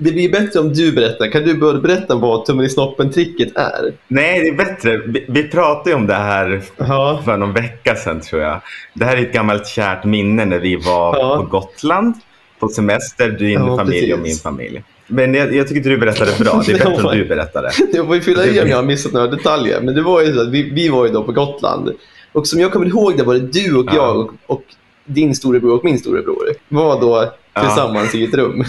det 0.00 0.12
blir 0.12 0.32
bättre 0.32 0.60
om 0.60 0.72
du 0.72 0.92
berättar. 0.92 1.30
Kan 1.30 1.42
du 1.44 1.54
börja 1.54 1.80
berätta 1.80 2.14
vad 2.14 2.46
tummen 2.46 2.66
i 2.66 2.68
snoppen-tricket 2.68 3.56
är? 3.56 3.92
Nej, 4.08 4.40
det 4.40 4.48
är 4.48 4.54
bättre. 4.54 4.96
Vi, 5.06 5.24
vi 5.28 5.42
pratade 5.42 5.96
om 5.96 6.06
det 6.06 6.14
här 6.14 6.62
Ja. 6.76 7.22
för 7.24 7.36
någon 7.36 7.52
vecka 7.52 7.94
sedan 7.96 8.20
tror 8.20 8.42
jag. 8.42 8.60
Det 8.94 9.04
här 9.04 9.16
är 9.16 9.22
ett 9.22 9.32
gammalt 9.32 9.66
kärt 9.66 10.04
minne 10.04 10.44
när 10.44 10.58
vi 10.58 10.76
var 10.76 11.16
Ja. 11.18 11.36
på 11.36 11.42
Gotland 11.58 12.14
på 12.58 12.68
semester, 12.68 13.28
din 13.30 13.50
Ja, 13.50 13.76
familj 13.76 14.14
och 14.14 14.20
precis. 14.22 14.44
min 14.44 14.52
familj. 14.52 14.82
Men 15.06 15.34
jag, 15.34 15.54
jag 15.54 15.66
tycker 15.68 15.76
inte 15.76 15.88
du 15.88 15.98
berättade 15.98 16.30
bra. 16.40 16.62
Det 16.66 16.72
är 16.72 16.78
bättre 16.90 17.08
om 17.08 17.16
du 17.18 17.24
berättade. 17.24 17.70
Jag 17.92 18.06
får 18.06 18.20
fylla 18.20 18.46
i 18.46 18.60
om 18.62 18.68
jag 18.68 18.76
har 18.76 18.84
missat 18.84 19.12
några 19.12 19.26
detaljer. 19.26 19.80
Men 19.80 19.94
det 19.94 20.02
var 20.02 20.22
ju 20.22 20.34
så 20.34 20.40
att 20.40 20.48
vi, 20.50 20.62
vi 20.70 20.88
var 20.88 21.06
ju 21.06 21.12
då 21.12 21.22
på 21.24 21.32
Gotland. 21.32 21.90
Och 22.32 22.46
som 22.46 22.60
jag 22.60 22.72
kommer 22.72 22.86
ihåg 22.86 23.16
det 23.16 23.22
var 23.22 23.34
det 23.34 23.52
du 23.52 23.76
och 23.76 23.84
Ja. 23.88 23.94
jag 23.94 24.16
och, 24.16 24.30
och 24.46 24.62
din 25.04 25.34
storebror 25.34 25.72
och 25.78 25.84
min 25.84 25.98
storebror 25.98 26.48
var 26.68 27.00
då. 27.00 27.32
Tillsammans 27.60 28.14
i 28.14 28.24
ett 28.24 28.34
rum. 28.34 28.64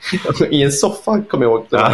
I 0.50 0.62
en 0.62 0.72
soffa 0.72 1.20
kommer 1.28 1.44
jag 1.44 1.52
ihåg. 1.52 1.66
Ja. 1.70 1.92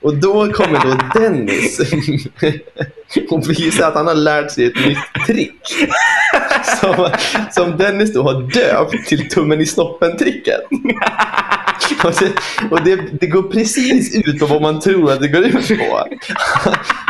Och 0.00 0.14
då 0.16 0.52
kommer 0.52 0.80
då 0.80 1.20
Dennis 1.20 1.80
och 3.30 3.50
visar 3.50 3.88
att 3.88 3.94
han 3.94 4.06
har 4.06 4.14
lärt 4.14 4.50
sig 4.50 4.66
ett 4.66 4.86
nytt 4.86 5.26
trick. 5.26 5.88
Som, 6.80 7.08
som 7.50 7.76
Dennis 7.76 8.12
då 8.12 8.22
har 8.22 8.42
döpt 8.42 9.08
till 9.08 9.28
tummen 9.28 9.60
i 9.60 9.66
snoppen-tricket. 9.66 10.60
Och, 12.04 12.12
det, 12.20 12.32
och 12.70 12.84
det, 12.84 13.20
det 13.20 13.26
går 13.26 13.42
precis 13.42 14.14
ut 14.14 14.38
på 14.38 14.46
vad 14.46 14.62
man 14.62 14.80
tror 14.80 15.12
att 15.12 15.20
det 15.20 15.28
går 15.28 15.42
ut 15.44 15.68
på. 15.68 16.08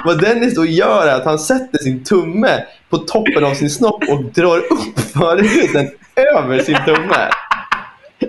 Vad 0.05 0.21
Dennis 0.21 0.55
då 0.55 0.67
gör 0.67 1.07
är 1.07 1.15
att 1.15 1.25
han 1.25 1.39
sätter 1.39 1.79
sin 1.79 2.05
tumme 2.05 2.65
på 2.91 2.99
toppen 2.99 3.45
av 3.45 3.55
sin 3.55 3.71
snopp 3.71 4.03
och 4.09 4.25
drar 4.25 4.59
upp 4.59 5.01
förhuden 5.13 5.91
över 6.17 6.59
sin 6.63 6.79
tumme. 6.85 7.31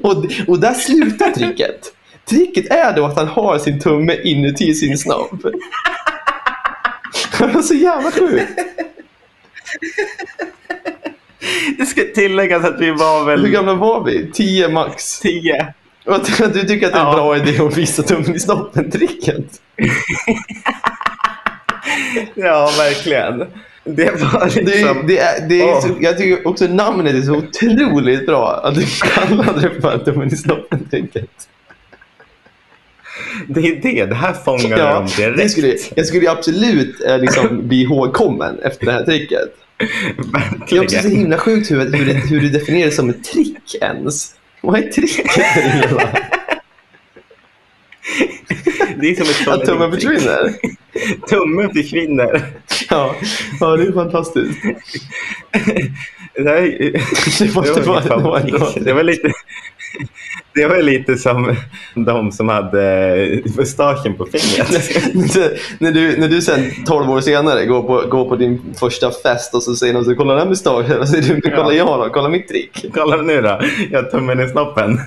Och, 0.03 0.25
och 0.47 0.59
där 0.59 0.73
slutar 0.73 1.31
tricket. 1.31 1.93
Tricket 2.29 2.71
är 2.71 2.93
då 2.95 3.05
att 3.05 3.17
han 3.17 3.27
har 3.27 3.57
sin 3.59 3.79
tumme 3.79 4.15
inuti 4.23 4.73
sin 4.73 4.97
snopp. 4.97 5.41
Det 7.39 7.47
var 7.47 7.61
så 7.61 7.73
jävla 7.73 8.11
sjukt. 8.11 8.51
Det 11.77 11.85
ska 11.85 12.01
tilläggas 12.15 12.65
att 12.65 12.81
vi 12.81 12.91
var 12.91 13.19
Hur 13.19 13.25
väl 13.25 13.47
gamla 13.51 13.73
var 13.73 14.03
vi? 14.03 14.31
10 14.33 14.67
max. 14.69 15.19
tio. 15.19 15.73
Och 16.05 16.15
att 16.15 16.53
Du 16.53 16.63
tycker 16.63 16.85
att 16.87 16.93
det 16.93 16.99
är 16.99 17.01
en 17.01 17.07
Ja. 17.07 17.13
bra 17.13 17.37
idé 17.37 17.59
att 17.59 17.77
visa 17.77 18.03
tummen 18.03 18.35
i 18.35 18.39
snoppen-tricket? 18.39 19.61
Ja, 22.35 22.71
verkligen. 22.77 23.45
Det 23.85 24.11
var 24.21 24.51
Det, 24.55 24.61
liksom... 24.61 25.07
det 25.07 25.19
är, 25.19 25.47
det 25.49 25.61
är 25.61 25.67
Åh. 25.73 25.81
så, 25.81 25.87
jag 26.01 26.17
tycker 26.17 26.47
också 26.47 26.67
namnet 26.67 27.15
är 27.15 27.21
så 27.21 27.35
otroligt 27.35 28.25
bra. 28.25 28.61
Att 28.63 28.75
du 28.75 28.85
kallade 29.03 29.61
det 29.61 29.81
för 29.81 29.97
tummen 29.97 30.27
i 30.27 30.35
snoppen-tricket. 30.35 31.29
Det 33.47 33.59
är 33.67 33.75
det. 33.81 34.05
Det 34.05 34.15
här 34.15 34.33
fångade 34.33 34.81
Ja, 34.81 35.07
de 35.17 35.21
direkt. 35.23 35.37
det 35.37 35.49
skulle, 35.49 35.75
jag 35.95 36.05
skulle 36.05 36.31
absolut 36.31 37.01
eh, 37.07 37.19
liksom, 37.19 37.67
bli 37.67 37.81
ihågkommen 37.81 38.59
efter 38.63 38.85
det 38.85 38.91
här 38.91 39.03
tricket. 39.03 39.39
Det 40.69 40.75
är 40.75 40.79
också 40.83 40.95
så 40.95 41.01
Verkligen. 41.01 41.17
himla 41.17 41.37
sjukt 41.37 41.71
hur, 41.71 41.77
hur, 41.97 42.05
det, 42.05 42.13
hur 42.13 42.41
du 42.41 42.49
definierar 42.49 42.89
det 42.89 42.95
som 42.95 43.09
ett 43.09 43.23
trick 43.23 43.75
ens. 43.81 44.35
Vad 44.61 44.79
är 44.79 44.87
tricket 44.89 45.25
det 48.99 49.09
är 49.09 49.15
som 49.15 49.53
ett 49.53 49.59
Att 49.59 49.65
tummen 49.65 49.91
försvinner? 49.91 50.53
Tummen 51.29 51.73
försvinner. 51.73 52.45
Ja, 52.89 53.15
ja, 53.59 53.75
det 53.75 53.83
är 53.83 53.91
fantastiskt. 53.91 54.61
Det, 56.35 56.49
här, 56.49 56.91
Det 57.39 57.55
måste 57.55 57.79
det, 57.79 57.87
vara, 57.87 58.17
var 58.17 58.39
det 58.79 58.93
var 58.93 58.93
var 58.93 59.03
lite... 59.03 59.31
Det 60.53 60.67
var 60.67 60.81
lite 60.81 61.17
som 61.17 61.55
de 61.95 62.31
som 62.31 62.49
hade 62.49 63.41
mustaschen 63.57 64.15
på 64.17 64.25
fingret. 64.25 64.71
när, 65.79 65.91
du, 65.91 66.17
när 66.17 66.27
du 66.27 66.41
sen 66.41 66.71
12 66.85 67.09
år 67.09 67.21
senare 67.21 67.65
går 67.65 67.81
på, 67.81 68.09
går 68.09 68.29
på 68.29 68.35
din 68.35 68.61
första 68.79 69.11
fest 69.11 69.55
och 69.55 69.63
så 69.63 69.75
säger 69.75 69.93
någon 69.93 70.05
så 70.05 70.15
kolla 70.15 70.33
den 70.33 70.41
här 70.41 70.49
mustaschen. 70.49 70.99
Och 70.99 71.07
så 71.07 71.13
säger 71.13 71.35
du 71.35 71.41
kolla 71.41 71.73
jag 71.73 71.87
då, 71.87 72.09
kolla 72.13 72.29
mitt 72.29 72.47
trick. 72.47 72.85
Kolla 72.93 73.17
nu 73.17 73.41
då, 73.41 73.59
jag 73.91 74.03
har 74.03 74.09
tummen 74.09 74.39
i 74.39 74.49
snoppen. 74.49 74.99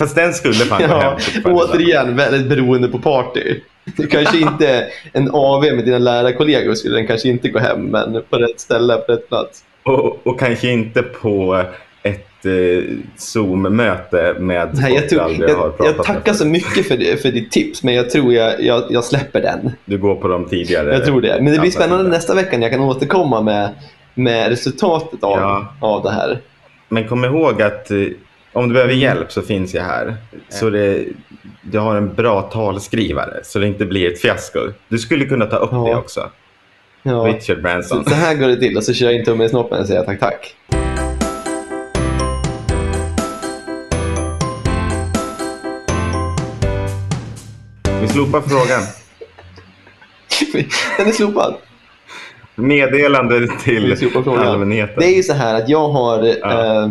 Fast 0.00 0.14
den 0.14 0.32
skulle 0.32 0.54
fan 0.54 0.82
gå 0.88 0.94
hem. 0.94 1.18
återigen 1.44 2.16
väldigt 2.16 2.48
beroende 2.48 2.88
på 2.88 2.98
party. 2.98 3.60
Du 3.96 4.06
kanske 4.06 4.38
inte 4.40 4.86
en 5.12 5.30
AV 5.32 5.62
med 5.62 5.84
dina 5.84 5.98
lärarkollegor 5.98 6.74
skulle 6.74 6.96
den 6.96 7.06
kanske 7.06 7.28
inte 7.28 7.48
gå 7.48 7.58
hem, 7.58 7.82
men 7.84 8.22
på 8.30 8.36
rätt 8.36 8.60
ställe, 8.60 8.96
på 8.96 9.12
rätt 9.12 9.28
plats. 9.28 9.64
Och, 9.82 10.26
och 10.26 10.40
kanske 10.40 10.70
inte 10.70 11.02
på 11.02 11.64
ett 12.02 12.46
eh, 12.46 12.84
Zoom-möte 13.16 14.34
med 14.38 14.68
Nej, 14.72 14.94
jag, 14.94 15.08
tror, 15.08 15.22
jag, 15.38 15.46
pratat 15.56 15.86
jag 15.86 16.04
tackar 16.04 16.32
så 16.32 16.46
mycket 16.46 16.88
för, 16.88 16.96
det, 16.96 17.22
för 17.22 17.28
ditt 17.28 17.50
tips, 17.50 17.82
men 17.82 17.94
jag 17.94 18.10
tror 18.10 18.32
jag, 18.34 18.62
jag, 18.62 18.84
jag 18.90 19.04
släpper 19.04 19.40
den. 19.40 19.72
Du 19.84 19.98
går 19.98 20.14
på 20.14 20.28
de 20.28 20.44
tidigare. 20.44 20.92
Jag 20.92 21.04
tror 21.04 21.20
det. 21.20 21.38
Men 21.42 21.52
det 21.52 21.58
blir 21.58 21.70
spännande 21.70 21.94
alternativen. 21.94 22.10
nästa 22.10 22.34
vecka 22.34 22.58
när 22.58 22.66
jag 22.66 22.72
kan 22.72 22.80
återkomma 22.80 23.40
med, 23.42 23.68
med 24.14 24.48
resultatet 24.48 25.24
av, 25.24 25.38
Ja. 25.38 25.74
av 25.80 26.02
det 26.02 26.10
här. 26.10 26.38
Men 26.88 27.08
kom 27.08 27.24
ihåg 27.24 27.62
att 27.62 27.90
eh, 27.90 27.96
om 28.52 28.68
du 28.68 28.72
behöver 28.74 28.92
Mm. 28.92 29.02
hjälp 29.02 29.32
så 29.32 29.42
finns 29.42 29.74
jag 29.74 29.82
här. 29.82 30.16
Så 30.48 30.70
det, 30.70 31.04
du 31.62 31.78
har 31.78 31.96
en 31.96 32.14
bra 32.14 32.42
talskrivare 32.42 33.40
så 33.44 33.58
det 33.58 33.66
inte 33.66 33.84
blir 33.86 34.12
ett 34.12 34.20
fiasko. 34.20 34.58
Du 34.88 34.98
skulle 34.98 35.24
kunna 35.24 35.46
ta 35.46 35.56
upp 35.56 35.68
Ja. 35.72 35.84
det 35.88 35.94
också. 35.94 36.30
Ja. 37.02 37.12
Richard 37.12 37.62
Branson. 37.62 38.04
Så, 38.04 38.10
så 38.10 38.16
här 38.16 38.34
går 38.34 38.48
det 38.48 38.56
till 38.56 38.76
och 38.76 38.84
så 38.84 38.94
kör 38.94 39.06
jag 39.06 39.14
in 39.14 39.24
tummen 39.24 39.46
i 39.46 39.48
snoppen 39.48 39.80
och 39.80 39.86
säger 39.86 40.04
tack 40.04 40.20
tack. 40.20 40.54
Vi 48.00 48.08
slopar 48.08 48.40
frågan. 48.40 48.82
Den 50.98 51.06
är 51.08 51.12
slopad. 51.12 51.54
Meddelande 52.54 53.48
till 53.64 53.96
allmänheten. 54.26 54.94
Det 54.98 55.06
är 55.06 55.16
ju 55.16 55.22
så 55.22 55.32
här 55.32 55.54
att 55.54 55.68
jag 55.68 55.88
har... 55.88 56.34
Ja. 56.40 56.82
Eh, 56.84 56.90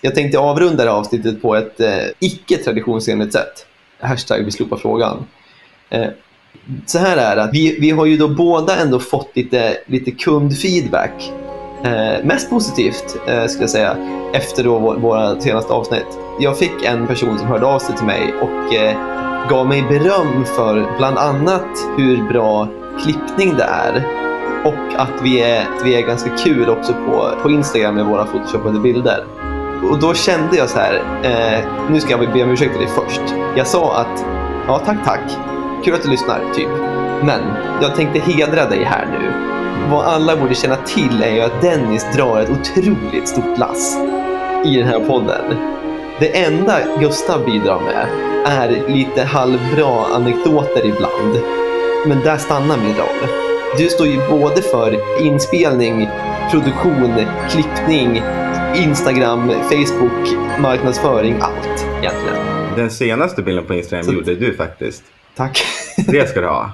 jag 0.00 0.14
tänkte 0.14 0.38
avrunda 0.38 0.84
det 0.84 0.90
här 0.90 0.98
avsnittet 0.98 1.42
på 1.42 1.56
ett 1.56 1.80
eh, 1.80 2.04
icke-traditionsenligt 2.18 3.32
sätt. 3.32 3.66
Hashtag 4.00 4.44
vi 4.44 4.50
slopar 4.50 4.76
frågan. 4.76 5.26
Eh, 5.90 6.08
så 6.86 6.98
här 6.98 7.16
är 7.16 7.36
det, 7.36 7.42
att 7.42 7.54
vi, 7.54 7.80
vi 7.80 7.90
har 7.90 8.06
ju 8.06 8.16
då 8.16 8.28
båda 8.28 8.76
ändå 8.76 8.98
fått 8.98 9.30
lite, 9.34 9.76
lite 9.86 10.10
kundfeedback. 10.10 11.32
Eh, 11.84 12.24
mest 12.24 12.50
positivt, 12.50 13.16
eh, 13.28 13.46
skulle 13.46 13.62
jag 13.62 13.70
säga, 13.70 13.96
efter 14.32 14.64
då 14.64 14.78
vår, 14.78 14.96
våra 14.96 15.40
senaste 15.40 15.72
avsnitt. 15.72 16.18
Jag 16.40 16.58
fick 16.58 16.84
en 16.84 17.06
person 17.06 17.38
som 17.38 17.46
hörde 17.46 17.66
av 17.66 17.78
sig 17.78 17.96
till 17.96 18.06
mig 18.06 18.34
och 18.40 18.74
eh, 18.74 18.96
gav 19.48 19.66
mig 19.66 19.82
beröm 19.82 20.44
för 20.44 20.96
bland 20.98 21.18
annat 21.18 21.68
hur 21.96 22.28
bra 22.32 22.68
klippning 23.04 23.54
det 23.56 23.64
är 23.64 24.06
och 24.64 25.00
att 25.00 25.22
vi 25.22 25.42
är, 25.42 25.60
att 25.60 25.84
vi 25.84 25.94
är 25.94 26.06
ganska 26.06 26.30
kul 26.36 26.68
också 26.68 26.92
på, 26.92 27.30
på 27.42 27.50
Instagram 27.50 27.94
med 27.94 28.06
våra 28.06 28.24
photoshopade 28.24 28.80
bilder. 28.80 29.24
Och 29.82 29.98
då 29.98 30.14
kände 30.14 30.56
jag 30.56 30.68
så 30.68 30.78
här, 30.78 30.94
eh, 31.22 31.90
nu 31.90 32.00
ska 32.00 32.10
jag 32.10 32.32
be 32.32 32.42
om 32.42 32.50
ursäkt 32.50 32.72
till 32.72 32.80
dig 32.80 32.90
först. 32.94 33.34
Jag 33.56 33.66
sa 33.66 33.96
att, 33.96 34.24
ja 34.66 34.78
tack 34.78 35.04
tack, 35.04 35.20
kul 35.84 35.94
att 35.94 36.02
du 36.02 36.10
lyssnar, 36.10 36.40
typ. 36.54 36.68
Men 37.22 37.40
jag 37.82 37.96
tänkte 37.96 38.18
hedra 38.18 38.68
dig 38.68 38.84
här 38.84 39.06
nu. 39.06 39.32
Vad 39.90 40.04
alla 40.04 40.36
borde 40.36 40.54
känna 40.54 40.76
till 40.76 41.22
är 41.22 41.34
ju 41.34 41.40
att 41.40 41.62
Dennis 41.62 42.06
drar 42.16 42.40
ett 42.40 42.50
otroligt 42.50 43.28
stort 43.28 43.58
lass 43.58 43.98
i 44.64 44.76
den 44.76 44.88
här 44.88 45.00
podden. 45.00 45.54
Det 46.20 46.44
enda 46.44 46.78
Gustav 47.00 47.44
bidrar 47.44 47.80
med 47.80 48.06
är 48.46 48.88
lite 48.88 49.24
halvbra 49.24 50.04
anekdoter 50.14 50.86
ibland. 50.86 51.40
Men 52.06 52.20
där 52.20 52.36
stannar 52.36 52.76
min 52.76 52.96
roll. 52.96 53.28
Du 53.78 53.88
står 53.88 54.06
ju 54.06 54.28
både 54.30 54.62
för 54.62 54.96
inspelning, 55.26 56.08
produktion, 56.50 57.14
klippning, 57.50 58.22
Instagram, 58.76 59.48
Facebook, 59.50 60.36
marknadsföring, 60.60 61.36
allt 61.40 61.86
egentligen. 62.00 62.36
Den 62.76 62.90
senaste 62.90 63.42
bilden 63.42 63.64
på 63.64 63.74
Instagram 63.74 64.04
Så- 64.06 64.12
gjorde 64.12 64.34
du 64.34 64.54
faktiskt. 64.56 65.02
Tack. 65.36 65.60
Det 66.06 66.28
ska 66.28 66.40
du 66.40 66.46
ha. 66.46 66.70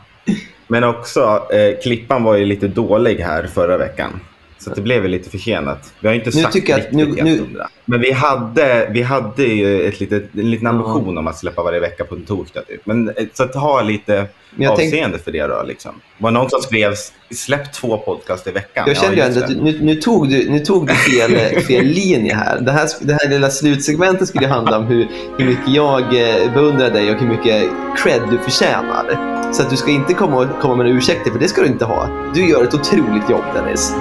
Men 0.69 0.85
också, 0.85 1.21
eh, 1.53 1.83
klippan 1.83 2.25
var 2.25 2.37
ju 2.37 2.45
lite 2.45 2.69
dålig 2.69 3.17
här 3.17 3.47
förra 3.55 3.77
veckan. 3.77 4.21
Så 4.65 4.75
det 4.75 4.81
blev 4.81 5.09
lite 5.09 5.31
försenat. 5.31 5.93
Vi 6.01 6.09
har 6.09 6.15
inte 6.15 6.31
Nu 6.35 6.43
sagt 6.43 6.53
tycker 6.53 6.73
jag 6.73 6.81
att 6.81 6.93
nu- 6.93 7.07
nu- 7.07 7.37
100. 7.39 7.69
Men 7.85 8.01
vi 8.01 8.13
hade, 8.13 8.89
vi 8.91 9.03
hade 9.03 9.45
ju 9.45 9.89
ett 9.89 10.01
litet, 10.01 10.35
en 10.35 10.51
liten 10.51 10.67
ambition 10.67 11.19
om 11.19 11.27
att 11.27 11.39
släppa 11.39 11.63
varje 11.63 11.81
vecka 11.81 12.05
på 12.05 12.15
en 12.15 12.25
torsdag. 12.25 12.63
Typ. 12.63 12.87
Men 12.87 13.09
eh, 13.09 13.15
så 13.33 13.43
att 13.43 13.55
ha 13.55 13.83
lite 13.83 14.27
jag, 14.57 14.77
tänk, 14.77 14.89
avseende 14.89 15.19
för 15.19 15.33
det 15.33 15.47
då. 15.47 15.63
Liksom. 15.67 15.93
var 16.19 16.31
någon 16.31 16.51
som 16.51 16.61
skrev 16.63 16.95
släpp 17.35 17.73
två 17.73 17.97
podcast 17.97 18.47
i 18.47 18.51
veckan. 18.51 18.85
jag 18.87 18.97
kände 18.97 19.17
Ja, 19.17 19.45
att 19.45 19.49
nu, 19.49 19.79
nu 19.83 19.95
tog 19.95 20.29
du, 20.29 20.51
nu 20.51 20.59
tog 20.59 20.87
du 20.87 20.95
fel, 20.95 21.61
fel 21.61 21.85
linje 21.85 22.35
här. 22.35 22.61
Det, 22.61 22.73
här. 22.73 22.89
det 23.01 23.13
här 23.13 23.29
lilla 23.31 23.51
slutsegmentet 23.51 24.29
skulle 24.29 24.47
handla 24.47 24.79
om 24.79 24.85
hur, 24.85 25.09
hur 25.39 25.47
mycket 25.47 25.69
jag 25.69 26.01
eh, 26.03 26.53
beundrar 26.55 26.91
dig 26.91 27.11
och 27.11 27.21
hur 27.21 27.29
mycket 27.29 27.71
cred 27.99 28.23
du 28.31 28.39
förtjänar. 28.39 29.35
Så 29.53 29.63
att 29.63 29.71
du 29.71 29.77
ska 29.77 29.91
inte 29.91 30.15
komma, 30.15 30.49
komma 30.61 30.77
med 30.77 30.93
ursäkter, 30.93 31.31
för 31.31 31.39
det 31.39 31.49
ska 31.49 31.61
du 31.61 31.67
inte 31.67 31.85
ha. 31.85 32.31
Du 32.35 32.49
gör 32.49 32.65
ett 32.65 32.75
otroligt 32.75 33.31
jobb, 33.31 33.45
Dennis. 33.55 33.95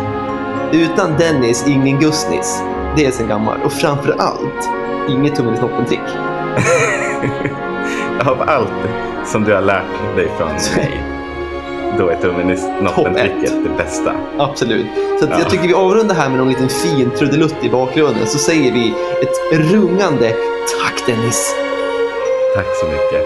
Utan 0.74 1.18
Dennis, 1.18 1.66
ingen 1.68 2.00
Gusnis. 2.00 2.62
Det 2.96 3.06
är 3.06 3.12
sen 3.12 3.28
gammalt. 3.28 3.66
Och 3.66 3.74
framför 3.74 4.16
allt, 4.20 4.70
inget 5.10 5.36
tummen 5.36 5.54
i 5.54 5.58
snoppen-trick. 5.58 6.00
Av 8.26 8.42
allt 8.50 8.70
som 9.26 9.44
du 9.44 9.54
har 9.54 9.62
lärt 9.62 10.16
dig 10.16 10.28
från 10.38 10.48
mig, 10.76 11.04
då 11.98 12.10
är 12.10 12.16
tummen 12.16 12.50
i 12.52 12.58
snoppen-tricket 12.58 13.64
det 13.64 13.70
bästa. 13.78 14.14
Absolut. 14.38 14.86
Så 15.20 15.26
Ja. 15.30 15.40
jag 15.40 15.50
tycker 15.50 15.68
vi 15.68 15.74
avrundar 15.74 16.16
här 16.16 16.30
med 16.30 16.38
någon 16.38 16.50
liten 16.50 16.70
fin 16.70 17.10
trudelutt 17.18 17.56
i 17.62 17.70
bakgrunden. 17.70 18.28
Så 18.28 18.38
säger 18.38 18.72
vi 18.72 18.94
ett 19.22 19.64
rungande 19.72 20.30
tack 20.82 21.04
Dennis. 21.08 21.56
Tack 22.56 22.66
så 22.82 22.86
mycket. 22.88 23.26